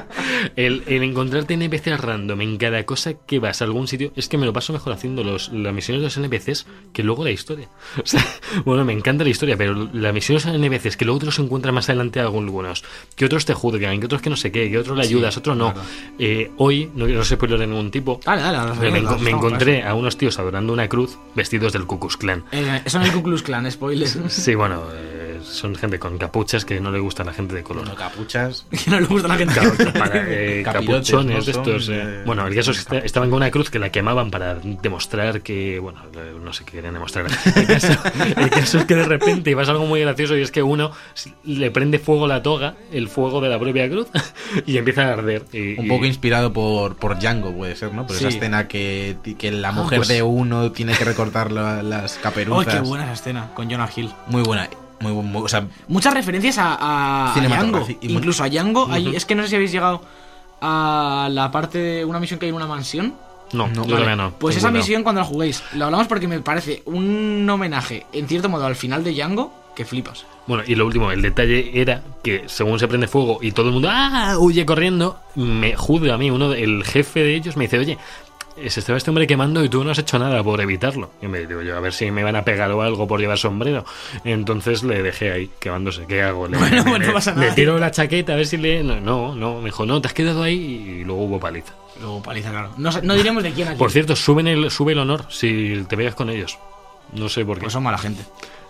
El, 0.57 0.83
el 0.87 1.03
encontrarte 1.03 1.55
NPCs 1.55 2.01
random 2.01 2.41
en 2.41 2.57
cada 2.57 2.85
cosa 2.85 3.15
que 3.15 3.39
vas 3.39 3.61
a 3.61 3.65
algún 3.65 3.89
sitio, 3.89 4.13
es 4.17 4.29
que 4.29 4.39
me 4.39 4.47
lo 4.47 4.53
paso 4.53 4.73
mejor 4.73 4.93
haciendo 4.93 5.23
los, 5.25 5.51
las 5.53 5.73
misiones 5.75 6.01
de 6.01 6.07
los 6.07 6.17
NPCs 6.17 6.67
que 6.93 7.03
luego 7.03 7.25
la 7.25 7.31
historia. 7.31 7.69
O 8.03 8.07
sea, 8.07 8.25
bueno, 8.65 8.85
me 8.85 8.93
encanta 8.93 9.25
la 9.25 9.31
historia, 9.31 9.57
pero 9.57 9.89
las 9.93 10.13
misiones 10.15 10.45
de 10.45 10.53
los 10.53 10.61
NPCs 10.61 10.97
que 10.97 11.05
luego 11.05 11.21
te 11.21 11.27
los 11.27 11.39
encuentras 11.39 11.73
más 11.75 11.89
adelante 11.89 12.21
algunos, 12.21 12.85
que 13.17 13.25
otros 13.25 13.45
te 13.45 13.55
juzgan, 13.55 13.99
que 14.01 14.07
otros 14.07 14.23
que 14.23 14.31
no 14.31 14.37
sé 14.37 14.51
qué, 14.53 14.71
que 14.71 14.79
otros 14.79 14.97
le 14.97 15.05
ayudas, 15.05 15.37
otros 15.37 15.57
no. 15.57 15.73
Eh, 16.19 16.51
hoy, 16.59 16.91
no, 16.95 17.07
no 17.07 17.25
sé 17.25 17.35
spoiler 17.37 17.59
de 17.59 17.67
ningún 17.67 17.91
tipo, 17.91 18.21
Dale, 18.25 18.43
dale, 18.43 18.59
dale, 18.59 18.91
me, 18.91 19.03
enco- 19.03 19.27
encontré 19.29 19.83
a 19.83 19.95
unos 19.95 20.17
tíos 20.19 20.39
adorando 20.39 20.73
una 20.73 20.89
cruz 20.89 21.17
vestidos 21.35 21.73
del 21.73 21.87
Ku 21.87 21.99
Klux 22.01 22.17
Klan. 22.17 22.45
Eh, 22.53 22.83
eso 22.85 22.99
no 22.99 23.05
es 23.05 23.11
el 23.11 23.17
Ku 23.17 23.23
Klux 23.23 23.43
Klan, 23.43 23.71
spoiler. 23.71 24.09
Sí, 24.29 24.55
bueno, 24.55 24.83
eh, 24.95 25.22
son 25.43 25.75
gente 25.75 25.99
con 25.99 26.19
capuchas 26.19 26.65
que 26.65 26.81
no 26.81 26.91
le 26.91 26.99
gusta 27.01 27.23
a 27.23 27.27
la 27.27 27.33
gente 27.33 27.55
de 27.55 27.63
color. 27.63 27.85
Bueno, 27.85 27.99
capuchas. 27.99 28.67
que 28.85 28.91
no 28.91 29.01
le 29.01 29.07
gusta 29.07 29.27
a 29.27 29.31
la 29.31 29.37
gente. 29.37 29.55
Ca- 29.55 29.93
para, 29.93 30.25
eh, 30.29 30.63
capuchones 30.65 31.39
¿no? 31.39 31.45
de 31.45 31.51
estos. 31.51 31.89
Eh. 31.91 32.23
Bueno, 32.25 32.47
el 32.47 32.55
caso 32.55 32.71
es 32.73 32.79
que 32.79 32.83
esta- 32.83 32.99
estaban 33.07 33.31
con 33.31 33.37
una 33.39 33.51
cruz 33.51 33.71
que 33.71 33.79
la 33.79 33.91
quemaban 33.91 34.31
para 34.31 34.55
demostrar 34.57 35.43
que. 35.43 35.79
Bueno, 35.79 36.01
no 36.43 36.53
sé 36.53 36.65
qué 36.65 36.73
querían 36.73 36.95
demostrar. 36.95 37.27
El 37.57 37.67
caso, 37.67 37.93
el 38.37 38.51
caso 38.51 38.79
es 38.79 38.85
que 38.85 38.95
de 38.95 39.05
repente 39.05 39.55
pasa 39.57 39.73
algo 39.73 39.87
muy 39.87 40.01
gracioso 40.01 40.37
y 40.37 40.43
es 40.43 40.51
que 40.51 40.63
uno 40.63 40.93
le 41.45 41.71
prende 41.71 41.99
fuego 41.99 42.27
la 42.27 42.43
toga, 42.43 42.75
el 42.93 43.09
fuego 43.09 43.41
de 43.41 43.49
la 43.49 43.59
propia 43.59 43.89
cruz, 43.89 44.09
y 44.67 44.77
empieza 44.79 45.09
a 45.09 45.13
arder. 45.13 45.45
Y, 45.53 45.79
Un 45.79 45.87
y- 45.87 45.89
poco 45.89 46.05
inspirado 46.07 46.53
por, 46.53 46.97
por 46.97 47.19
Django, 47.19 47.53
puede 47.55 47.77
ser, 47.77 47.93
¿no? 47.93 48.07
Por 48.07 48.17
esa 48.17 48.29
escena 48.29 48.69
que, 48.69 49.17
que 49.39 49.51
la 49.53 49.73
mujer 49.73 49.99
pues- 49.99 50.09
de 50.09 50.23
uno 50.23 50.73
tiene 50.73 50.93
que 50.95 51.05
recortar 51.05 51.53
la- 51.53 51.83
las 51.83 52.17
¡Oh, 52.19 52.23
caperuzas. 52.23 52.75
qué 52.75 52.81
buena 52.81 53.05
esa 53.05 53.13
escena! 53.15 53.51
Con 53.55 53.71
Jonah 53.71 53.89
Hill. 53.95 54.11
Muy 54.29 54.43
buena. 54.43 54.69
Muy, 55.03 55.13
muy- 55.13 55.43
o 55.43 55.49
sea, 55.49 55.67
Muchas 55.89 56.15
referencias 56.15 56.59
a, 56.59 56.75
a, 56.75 57.35
a 57.35 57.41
Django. 57.41 57.87
Y 58.01 58.13
Incluso 58.13 58.45
a 58.45 58.49
Django. 58.49 58.89
hay- 58.91 59.15
es 59.15 59.25
que 59.25 59.35
no 59.35 59.43
sé 59.43 59.49
si 59.51 59.55
habéis 59.57 59.73
llegado 59.73 60.03
a 60.61 61.29
la 61.31 61.51
parte 61.51 61.79
de 61.79 62.05
una 62.05 62.21
misión 62.21 62.39
que 62.39 62.47
hay 62.47 62.51
en 62.51 62.57
una 62.57 62.67
mansión. 62.67 63.15
No, 63.53 63.67
No, 63.69 63.75
yo 63.75 63.81
vale. 63.83 63.93
todavía 63.95 64.17
no. 64.17 64.31
Pues 64.39 64.57
esa 64.57 64.69
cuidado. 64.69 64.79
misión 64.83 65.03
cuando 65.03 65.21
la 65.21 65.27
juguéis, 65.27 65.63
lo 65.75 65.85
hablamos 65.87 66.07
porque 66.07 66.27
me 66.29 66.41
parece 66.41 66.83
un 66.87 67.47
homenaje, 67.51 68.07
en 68.13 68.27
cierto 68.29 68.49
modo, 68.49 68.65
al 68.65 68.77
final 68.77 69.05
de 69.05 69.13
Django, 69.13 69.53
que 69.77 69.85
flipas. 69.85 70.25
Bueno, 70.47 70.63
y 70.67 70.75
lo 70.75 70.87
último, 70.87 71.13
el 71.13 71.21
detalle 71.21 71.71
era 71.81 72.03
que 72.23 72.45
según 72.47 72.79
se 72.79 72.89
prende 72.89 73.09
fuego 73.09 73.39
y 73.43 73.53
todo 73.53 73.67
el 73.69 73.73
mundo 73.75 73.89
¡ah! 73.91 74.37
huye 74.39 74.65
corriendo, 74.65 75.19
me 75.37 75.77
juzga 75.77 76.15
a 76.15 76.19
mí, 76.19 76.31
uno 76.31 76.49
de- 76.49 76.63
el 76.65 76.83
jefe 76.85 77.21
de 77.21 77.35
ellos 77.37 77.57
me 77.57 77.65
dice, 77.65 77.79
oye, 77.79 77.99
se 78.69 78.81
estaba 78.81 78.97
este 78.99 79.11
hombre 79.11 79.27
quemando 79.27 79.65
y 79.65 79.69
tú 79.69 79.83
no 79.85 79.91
has 79.91 79.99
hecho 79.99 80.19
nada 80.19 80.43
por 80.43 80.61
evitarlo. 80.61 81.11
Y 81.23 81.27
me 81.29 81.47
digo 81.47 81.63
yo, 81.63 81.77
a 81.77 81.81
ver 81.81 81.93
si 81.93 82.11
me 82.11 82.23
van 82.23 82.37
a 82.37 82.45
pegar 82.45 82.71
o 82.73 82.83
algo 82.83 83.07
por 83.07 83.21
llevar 83.21 83.39
sombrero. 83.39 83.85
Entonces 84.25 84.83
le 84.83 85.03
dejé 85.03 85.33
ahí 85.33 85.51
quemándose. 85.59 86.07
¿Qué 86.07 86.23
hago? 86.23 86.47
Le, 86.49 86.59
Bueno, 86.59 86.77
le- 86.77 86.83
bueno, 86.83 87.13
no 87.13 87.41
le 87.41 87.51
tiro 87.53 87.79
la 87.79 87.91
chaqueta 87.91 88.33
a 88.35 88.37
ver 88.37 88.47
si 88.47 88.57
le... 88.57 88.83
No, 88.83 89.35
no, 89.35 89.59
me 89.59 89.67
dijo, 89.67 89.87
no, 89.87 90.01
te 90.01 90.09
has 90.09 90.15
quedado 90.15 90.43
ahí 90.43 90.99
y 91.01 91.05
luego 91.05 91.23
hubo 91.25 91.41
paliza. 91.41 91.73
Luego 92.01 92.23
paliza, 92.23 92.51
claro. 92.51 92.71
No, 92.79 92.91
no 93.03 93.15
diremos 93.15 93.43
de 93.43 93.53
quién 93.53 93.69
aquí. 93.69 93.79
Por 93.79 93.91
cierto, 93.91 94.17
suben 94.17 94.47
el, 94.47 94.71
sube 94.71 94.93
el 94.93 94.99
honor 94.99 95.27
si 95.29 95.85
te 95.89 95.97
pegas 95.97 96.15
con 96.15 96.31
ellos. 96.31 96.59
No 97.13 97.29
sé 97.29 97.45
por 97.45 97.57
qué. 97.57 97.63
Pues 97.63 97.73
son 97.73 97.83
mala 97.83 97.99
gente. 97.99 98.23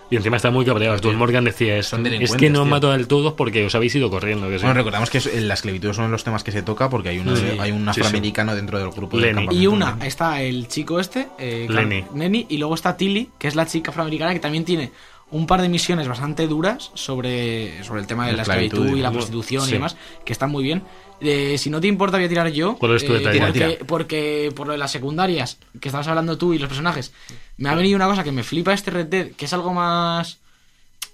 Y 0.09 0.15
encima 0.15 0.35
está 0.37 0.51
muy 0.51 0.63
cabreado. 0.65 0.99
Tú 0.99 1.11
Morgan 1.13 1.43
decía, 1.45 1.77
es, 1.77 1.87
Son 1.87 2.05
es 2.05 2.35
que 2.35 2.49
no 2.49 2.59
os 2.61 2.65
tío. 2.65 2.71
mato 2.71 2.91
del 2.91 3.07
todo 3.07 3.35
porque 3.35 3.65
os 3.65 3.73
habéis 3.73 3.95
ido 3.95 4.09
corriendo. 4.09 4.47
Que 4.49 4.59
sí. 4.59 4.65
bueno, 4.65 4.77
recordamos 4.79 5.09
que 5.09 5.17
es- 5.17 5.25
en 5.27 5.47
la 5.47 5.55
esclavitud 5.55 5.91
son 5.93 6.11
los 6.11 6.23
temas 6.23 6.43
que 6.43 6.51
se 6.51 6.61
toca 6.61 6.89
porque 6.89 7.09
hay, 7.09 7.19
uno, 7.19 7.35
Sí. 7.35 7.45
hay 7.59 7.71
un 7.71 7.79
Sí, 7.87 7.93
sí. 7.95 8.01
afroamericano 8.01 8.55
dentro 8.55 8.77
del 8.79 8.89
grupo 8.91 9.17
Lenny. 9.17 9.47
del. 9.47 9.55
Y 9.61 9.65
una, 9.67 9.97
está 10.05 10.41
el 10.41 10.67
chico 10.67 10.99
este, 10.99 11.27
eh, 11.39 11.67
Lenny. 11.69 12.05
Nenny, 12.13 12.45
y 12.49 12.57
luego 12.57 12.75
está 12.75 12.95
Tilly, 12.95 13.29
que 13.39 13.47
es 13.47 13.55
la 13.55 13.65
chica 13.65 13.89
afroamericana 13.91 14.33
que 14.33 14.39
también 14.39 14.65
tiene 14.65 14.91
un 15.31 15.47
par 15.47 15.61
de 15.61 15.69
misiones 15.69 16.07
bastante 16.07 16.45
duras 16.47 16.91
sobre, 16.93 17.83
sobre 17.83 18.01
el 18.01 18.05
tema 18.07 18.25
de 18.27 18.33
La 18.33 18.37
la 18.37 18.41
esclavitud 18.43 18.77
esclavitud 18.77 18.99
y 18.99 19.01
la 19.01 19.11
prostitución 19.11 19.63
Sí. 19.63 19.71
y 19.71 19.73
demás, 19.73 19.97
que 20.23 20.31
están 20.33 20.51
muy 20.51 20.63
bien. 20.63 20.83
Eh, 21.21 21.57
si 21.57 21.69
no 21.71 21.79
te 21.81 21.87
importa, 21.87 22.17
voy 22.17 22.25
a 22.25 22.29
tirar 22.29 22.49
yo. 22.51 22.75
¿Cuál 22.77 22.97
es 22.97 23.05
tu 23.05 23.13
eh, 23.15 23.19
detalle? 23.19 23.79
Porque 23.87 24.51
por 24.55 24.67
lo 24.67 24.73
de 24.73 24.77
las 24.77 24.91
secundarias, 24.91 25.57
que 25.79 25.87
estabas 25.87 26.07
hablando 26.07 26.37
tú 26.37 26.53
y 26.53 26.59
los 26.59 26.67
personajes, 26.67 27.13
me 27.57 27.69
ha 27.69 27.75
venido 27.75 27.95
una 27.95 28.07
cosa 28.07 28.23
que 28.23 28.31
me 28.31 28.43
flipa 28.43 28.73
este 28.73 28.91
Red 28.91 29.07
Dead, 29.07 29.31
que 29.31 29.45
es 29.45 29.53
algo 29.53 29.73
más 29.73 30.37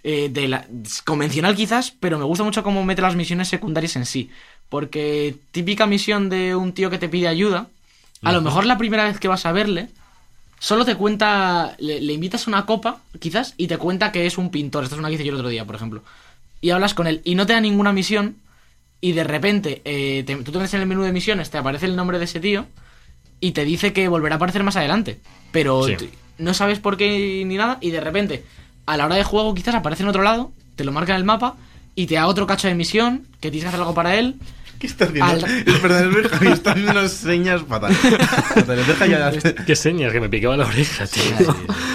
eh, 0.03 0.29
de 0.31 0.47
la, 0.47 0.65
convencional 1.05 1.55
quizás, 1.55 1.91
pero 1.99 2.17
me 2.17 2.25
gusta 2.25 2.43
mucho 2.43 2.63
cómo 2.63 2.83
mete 2.85 3.01
las 3.01 3.15
misiones 3.15 3.47
secundarias 3.49 3.95
en 3.95 4.05
sí. 4.05 4.29
Porque 4.69 5.35
típica 5.51 5.85
misión 5.87 6.29
de 6.29 6.55
un 6.55 6.73
tío 6.73 6.89
que 6.89 6.97
te 6.99 7.09
pide 7.09 7.27
ayuda, 7.27 7.67
a 8.23 8.31
lo 8.31 8.41
mejor 8.41 8.65
la 8.65 8.77
primera 8.77 9.03
vez 9.05 9.19
que 9.19 9.27
vas 9.27 9.45
a 9.45 9.51
verle, 9.51 9.89
solo 10.59 10.85
te 10.85 10.95
cuenta, 10.95 11.75
le, 11.79 11.99
le 12.01 12.13
invitas 12.13 12.47
a 12.47 12.51
una 12.51 12.65
copa, 12.65 13.01
quizás, 13.19 13.53
y 13.57 13.67
te 13.67 13.77
cuenta 13.77 14.11
que 14.11 14.25
es 14.25 14.37
un 14.37 14.51
pintor. 14.51 14.83
Esta 14.83 14.95
es 14.95 14.99
una 14.99 15.07
que 15.09 15.15
hice 15.15 15.25
yo 15.25 15.31
el 15.31 15.37
otro 15.37 15.49
día, 15.49 15.65
por 15.65 15.75
ejemplo. 15.75 16.03
Y 16.61 16.69
hablas 16.71 16.93
con 16.93 17.07
él 17.07 17.21
y 17.23 17.35
no 17.35 17.45
te 17.45 17.53
da 17.53 17.61
ninguna 17.61 17.93
misión, 17.93 18.35
y 19.01 19.13
de 19.13 19.23
repente 19.23 19.81
eh, 19.85 20.23
te- 20.27 20.35
tú 20.37 20.51
te 20.51 20.57
metes 20.59 20.73
en 20.73 20.81
el 20.81 20.87
menú 20.87 21.03
de 21.03 21.13
misiones, 21.13 21.49
te 21.49 21.57
aparece 21.57 21.85
el 21.85 21.95
nombre 21.95 22.19
de 22.19 22.25
ese 22.25 22.39
tío, 22.39 22.65
y 23.39 23.51
te 23.53 23.63
dice 23.65 23.93
que 23.93 24.07
volverá 24.09 24.35
a 24.35 24.37
aparecer 24.37 24.63
más 24.63 24.75
adelante. 24.75 25.19
Pero 25.51 25.83
Sí. 25.87 25.95
No 26.39 26.53
sabes 26.53 26.79
por 26.79 26.97
qué 26.97 27.43
ni 27.45 27.55
nada, 27.55 27.77
y 27.81 27.91
de 27.91 27.99
repente, 28.01 28.43
a 28.85 28.97
la 28.97 29.05
hora 29.05 29.15
de 29.15 29.23
juego, 29.23 29.53
quizás 29.53 29.75
aparece 29.75 30.03
en 30.03 30.09
otro 30.09 30.23
lado, 30.23 30.51
te 30.75 30.83
lo 30.83 30.91
marca 30.91 31.13
en 31.13 31.17
el 31.17 31.23
mapa, 31.25 31.55
y 31.95 32.07
te 32.07 32.15
da 32.15 32.27
otro 32.27 32.47
cacho 32.47 32.67
de 32.67 32.75
misión, 32.75 33.25
que 33.41 33.51
tienes 33.51 33.63
que 33.65 33.67
hacer 33.69 33.79
algo 33.81 33.93
para 33.93 34.15
él. 34.15 34.35
¿Qué 34.79 34.87
está 34.87 35.05
haciendo? 35.05 35.25
Al- 35.25 35.63
Perdón, 35.81 36.15
es 36.15 36.21
que 36.23 36.29
Javi 36.37 36.47
está 36.53 36.71
haciendo 36.71 36.91
unas 36.93 37.11
señas 37.11 37.61
fatales. 37.67 37.97
Qué 39.65 39.75
señas, 39.75 40.13
que 40.13 40.21
me 40.21 40.29
picaba 40.29 40.55
la 40.55 40.65
oreja, 40.65 41.05
tío. 41.05 41.23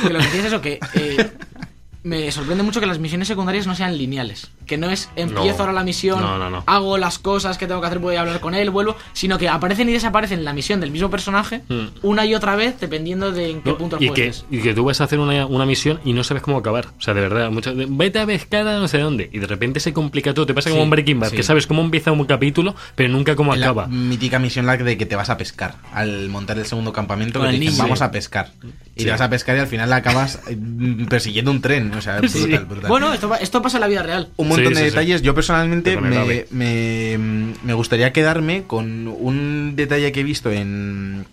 Que 0.06 0.12
lo 0.12 0.18
que 0.18 0.26
tienes 0.26 0.34
es 0.34 0.44
eso, 0.44 0.60
que 0.60 0.78
eh, 0.94 1.30
me 2.04 2.30
sorprende 2.30 2.62
mucho 2.62 2.80
que 2.80 2.86
las 2.86 2.98
misiones 2.98 3.26
secundarias 3.28 3.66
no 3.66 3.74
sean 3.74 3.96
lineales. 3.98 4.48
Que 4.66 4.76
no 4.78 4.88
es 4.90 5.08
empiezo 5.16 5.56
No. 5.58 5.60
ahora 5.64 5.72
la 5.72 5.84
misión, 5.84 6.20
No, 6.20 6.38
no, 6.38 6.48
no. 6.50 6.62
hago 6.66 6.96
las 6.98 7.18
cosas 7.18 7.58
que 7.58 7.66
tengo 7.66 7.80
que 7.80 7.86
hacer, 7.86 7.98
voy 7.98 8.16
a 8.16 8.20
hablar 8.20 8.40
con 8.40 8.54
él, 8.54 8.70
vuelvo, 8.70 8.96
sino 9.14 9.38
que 9.38 9.48
aparecen 9.48 9.88
y 9.88 9.92
desaparecen 9.92 10.38
en 10.40 10.44
la 10.44 10.52
misión 10.52 10.80
del 10.80 10.90
mismo 10.90 11.10
personaje 11.10 11.62
Mm. 11.68 11.86
una 12.02 12.24
y 12.26 12.34
otra 12.34 12.56
vez, 12.56 12.78
dependiendo 12.78 13.32
de 13.32 13.50
en 13.50 13.62
qué 13.62 13.70
No, 13.70 13.78
punto 13.78 13.96
y, 14.00 14.10
que, 14.10 14.32
y 14.50 14.58
que 14.60 14.74
tú 14.74 14.84
vas 14.84 15.00
a 15.00 15.04
hacer 15.04 15.18
una, 15.18 15.46
una 15.46 15.66
misión 15.66 15.98
y 16.04 16.12
no 16.12 16.24
sabes 16.24 16.42
cómo 16.42 16.58
acabar. 16.58 16.88
O 16.98 17.00
sea, 17.02 17.14
de 17.14 17.22
verdad, 17.22 17.50
muchas 17.50 17.74
de- 17.76 17.86
vete 17.88 18.18
a 18.20 18.26
pescar 18.26 18.68
a 18.68 18.78
no 18.78 18.86
sé 18.88 18.98
dónde. 18.98 19.30
Y 19.32 19.38
de 19.38 19.46
repente 19.46 19.80
se 19.80 19.92
complica 19.94 20.32
todo. 20.34 20.44
Te 20.46 20.54
pasa 20.54 20.70
como 20.70 20.82
un 20.82 20.90
Breaking 20.90 21.20
Bad, 21.20 21.30
sí. 21.30 21.36
que 21.36 21.42
sabes 21.42 21.66
cómo 21.66 21.80
empieza 21.82 22.12
un 22.12 22.24
capítulo, 22.26 22.74
pero 22.96 23.08
nunca 23.08 23.34
cómo 23.34 23.54
la 23.56 23.64
acaba. 23.64 23.86
mítica 23.86 24.38
misión 24.38 24.66
la 24.66 24.76
de 24.76 24.98
que 24.98 25.06
te 25.06 25.16
vas 25.16 25.30
a 25.30 25.38
pescar 25.38 25.76
al 25.94 26.28
montar 26.28 26.58
el 26.58 26.66
segundo 26.66 26.92
campamento 26.92 27.40
que 27.40 27.48
te 27.48 27.58
dicen, 27.58 27.78
vamos 27.78 28.02
a 28.02 28.10
pescar 28.10 28.52
y 28.94 29.00
Sí. 29.00 29.04
te 29.06 29.10
vas 29.10 29.20
a 29.22 29.30
pescar 29.30 29.56
y 29.56 29.60
al 29.60 29.66
final 29.68 29.90
acabas 29.92 30.40
eh, 30.48 30.56
persiguiendo 31.08 31.50
un 31.50 31.60
tren 31.62 31.93
o 31.96 32.00
sea 32.00 32.18
brutal, 32.20 32.30
Sí. 32.40 32.56
brutal. 32.58 32.88
Bueno, 32.88 33.12
esto, 33.12 33.34
esto 33.36 33.62
pasa 33.62 33.76
en 33.78 33.82
la 33.82 33.86
vida 33.88 34.02
real. 34.02 34.28
un 34.36 34.48
montón 34.48 34.66
Sí, 34.66 34.74
de 34.74 34.76
sí, 34.76 34.84
sí. 34.84 34.90
detalles 34.90 35.22
yo 35.22 35.34
personalmente 35.34 35.96
me, 36.00 36.46
me, 36.50 37.18
me 37.62 37.74
gustaría 37.74 38.12
quedarme 38.12 38.64
con 38.66 39.08
un 39.08 39.72
detalle 39.76 40.12
que 40.12 40.20
he 40.20 40.24
visto 40.24 40.50
en 40.50 41.26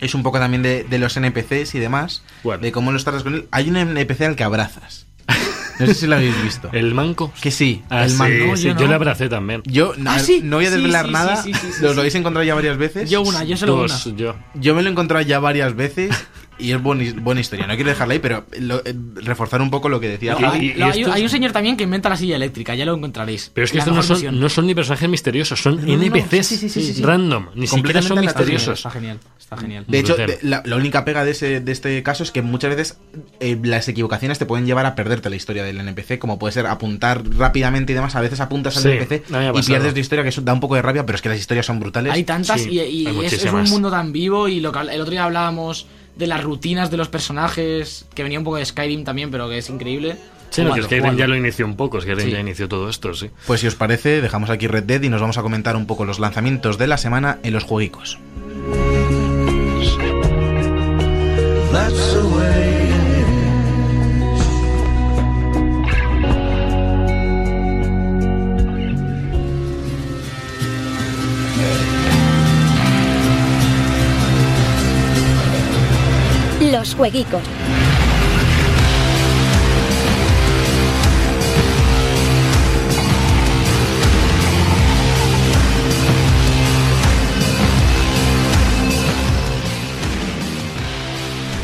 es 0.00 0.14
un 0.14 0.22
poco 0.24 0.38
también 0.40 0.62
de, 0.62 0.84
de 0.84 0.98
los 0.98 1.16
NPCs 1.16 1.74
y 1.74 1.78
demás 1.78 2.22
¿Cuál? 2.42 2.60
de 2.60 2.72
cómo 2.72 2.90
los 2.92 3.04
tratas 3.04 3.22
con 3.22 3.34
él 3.34 3.46
hay 3.52 3.68
un 3.70 3.76
NPC 3.76 4.22
al 4.22 4.36
que 4.36 4.42
abrazas 4.42 5.06
no 5.78 5.86
sé 5.86 5.94
si 5.94 6.06
lo 6.08 6.16
habéis 6.16 6.42
visto 6.42 6.68
¿El 6.72 6.92
manco? 6.94 7.32
que 7.40 7.52
sí 7.52 7.82
Ah, 7.88 8.02
el 8.04 8.10
sí, 8.10 8.16
mando 8.16 8.56
sí, 8.56 8.64
yo 8.64 8.74
yo, 8.74 8.80
no. 8.82 8.88
le 8.88 8.94
abracé 8.94 9.28
también. 9.28 9.62
yo 9.64 9.94
no, 9.96 10.10
Ah, 10.10 10.18
sí. 10.18 10.40
no 10.42 10.56
voy 10.56 10.66
a 10.66 10.70
desvelar 10.70 11.06
sí, 11.06 11.12
nada 11.12 11.36
sí, 11.42 11.54
sí, 11.54 11.60
sí, 11.60 11.72
sí, 11.74 11.82
lo, 11.82 11.90
sí. 11.90 11.94
lo 11.94 12.00
habéis 12.00 12.14
encontrado 12.16 12.44
ya 12.44 12.54
varias 12.56 12.76
veces 12.78 13.08
Yo 13.08 13.22
una, 13.22 13.44
yo 13.44 13.56
solo 13.56 13.76
Dos, 13.76 14.06
una. 14.06 14.16
yo. 14.16 14.34
Yo 14.54 14.74
me 14.74 14.82
lo 14.82 14.88
he 14.88 14.92
encontrado 14.92 15.24
ya 15.24 15.38
varias 15.38 15.76
veces 15.76 16.10
y 16.62 16.72
es 16.72 16.82
buena, 16.82 17.04
buena 17.20 17.40
historia. 17.40 17.66
No 17.66 17.74
quiero 17.74 17.90
dejarla 17.90 18.14
ahí, 18.14 18.20
pero 18.20 18.44
lo- 18.58 18.82
eh, 18.84 18.94
reforzar 19.16 19.60
un 19.60 19.70
poco 19.70 19.88
lo 19.88 20.00
que 20.00 20.08
decía 20.08 20.36
y- 20.60 20.80
Hay, 20.82 21.22
un 21.22 21.28
señor 21.28 21.52
también 21.52 21.76
que 21.76 21.84
inventa 21.84 22.08
la 22.08 22.16
silla 22.16 22.36
eléctrica, 22.36 22.74
ya 22.74 22.84
lo 22.84 22.94
encontraréis. 22.94 23.50
Pero 23.52 23.64
es 23.64 23.72
que 23.72 23.78
estos 23.78 23.94
no 23.94 24.02
son, 24.02 24.40
no 24.40 24.62
ni 24.62 24.74
personajes 24.74 25.08
misteriosos, 25.08 25.60
son 25.60 25.76
no, 25.76 25.82
no, 25.82 25.92
NPCs 26.04 26.46
sí, 26.46 26.56
sí, 26.56 26.68
sí, 26.68 26.82
sí, 26.82 26.94
sí. 26.94 27.02
random. 27.02 27.46
Ni 27.54 27.66
siquiera 27.66 28.00
son 28.02 28.20
misteriosos. 28.20 28.78
Está 28.78 28.90
genial, 28.90 29.18
está 29.38 29.56
genial. 29.56 29.84
De 29.88 29.98
hecho, 29.98 30.14
de- 30.16 30.38
la, 30.42 30.62
la 30.64 30.76
única 30.76 31.04
pega 31.04 31.24
de, 31.24 31.32
ese, 31.32 31.60
de 31.60 31.72
este 31.72 32.02
caso 32.02 32.22
es 32.22 32.30
que 32.30 32.42
muchas 32.42 32.74
veces 32.74 32.98
eh, 33.40 33.58
las 33.62 33.88
equivocaciones 33.88 34.38
te 34.38 34.46
pueden 34.46 34.66
llevar 34.66 34.86
a 34.86 34.94
perderte 34.94 35.30
la 35.30 35.36
historia 35.36 35.64
del 35.64 35.78
NPC, 35.80 36.18
como 36.18 36.38
puede 36.38 36.52
ser 36.52 36.66
apuntar 36.66 37.22
rápidamente 37.36 37.92
y 37.92 37.94
demás. 37.94 38.14
A 38.16 38.20
veces 38.20 38.40
apuntas 38.40 38.76
al 38.76 38.82
Sí, 38.84 38.88
NPC 38.90 39.24
y 39.54 39.62
pierdes 39.62 39.94
la 39.94 40.00
historia, 40.00 40.22
que 40.22 40.28
eso 40.30 40.40
da 40.42 40.52
un 40.52 40.60
poco 40.60 40.74
de 40.74 40.82
rabia, 40.82 41.04
pero 41.06 41.16
es 41.16 41.22
que 41.22 41.28
las 41.28 41.38
historias 41.38 41.66
son 41.66 41.80
brutales. 41.80 42.12
Hay 42.12 42.24
tantas 42.24 42.60
Sí, 42.62 42.70
y, 42.70 42.80
y 42.80 43.06
hay 43.06 43.24
es, 43.26 43.32
es 43.32 43.52
un 43.52 43.64
mundo 43.64 43.90
tan 43.90 44.12
vivo 44.12 44.48
y 44.48 44.60
lo 44.60 44.70
que, 44.72 44.78
el 44.80 45.00
otro 45.00 45.10
día 45.10 45.24
hablábamos 45.24 45.86
de 46.16 46.26
las 46.26 46.42
rutinas 46.42 46.90
de 46.90 46.96
los 46.96 47.08
personajes, 47.08 48.04
que 48.14 48.22
venía 48.22 48.38
un 48.38 48.44
poco 48.44 48.56
de 48.58 48.64
Skyrim 48.66 49.04
también, 49.04 49.30
pero 49.30 49.48
que 49.48 49.58
es 49.58 49.68
increíble. 49.70 50.16
Sí, 50.50 50.60
no, 50.62 50.74
que 50.74 50.82
Jugadlo, 50.82 50.84
Skyrim 50.84 51.16
ya 51.16 51.26
lo 51.26 51.36
inició 51.36 51.64
un 51.64 51.76
poco, 51.76 52.00
Skyrim 52.00 52.26
Sí. 52.26 52.30
ya 52.32 52.40
inició 52.40 52.68
todo 52.68 52.90
esto, 52.90 53.14
sí. 53.14 53.30
Pues 53.46 53.60
si 53.60 53.66
os 53.66 53.74
parece, 53.74 54.20
dejamos 54.20 54.50
aquí 54.50 54.66
Red 54.66 54.84
Dead 54.84 55.02
y 55.02 55.08
nos 55.08 55.20
vamos 55.20 55.38
a 55.38 55.42
comentar 55.42 55.76
un 55.76 55.86
poco 55.86 56.04
los 56.04 56.18
lanzamientos 56.18 56.76
de 56.76 56.86
la 56.86 56.98
semana 56.98 57.38
en 57.42 57.54
los 57.54 57.64
jueguicos. 57.64 58.18
That's 61.72 62.12
the 62.12 62.22
way 62.36 62.61
Los 76.94 78.01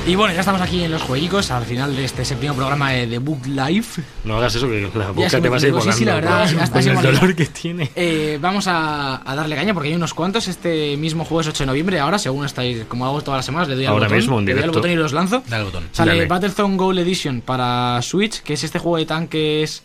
Y 0.09 0.15
bueno, 0.17 0.33
ya 0.33 0.41
estamos 0.41 0.63
aquí 0.63 0.83
en 0.83 0.91
los 0.91 1.03
jueguicos, 1.03 1.51
al 1.51 1.65
final 1.67 1.95
de 1.95 2.07
este 2.07 2.25
séptimo 2.25 2.55
programa 2.55 2.93
de 2.93 3.07
The 3.07 3.19
Book 3.19 3.47
Life. 3.47 4.01
No 4.25 4.39
hagas 4.39 4.55
eso 4.55 4.67
que 4.67 4.91
la 4.95 5.11
boca 5.11 5.29
te 5.39 5.49
va 5.51 5.57
a 5.59 5.61
ir 5.61 5.71
volando. 5.71 5.93
Sí, 5.93 5.99
sí, 5.99 6.05
la 6.07 6.15
verdad, 6.15 6.43
hasta 6.63 6.81
el 6.81 6.95
dolor 7.03 7.35
que 7.37 7.45
tiene. 7.45 7.91
Eh, 7.95 8.39
vamos 8.41 8.67
a, 8.69 9.21
a 9.31 9.35
darle 9.37 9.55
caña 9.55 9.75
porque 9.75 9.91
hay 9.91 9.95
unos 9.95 10.15
cuantos. 10.15 10.49
Este 10.49 10.97
mismo 10.97 11.27
jueves 11.27 11.49
8 11.49 11.65
de 11.65 11.67
noviembre, 11.67 12.01
ahora, 12.01 12.19
según 12.19 12.47
estáis, 12.47 12.85
como 12.89 13.05
hago 13.05 13.21
todas 13.21 13.37
las 13.39 13.45
semanas, 13.45 13.69
le 13.69 13.75
doy 13.75 13.85
al 13.85 13.93
Ahora 13.93 14.07
botón. 14.07 14.17
mismo, 14.17 14.39
en 14.39 14.47
le 14.47 14.53
doy 14.53 14.59
al 14.63 14.63
directo. 14.63 14.79
botón 14.79 14.91
y 14.93 14.97
los 14.97 15.13
lanzo. 15.13 15.43
Dale 15.47 15.57
al 15.57 15.65
botón. 15.67 15.89
Sale 15.93 16.13
Dale. 16.13 16.27
Battlezone 16.27 16.77
Gold 16.79 16.99
Edition 17.01 17.43
para 17.43 18.01
Switch, 18.01 18.41
que 18.41 18.55
es 18.55 18.65
este 18.65 18.79
juego 18.79 18.97
de 18.97 19.05
tanques. 19.05 19.83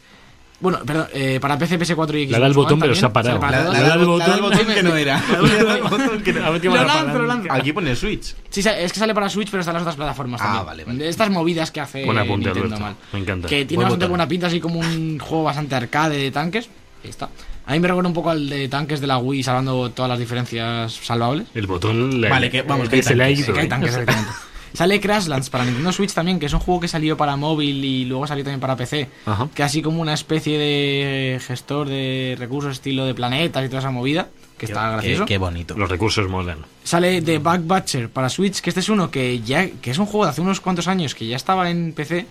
Bueno, 0.64 0.80
perdón, 0.86 1.07
eh, 1.14 1.39
para 1.41 1.57
PC, 1.59 1.78
PS4 1.78 2.16
y 2.16 2.24
Xbox 2.24 2.32
Le 2.32 2.39
da 2.39 2.47
el 2.47 2.53
botón, 2.53 2.80
pero 2.80 2.95
se 2.95 3.05
ha 3.05 3.11
parado. 3.11 3.39
Le 3.74 3.82
da 3.82 3.93
el 3.95 4.05
botón. 4.05 4.66
que 4.74 4.82
no 4.82 4.95
era. 4.95 5.22
Le 5.41 5.64
da 5.64 5.76
el 5.76 5.82
botón 5.84 6.24
que-. 6.24 7.49
Aquí 7.51 7.74
pone 7.74 7.93
Switch. 7.95 8.34
Sí, 8.49 8.61
es 8.61 8.93
que 8.93 8.99
sale 8.99 9.14
para 9.14 9.28
Switch, 9.30 9.49
pero 9.51 9.59
está 9.59 9.72
en 9.72 9.76
las 9.76 9.82
otras 9.82 9.97
plataformas 9.97 10.39
Ah, 10.41 10.45
también. 10.45 10.66
vale, 10.66 10.84
vale. 10.86 11.09
Estas 11.09 11.30
movidas 11.30 11.70
que 11.70 11.82
hace 11.82 12.05
Buen 12.05 12.18
apunte, 12.18 12.45
Nintendo 12.45 12.76
Alberto. 12.78 12.84
mal. 12.86 12.95
Me 13.11 13.20
encanta. 13.20 13.47
Que 13.49 13.66
tiene 13.66 13.76
Buen 13.76 13.86
bastante 13.88 14.05
botón. 14.05 14.09
buena 14.11 14.28
pinta, 14.30 14.47
así 14.47 14.59
como 14.61 14.80
un 14.80 15.20
juego 15.20 15.43
bastante 15.43 15.76
arcade 15.76 16.18
de 16.18 16.32
tanques. 16.32 16.70
Ahí 17.03 17.09
está. 17.09 17.30
A 17.66 17.74
mí 17.74 17.80
me 17.82 17.88
recuerda 17.89 18.07
un 18.07 18.14
poco 18.14 18.30
al 18.30 18.47
de 18.49 18.70
tanques 18.70 19.01
de 19.01 19.07
la 19.07 19.18
Wii, 19.18 19.43
salvando 19.43 19.91
todas 19.91 20.07
las 20.09 20.18
diferencias 20.20 20.93
salvables. 20.93 21.47
El 21.53 21.68
botón 21.68 22.22
le, 22.22 22.30
Vale, 22.30 22.49
que- 22.49 22.61
vamos, 22.61 22.88
que 22.88 22.95
hay 22.95 23.03
se 23.03 23.16
le 23.16 23.24
ha 23.26 23.30
ido. 23.30 23.53
Que 23.53 23.59
hay 23.59 23.68
tanques, 23.68 23.89
exactamente. 23.97 24.32
Sale 24.74 24.99
Crashlands 24.99 25.49
para 25.49 25.65
Nintendo 25.65 25.91
Switch 25.91 26.13
también, 26.13 26.39
que 26.39 26.47
es 26.47 26.53
un 26.53 26.59
juego 26.59 26.82
que 26.82 26.88
salió 26.88 27.15
para 27.15 27.36
móvil 27.36 27.84
y 27.86 28.05
luego 28.05 28.26
salió 28.28 28.43
también 28.43 28.59
para 28.59 28.76
PC. 28.76 29.09
Ajá. 29.26 29.49
Que 29.53 29.63
así 29.63 29.82
como 29.82 30.01
una 30.01 30.13
especie 30.13 30.57
de 30.57 31.39
gestor 31.45 31.88
de 31.88 32.36
recursos 32.39 32.74
estilo 32.74 33.05
de 33.05 33.13
planetas 33.13 33.63
y 33.63 33.67
toda 33.67 33.80
esa 33.80 33.91
movida, 33.91 34.30
que 34.57 34.65
está 34.65 34.91
gracioso. 34.91 35.26
Qué, 35.26 35.34
qué 35.34 35.38
bonito. 35.38 35.78
Los 35.78 35.89
recursos 35.89 36.28
molan. 36.28 36.59
Sale 36.84 37.21
The 37.21 37.39
Backbatcher 37.39 38.09
para 38.09 38.30
Switch, 38.30 38.61
que 38.61 38.69
este 38.69 38.80
es 38.80 38.89
uno 38.89 39.11
que 39.11 39.41
ya 39.41 39.69
que 39.69 39.91
es 39.91 39.97
un 39.97 40.05
juego 40.05 40.26
de 40.26 40.32
hace 40.32 40.41
unos 40.41 40.59
cuantos 40.59 40.88
años 40.88 41.13
que 41.15 41.28
ya 41.28 41.36
estaba 41.36 41.69
en 41.69 41.93
PC 41.93 42.26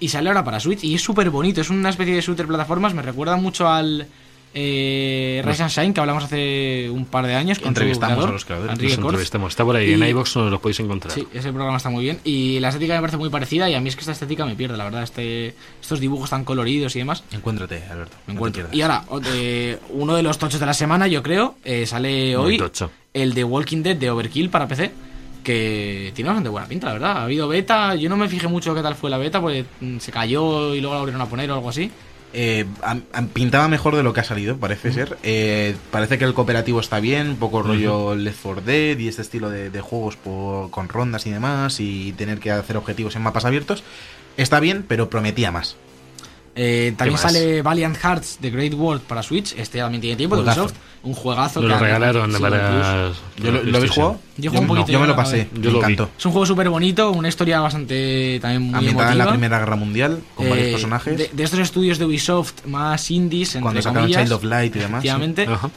y 0.00 0.08
sale 0.08 0.28
ahora 0.28 0.44
para 0.44 0.60
Switch 0.60 0.84
y 0.84 0.94
es 0.94 1.02
súper 1.02 1.30
bonito, 1.30 1.60
es 1.60 1.70
una 1.70 1.90
especie 1.90 2.14
de 2.14 2.20
shooter 2.20 2.46
plataformas, 2.46 2.94
me 2.94 3.02
recuerda 3.02 3.36
mucho 3.36 3.68
al 3.68 4.06
eh, 4.56 5.42
Rise 5.44 5.64
and 5.64 5.72
Shine 5.72 5.92
que 5.92 6.00
hablamos 6.00 6.24
hace 6.24 6.88
un 6.88 7.06
par 7.06 7.26
de 7.26 7.34
años 7.34 7.58
con 7.58 7.68
Entrevistamos 7.68 8.14
creador, 8.14 8.28
a 8.28 8.32
los 8.32 8.44
creadores, 8.44 8.72
entrevistamos. 8.72 9.52
Está 9.52 9.64
por 9.64 9.74
ahí. 9.74 9.92
En 9.92 10.02
iVox 10.04 10.36
no 10.36 10.48
los 10.48 10.60
podéis 10.60 10.78
encontrar. 10.78 11.12
Sí, 11.12 11.26
ese 11.34 11.50
programa 11.52 11.76
está 11.76 11.90
muy 11.90 12.04
bien 12.04 12.20
y 12.22 12.60
la 12.60 12.68
estética 12.68 12.94
me 12.94 13.00
parece 13.00 13.16
muy 13.16 13.30
parecida 13.30 13.68
y 13.68 13.74
a 13.74 13.80
mí 13.80 13.88
es 13.88 13.96
que 13.96 14.00
esta 14.00 14.12
estética 14.12 14.46
me 14.46 14.54
pierde, 14.54 14.76
la 14.76 14.84
verdad, 14.84 15.02
este 15.02 15.54
estos 15.80 15.98
dibujos 15.98 16.30
tan 16.30 16.44
coloridos 16.44 16.94
y 16.94 17.00
demás. 17.00 17.24
Encuéntrate, 17.32 17.82
Alberto. 17.90 18.16
Me 18.26 18.34
encuentro. 18.34 18.68
Y 18.70 18.82
ahora, 18.82 19.04
eh, 19.26 19.78
uno 19.90 20.14
de 20.14 20.22
los 20.22 20.38
tochos 20.38 20.60
de 20.60 20.66
la 20.66 20.74
semana, 20.74 21.08
yo 21.08 21.22
creo, 21.22 21.56
eh, 21.64 21.84
sale 21.84 22.36
hoy 22.36 22.56
tocho. 22.56 22.92
el 23.12 23.34
de 23.34 23.42
Walking 23.42 23.82
Dead 23.82 23.96
de 23.96 24.10
Overkill 24.10 24.50
para 24.50 24.68
PC, 24.68 24.92
que 25.42 26.12
tiene 26.14 26.28
bastante 26.28 26.48
buena 26.48 26.68
pinta, 26.68 26.86
la 26.86 26.92
verdad. 26.92 27.16
Ha 27.18 27.22
habido 27.24 27.48
beta, 27.48 27.96
yo 27.96 28.08
no 28.08 28.16
me 28.16 28.28
fijé 28.28 28.46
mucho 28.46 28.72
qué 28.72 28.82
tal 28.82 28.94
fue 28.94 29.10
la 29.10 29.18
beta, 29.18 29.40
porque 29.40 29.64
mm, 29.80 29.98
se 29.98 30.12
cayó 30.12 30.74
y 30.76 30.80
luego 30.80 30.94
la 30.94 31.00
volvieron 31.00 31.22
a 31.22 31.26
poner 31.26 31.50
o 31.50 31.54
algo 31.54 31.68
así. 31.68 31.90
Eh, 32.36 32.66
pintaba 33.32 33.68
mejor 33.68 33.94
de 33.96 34.02
lo 34.02 34.12
que 34.12 34.20
ha 34.20 34.24
salido, 34.24 34.56
parece 34.56 34.92
ser. 34.92 35.16
Eh, 35.22 35.76
parece 35.90 36.18
que 36.18 36.24
el 36.24 36.34
cooperativo 36.34 36.80
está 36.80 36.98
bien, 37.00 37.28
un 37.30 37.36
poco 37.36 37.62
rollo 37.62 38.14
Left 38.16 38.40
4 38.42 38.62
Dead 38.62 38.98
y 38.98 39.06
este 39.08 39.22
estilo 39.22 39.50
de, 39.50 39.70
de 39.70 39.80
juegos 39.80 40.16
por- 40.16 40.70
con 40.70 40.88
rondas 40.88 41.26
y 41.26 41.30
demás 41.30 41.78
y 41.80 42.12
tener 42.12 42.40
que 42.40 42.50
hacer 42.50 42.76
objetivos 42.76 43.14
en 43.16 43.22
mapas 43.22 43.44
abiertos. 43.44 43.84
Está 44.36 44.58
bien, 44.58 44.84
pero 44.88 45.08
prometía 45.08 45.52
más. 45.52 45.76
Eh, 46.56 46.94
también 46.96 47.18
sale 47.18 47.62
Valiant 47.62 47.96
Hearts 47.96 48.38
de 48.40 48.50
Great 48.50 48.74
World 48.74 49.02
para 49.02 49.22
Switch, 49.24 49.54
este 49.58 49.78
también 49.78 50.00
tiene 50.00 50.16
tiempo, 50.16 50.36
de 50.36 50.42
Juegazo. 50.42 50.62
Ubisoft. 50.64 50.78
Un 51.02 51.12
juegazo. 51.14 51.60
Nos 51.60 51.68
que 51.68 51.74
lo 51.74 51.80
regalaron 51.84 52.32
sí, 52.32 52.40
para. 52.40 53.12
¿Yo 53.36 53.50
lo, 53.50 53.62
¿lo 53.64 53.76
habéis 53.76 53.90
jugado? 53.92 54.20
Yo 54.38 54.50
jugué 54.50 54.60
un 54.60 54.66
no, 54.68 54.74
poquito, 54.74 54.92
yo 54.92 54.98
me 55.00 55.04
yo 55.04 55.06
lo 55.08 55.12
no, 55.12 55.16
pasé, 55.16 55.48
yo 55.52 55.58
me 55.60 55.64
lo 55.66 55.72
vi. 55.72 55.78
encantó. 55.78 56.10
Es 56.16 56.24
un 56.26 56.32
juego 56.32 56.46
súper 56.46 56.70
bonito, 56.70 57.10
una 57.10 57.28
historia 57.28 57.60
bastante 57.60 58.38
también 58.40 58.62
muy 58.62 58.74
Ambientada 58.76 59.12
en 59.12 59.18
la. 59.18 59.28
Primera 59.30 59.58
Guerra 59.58 59.76
Mundial, 59.76 60.20
con 60.34 60.48
varios 60.48 60.68
Eh, 60.68 60.72
personajes. 60.72 61.18
De, 61.18 61.30
de 61.32 61.42
estos 61.42 61.58
estudios 61.58 61.98
de 61.98 62.04
Ubisoft 62.06 62.64
más 62.66 63.10
indies, 63.10 63.48
entre 63.56 63.62
cuando 63.62 63.82
sacaron 63.82 64.02
comillas, 64.04 64.22
Child 64.22 64.32
of 64.32 64.44
Light 64.44 64.76
y 64.76 64.78
demás. 64.78 65.02
sí. 65.02 65.10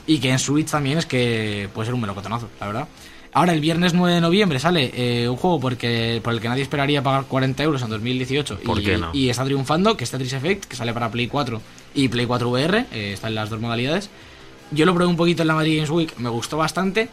y 0.05 0.19
que 0.19 0.30
en 0.32 0.39
Switch 0.39 0.69
también 0.69 0.99
es 0.99 1.05
que 1.07 1.69
puede 1.73 1.88
ser 1.88 1.95
un 1.95 2.01
melocotonazo, 2.01 2.47
la 2.59 2.67
verdad. 2.67 2.88
Ahora, 3.34 3.53
el 3.53 3.59
viernes 3.59 3.93
9 3.93 4.15
de 4.15 4.21
noviembre 4.21 4.59
sale 4.59 4.91
eh, 4.95 5.30
un 5.30 5.36
juego 5.36 5.59
porque, 5.59 6.21
por 6.23 6.34
el 6.34 6.41
que 6.41 6.49
nadie 6.49 6.63
esperaría 6.63 7.03
pagar 7.03 7.25
40 7.25 7.61
euros 7.63 7.82
en 7.82 7.89
2018 7.89 8.59
¿Por 8.59 8.80
y, 8.80 8.84
qué 8.84 8.97
no? 8.97 9.11
y 9.13 9.30
está 9.30 9.45
triunfando, 9.45 9.95
que 9.95 10.03
es 10.03 10.11
Tetris 10.11 10.34
Effect, 10.34 10.65
que 10.65 10.75
sale 10.75 10.93
para 10.93 11.11
Play 11.11 11.28
4 11.28 11.61
y 11.95 12.07
Play 12.07 12.25
4 12.25 12.49
VR, 12.49 12.86
eh, 12.91 13.13
está 13.13 13.28
en 13.28 13.36
las 13.36 13.49
dos 13.49 13.59
modalidades. 13.59 14.09
Yo 14.71 14.86
lo 14.86 14.93
probé 14.93 15.09
un 15.09 15.17
poquito 15.17 15.43
en 15.43 15.47
la 15.47 15.55
Madrid 15.55 15.75
Games 15.75 15.89
Week, 15.89 16.13
me 16.17 16.30
gustó 16.30 16.57
bastante, 16.57 17.09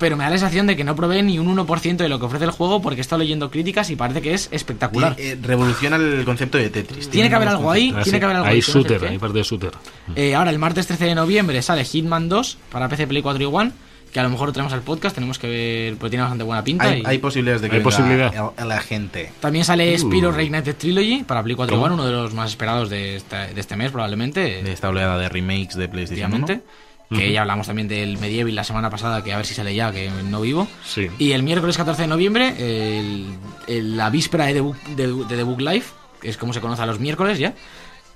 pero 0.00 0.16
me 0.16 0.24
da 0.24 0.30
la 0.30 0.38
sensación 0.38 0.66
de 0.66 0.76
que 0.76 0.82
no 0.82 0.96
probé 0.96 1.22
ni 1.22 1.38
un 1.38 1.54
1% 1.54 1.96
de 1.96 2.08
lo 2.08 2.18
que 2.18 2.24
ofrece 2.24 2.46
el 2.46 2.50
juego 2.50 2.80
porque 2.80 3.00
he 3.00 3.02
estado 3.02 3.20
leyendo 3.20 3.50
críticas 3.50 3.90
y 3.90 3.96
parece 3.96 4.22
que 4.22 4.32
es 4.32 4.48
espectacular. 4.50 5.14
Eh, 5.18 5.38
revoluciona 5.40 5.96
el 5.96 6.24
concepto 6.24 6.56
de 6.56 6.70
Tetris. 6.70 7.10
Tiene 7.10 7.28
que 7.28 7.34
haber 7.34 7.48
algo 7.48 7.70
ahí. 7.70 7.90
Ah, 7.94 8.02
tiene 8.02 8.16
sí. 8.16 8.18
que 8.18 8.24
haber 8.24 8.36
algo 8.38 8.48
Hay 8.48 8.54
ahí, 8.54 8.60
que 8.62 8.66
no 8.66 8.72
sé 8.72 8.78
shooter, 8.78 9.08
hay 9.08 9.18
parte 9.18 9.38
de 9.38 9.44
shooter. 9.44 9.72
Eh, 10.16 10.34
ahora, 10.34 10.50
el 10.50 10.58
martes 10.58 10.86
13 10.86 11.04
de 11.04 11.14
noviembre 11.14 11.60
sale 11.60 11.84
Hitman 11.84 12.30
2 12.30 12.58
para 12.72 12.88
PC, 12.88 13.06
Play 13.06 13.20
4 13.20 13.42
y 13.42 13.46
One, 13.46 13.72
que 14.12 14.18
a 14.20 14.22
lo 14.24 14.30
mejor 14.30 14.48
lo 14.48 14.52
traemos 14.52 14.72
al 14.72 14.82
podcast, 14.82 15.14
tenemos 15.14 15.38
que 15.38 15.48
ver, 15.48 15.96
pues 15.96 16.10
tiene 16.10 16.22
bastante 16.22 16.44
buena 16.44 16.64
pinta. 16.64 16.84
Hay, 16.84 17.00
y- 17.00 17.02
hay 17.06 17.18
posibilidades 17.18 17.62
de 17.62 17.68
que 17.70 17.76
Hay 17.76 17.82
venga 17.82 17.90
posibilidad. 17.96 18.52
el- 18.58 18.68
la 18.68 18.80
gente. 18.80 19.30
También 19.40 19.64
sale 19.64 19.94
Uh. 19.94 19.98
Spyro 19.98 20.32
Reignited 20.32 20.74
Trilogy 20.76 21.22
para 21.24 21.42
Play 21.42 21.54
4 21.56 21.74
y 21.74 21.76
¿Cómo? 21.78 21.86
One, 21.86 21.94
uno 21.94 22.06
de 22.06 22.12
los 22.12 22.34
más 22.34 22.50
esperados 22.50 22.90
de, 22.90 23.16
esta- 23.16 23.46
de 23.46 23.60
este 23.60 23.76
mes 23.76 23.92
probablemente. 23.92 24.62
De 24.62 24.72
esta 24.72 24.88
oleada 24.88 25.16
de 25.18 25.28
remakes 25.28 25.76
de 25.76 25.88
PlayStation 25.88 26.32
1. 26.32 26.44
Efectivamente. 26.44 26.70
Que 27.12 27.32
ya 27.32 27.40
hablamos 27.40 27.66
también 27.66 27.88
del 27.88 28.18
Medieval 28.18 28.54
la 28.54 28.62
semana 28.62 28.88
pasada, 28.88 29.24
que 29.24 29.32
a 29.32 29.36
ver 29.36 29.44
si 29.44 29.52
sale 29.54 29.74
ya, 29.74 29.90
que 29.90 30.10
no 30.28 30.40
vivo. 30.40 30.68
Sí. 30.84 31.08
Y 31.18 31.32
el 31.32 31.42
miércoles 31.42 31.76
14 31.76 32.02
de 32.02 32.08
noviembre, 32.08 32.54
el- 32.58 33.26
el- 33.66 33.96
la 33.96 34.10
víspera 34.10 34.46
de 34.46 34.54
The, 34.54 34.60
Book, 34.60 34.76
de, 34.94 35.06
de 35.08 35.36
The 35.36 35.42
Book 35.42 35.60
Live, 35.60 35.84
que 36.20 36.28
es 36.28 36.36
como 36.36 36.52
se 36.52 36.60
conoce 36.60 36.82
a 36.82 36.86
los 36.86 37.00
miércoles 37.00 37.38
ya. 37.40 37.52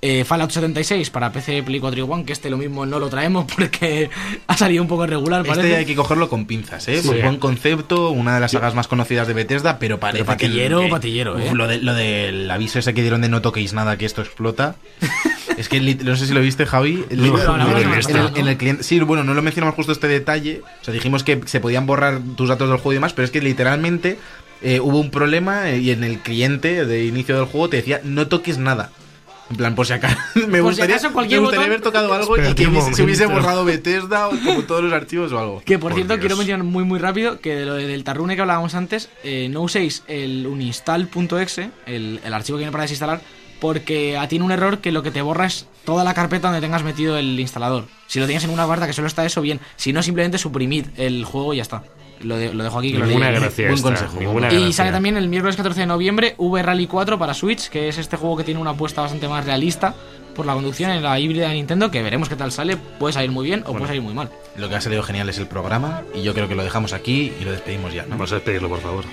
Eh, 0.07 0.23
Fallout 0.25 0.51
76 0.51 1.09
para 1.09 1.33
PC, 1.33 1.63
Play 1.63 1.81
4 1.81 1.99
y 1.99 2.03
One, 2.03 2.25
que 2.27 2.35
este 2.35 2.51
lo 2.51 2.59
mismo 2.59 2.85
no 2.85 2.99
lo 2.99 3.09
traemos 3.09 3.47
porque 3.57 4.11
ha 4.47 4.55
salido 4.55 4.83
un 4.83 4.89
poco 4.89 5.05
irregular, 5.05 5.43
parece. 5.47 5.67
Este 5.69 5.77
hay 5.79 5.87
que 5.87 5.95
cogerlo 5.95 6.29
con 6.29 6.45
pinzas, 6.45 6.87
¿eh? 6.89 7.01
Sí. 7.01 7.09
Pues 7.09 7.23
buen 7.23 7.39
concepto, 7.39 8.11
una 8.11 8.35
de 8.35 8.41
las 8.41 8.51
sagas 8.53 8.75
más 8.75 8.87
conocidas 8.87 9.27
de 9.29 9.33
Bethesda, 9.33 9.79
pero 9.79 9.99
parece 9.99 10.23
Pero 10.25 10.27
patillero, 10.27 10.81
que... 10.83 10.89
patillero, 10.89 11.39
¿eh? 11.39 11.45
Uf, 11.47 11.53
Lo, 11.55 11.67
de- 11.69 11.79
lo 11.79 11.95
del 11.95 12.51
aviso 12.51 12.79
ese 12.81 12.93
que 12.93 13.01
dieron 13.01 13.23
de 13.23 13.31
no 13.31 13.41
toquéis 13.41 13.73
nada, 13.73 13.97
que 13.97 14.05
esto 14.05 14.21
explota. 14.21 14.77
es 15.57 15.71
que 15.71 15.81
no 15.81 16.17
sé 16.17 16.27
si 16.27 16.35
lo 16.35 16.41
viste, 16.43 16.67
Javi. 16.67 17.03
No, 17.11 17.23
Lit- 17.25 17.45
no, 17.47 17.57
no, 17.57 17.65
en, 17.65 17.71
no, 17.71 17.79
el- 17.79 17.85
no, 17.85 17.95
en 17.95 18.17
el- 18.17 18.33
no. 18.33 18.37
en 18.37 18.49
el 18.49 18.57
cliente... 18.59 18.83
Sí, 18.83 19.01
bueno, 19.01 19.25
no 19.25 19.33
lo 19.33 19.41
mencionamos 19.41 19.75
justo 19.75 19.93
este 19.93 20.07
detalle. 20.09 20.61
O 20.83 20.85
sea, 20.85 20.93
dijimos 20.93 21.25
que 21.25 21.41
se 21.47 21.61
podían 21.61 21.87
borrar 21.87 22.21
tus 22.37 22.51
datos 22.51 22.69
del 22.69 22.77
juego 22.77 22.93
y 22.93 22.97
demás, 22.97 23.15
pero 23.15 23.25
es 23.25 23.31
que 23.31 23.41
literalmente 23.41 24.19
eh, 24.61 24.81
hubo 24.81 25.01
un 25.01 25.11
problema 25.11 25.71
eh, 25.71 25.79
y 25.79 25.93
en 25.93 26.05
el 26.05 26.19
cliente 26.19 26.85
de 26.85 27.07
inicio 27.07 27.37
del 27.37 27.47
juego 27.47 27.71
te 27.71 27.79
decía 27.79 28.03
no 28.05 28.27
toques 28.29 28.59
nada. 28.59 28.91
En 29.51 29.57
plan, 29.57 29.75
por 29.75 29.87
si 29.87 29.93
acaso. 29.93 30.17
Me 30.35 30.43
Por 30.43 30.51
si 30.53 30.61
gustaría, 30.61 30.97
acaso, 30.97 31.13
cualquier 31.13 31.41
me 31.41 31.47
gustaría 31.47 31.67
botón- 31.67 31.73
haber 31.73 31.81
tocado 31.83 32.15
algo 32.15 32.37
y 32.39 32.55
que 32.55 32.67
hubiese- 32.67 32.95
se 32.95 33.03
hubiese 33.03 33.27
borrado 33.27 33.65
Bethesda 33.65 34.29
o 34.29 34.31
como 34.31 34.63
todos 34.63 34.83
los 34.83 34.93
archivos 34.93 35.33
o 35.33 35.39
algo. 35.39 35.63
Que 35.65 35.79
por, 35.79 35.91
Por 35.91 35.95
cierto, 35.99 36.15
Dios. 36.15 36.21
quiero 36.21 36.37
mencionar 36.37 36.65
muy 36.65 36.85
muy 36.85 36.99
rápido 36.99 37.41
que 37.41 37.55
de 37.55 37.67
lo 37.67 37.75
de- 37.75 37.87
del 37.87 38.05
Tarrune 38.05 38.37
que 38.37 38.41
hablábamos 38.43 38.75
antes, 38.75 39.11
eh, 39.23 39.49
no 39.51 39.61
uséis 39.63 40.03
el 40.09 40.47
uninstall.exe, 40.47 41.71
el, 41.87 42.21
el 42.25 42.35
archivo 42.35 42.57
que 42.57 42.61
viene 42.61 42.73
para 42.73 42.83
desinstalar, 42.83 43.21
porque 43.61 44.19
tiene 44.29 44.45
un 44.45 44.51
error 44.53 44.79
que 44.79 44.93
lo 44.93 45.03
que 45.03 45.11
te 45.11 45.23
borra 45.23 45.47
es 45.47 45.67
toda 45.85 46.05
la 46.05 46.15
carpeta 46.15 46.49
donde 46.49 46.61
tengas 46.61 46.83
metido 46.83 47.17
el 47.19 47.39
instalador. 47.39 47.87
Si 48.07 48.21
lo 48.21 48.27
tienes 48.27 48.45
en 48.45 48.51
una 48.51 48.67
barra 48.67 48.87
que 48.87 48.93
solo 48.93 49.07
está 49.09 49.25
eso, 49.27 49.43
bien. 49.43 49.61
Si 49.77 49.93
no, 49.93 50.03
simplemente 50.03 50.39
suprimid 50.39 50.87
el 50.97 51.25
juego 51.25 51.53
y 51.55 51.59
ya 51.59 51.63
está. 51.63 51.83
Lo, 52.25 52.37
de- 52.37 52.53
lo 52.55 52.64
dejo 52.64 52.79
aquí 52.79 52.93
que 52.93 52.99
lo 52.99 53.07
Ninguna 53.07 53.31
gracia. 53.31 53.68
Buen 53.68 53.83
consejo. 53.83 54.18
ninguna 54.18 54.49
Y 54.53 54.57
gracia. 54.57 54.72
sale 54.72 54.93
también 54.93 55.16
el 55.16 55.29
miércoles 55.29 55.57
14 55.57 55.81
de 55.81 55.87
noviembre 55.87 56.35
V 56.39 56.62
Rally 56.62 56.87
4 56.87 57.18
para 57.18 57.35
Switch, 57.35 57.68
que 57.68 57.89
es 57.89 57.99
este 57.99 58.16
juego 58.16 58.37
que 58.37 58.45
tiene 58.45 58.61
una 58.61 58.70
apuesta 58.70 59.03
bastante 59.03 59.29
más 59.29 59.45
realista 59.45 59.95
por 60.35 60.47
la 60.47 60.55
conducción 60.55 60.91
en 60.91 61.03
la 61.03 61.18
híbrida 61.20 61.49
de 61.49 61.55
Nintendo, 61.55 61.91
que 61.93 62.03
veremos 62.03 62.29
qué 62.29 62.35
tal 62.35 62.51
sale. 62.51 62.77
Puede 62.77 63.12
salir 63.12 63.31
muy 63.31 63.45
bien 63.47 63.62
o 63.66 63.72
puede 63.72 63.87
salir 63.87 64.03
muy 64.03 64.14
mal. 64.14 64.31
Lo 64.57 64.68
que 64.68 64.75
ha 64.75 64.81
salido 64.81 65.03
genial 65.05 65.29
es 65.29 65.39
el 65.39 65.47
programa 65.47 66.03
y 66.14 66.22
yo 66.22 66.35
creo 66.35 66.49
que 66.49 66.55
lo 66.57 66.64
dejamos 66.64 66.93
aquí 66.93 67.33
y 67.41 67.45
lo 67.45 67.53
despedimos 67.53 67.93
ya. 67.95 68.03
¿no? 68.03 68.11
Vamos 68.11 68.33
a 68.33 68.37
despedirlo, 68.37 68.68
por 68.68 68.81
favor. 68.81 69.05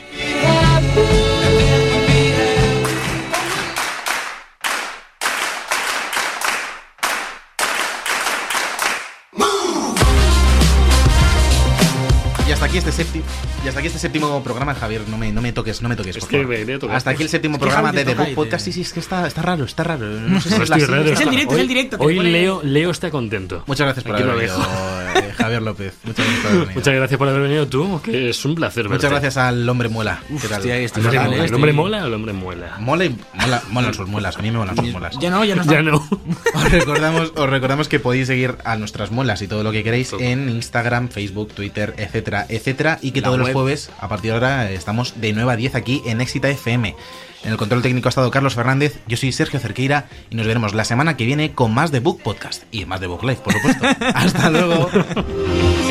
Aquí 12.72 12.78
este 12.78 12.92
séptimo, 12.94 13.26
y 13.64 13.68
hasta 13.68 13.80
aquí 13.82 13.88
este 13.88 14.00
séptimo 14.00 14.42
programa, 14.44 14.74
Javier. 14.74 15.02
No 15.10 15.18
me, 15.18 15.32
no 15.34 15.42
me 15.42 15.52
toques, 15.52 15.82
no 15.82 15.90
me 15.90 15.96
toques. 15.98 16.16
Es 16.16 16.22
por 16.22 16.30
que 16.30 16.38
favor. 16.42 16.58
me- 16.58 16.66
me 16.66 16.80
toca. 16.80 16.96
Hasta 16.96 17.10
aquí 17.10 17.24
el 17.24 17.30
séptimo 17.30 17.58
que 17.58 17.66
programa 17.66 17.92
de 17.92 18.06
The 18.06 18.16
Book 18.16 18.34
Podcast. 18.34 18.64
Sí, 18.66 18.72
sí, 18.72 18.82
es 18.82 18.94
que 18.94 19.02
está, 19.02 19.28
está 19.28 19.42
raro, 19.42 19.66
está 19.66 19.84
raro. 19.84 20.06
No 20.06 20.40
sé 20.40 20.50
si 20.50 20.56
No 20.58 20.64
es 20.64 20.70
la 20.70 20.78
raro. 20.78 21.04
Es 21.12 21.20
el 21.20 21.30
directo, 21.30 21.52
es 21.52 21.56
Hoy- 21.58 21.62
el 21.62 21.68
directo, 21.68 21.98
Hoy 22.00 22.16
pone- 22.16 22.32
Leo, 22.32 22.62
Leo 22.64 22.92
está 22.92 23.12
contento. 23.12 23.64
Muchas 23.68 23.86
gracias 23.86 24.06
por 24.06 24.16
Aquí 24.16 24.24
lo 24.24 24.32
haber 24.32 24.50
dejo. 24.50 24.60
venido, 24.62 25.28
eh, 25.30 25.34
Javier 25.34 25.62
López. 25.62 25.94
Muchas 26.06 26.26
gracias 26.26 26.40
por 26.42 26.48
haber 26.48 26.60
venido. 26.62 26.76
Muchas 26.80 26.94
gracias 26.96 27.18
por 27.18 27.28
haber 27.28 27.42
venido 27.42 27.68
tú, 27.68 28.02
que 28.02 28.30
es 28.30 28.46
un 28.46 28.56
placer 28.56 28.84
verte. 28.84 28.96
Muchas 28.96 29.12
gracias 29.12 29.38
al 29.38 29.68
hombre 29.68 29.90
muela. 29.90 30.22
¿Qué 30.42 30.48
tal? 30.48 30.60
hostia, 30.60 30.78
esto 30.78 31.00
¿El 31.02 31.06
hombre, 31.08 31.20
fatal, 31.20 31.32
mola. 31.32 31.46
¿El 31.46 31.54
hombre 31.54 31.74
mola 31.74 32.04
o 32.04 32.08
el 32.08 32.14
hombre 32.14 32.34
muela? 32.34 32.76
Mola 32.80 33.06
y 33.06 33.16
mola, 33.34 33.64
molan 33.70 33.94
sus 33.94 34.08
muelas. 34.08 34.38
A 34.38 34.42
mí 34.42 34.50
me 34.52 34.58
molan 34.60 34.76
sus 34.78 34.92
muelas. 34.92 35.18
Ya 35.20 35.30
no, 35.30 35.44
ya 35.44 35.56
no. 35.56 35.64
Ya 35.72 35.82
no. 35.82 35.98
Os 36.56 36.72
recordamos, 36.72 37.34
os 37.36 37.50
recordamos 37.50 37.88
que 37.90 38.00
podéis 38.00 38.28
seguir 38.28 38.56
a 38.64 38.76
nuestras 38.78 39.12
muelas 39.12 39.42
y 39.42 39.48
todo 39.48 39.62
lo 39.64 39.72
que 39.74 39.84
queréis 39.84 40.14
en 40.20 40.48
Instagram, 40.50 41.10
Facebook, 41.10 41.54
Twitter, 41.54 41.94
etcétera, 41.98 42.46
etcétera. 42.48 42.61
Y 43.02 43.12
que 43.12 43.22
La 43.22 43.28
todos 43.28 43.40
los 43.40 43.52
jueves, 43.52 43.90
a 44.00 44.08
partir 44.08 44.32
de 44.32 44.36
ahora, 44.36 44.72
estamos 44.72 45.20
de 45.20 45.34
9 45.34 45.52
a 45.52 45.56
10 45.56 45.76
aquí 45.76 46.02
en 46.06 46.22
Éxita 46.22 46.50
FM. 46.50 46.96
En 47.44 47.52
el 47.52 47.58
control 47.58 47.82
técnico 47.82 48.08
ha 48.08 48.10
estado 48.10 48.30
Carlos 48.30 48.54
Fernández, 48.54 49.00
yo 49.08 49.18
soy 49.18 49.32
Sergio 49.32 49.60
Cerqueira 49.60 50.08
y 50.30 50.36
nos 50.36 50.46
veremos 50.46 50.74
la 50.76 50.86
semana 50.86 51.18
que 51.18 51.26
viene 51.26 51.54
con 51.54 51.74
más 51.74 51.92
de 51.92 52.00
Book 52.00 52.22
Podcast 52.22 52.64
y 52.72 52.86
más 52.86 53.00
de 53.02 53.08
Book 53.08 53.24
Live, 53.24 53.42
por 53.44 53.54
supuesto. 53.54 53.86
Hasta 54.14 54.50
luego. 54.52 54.90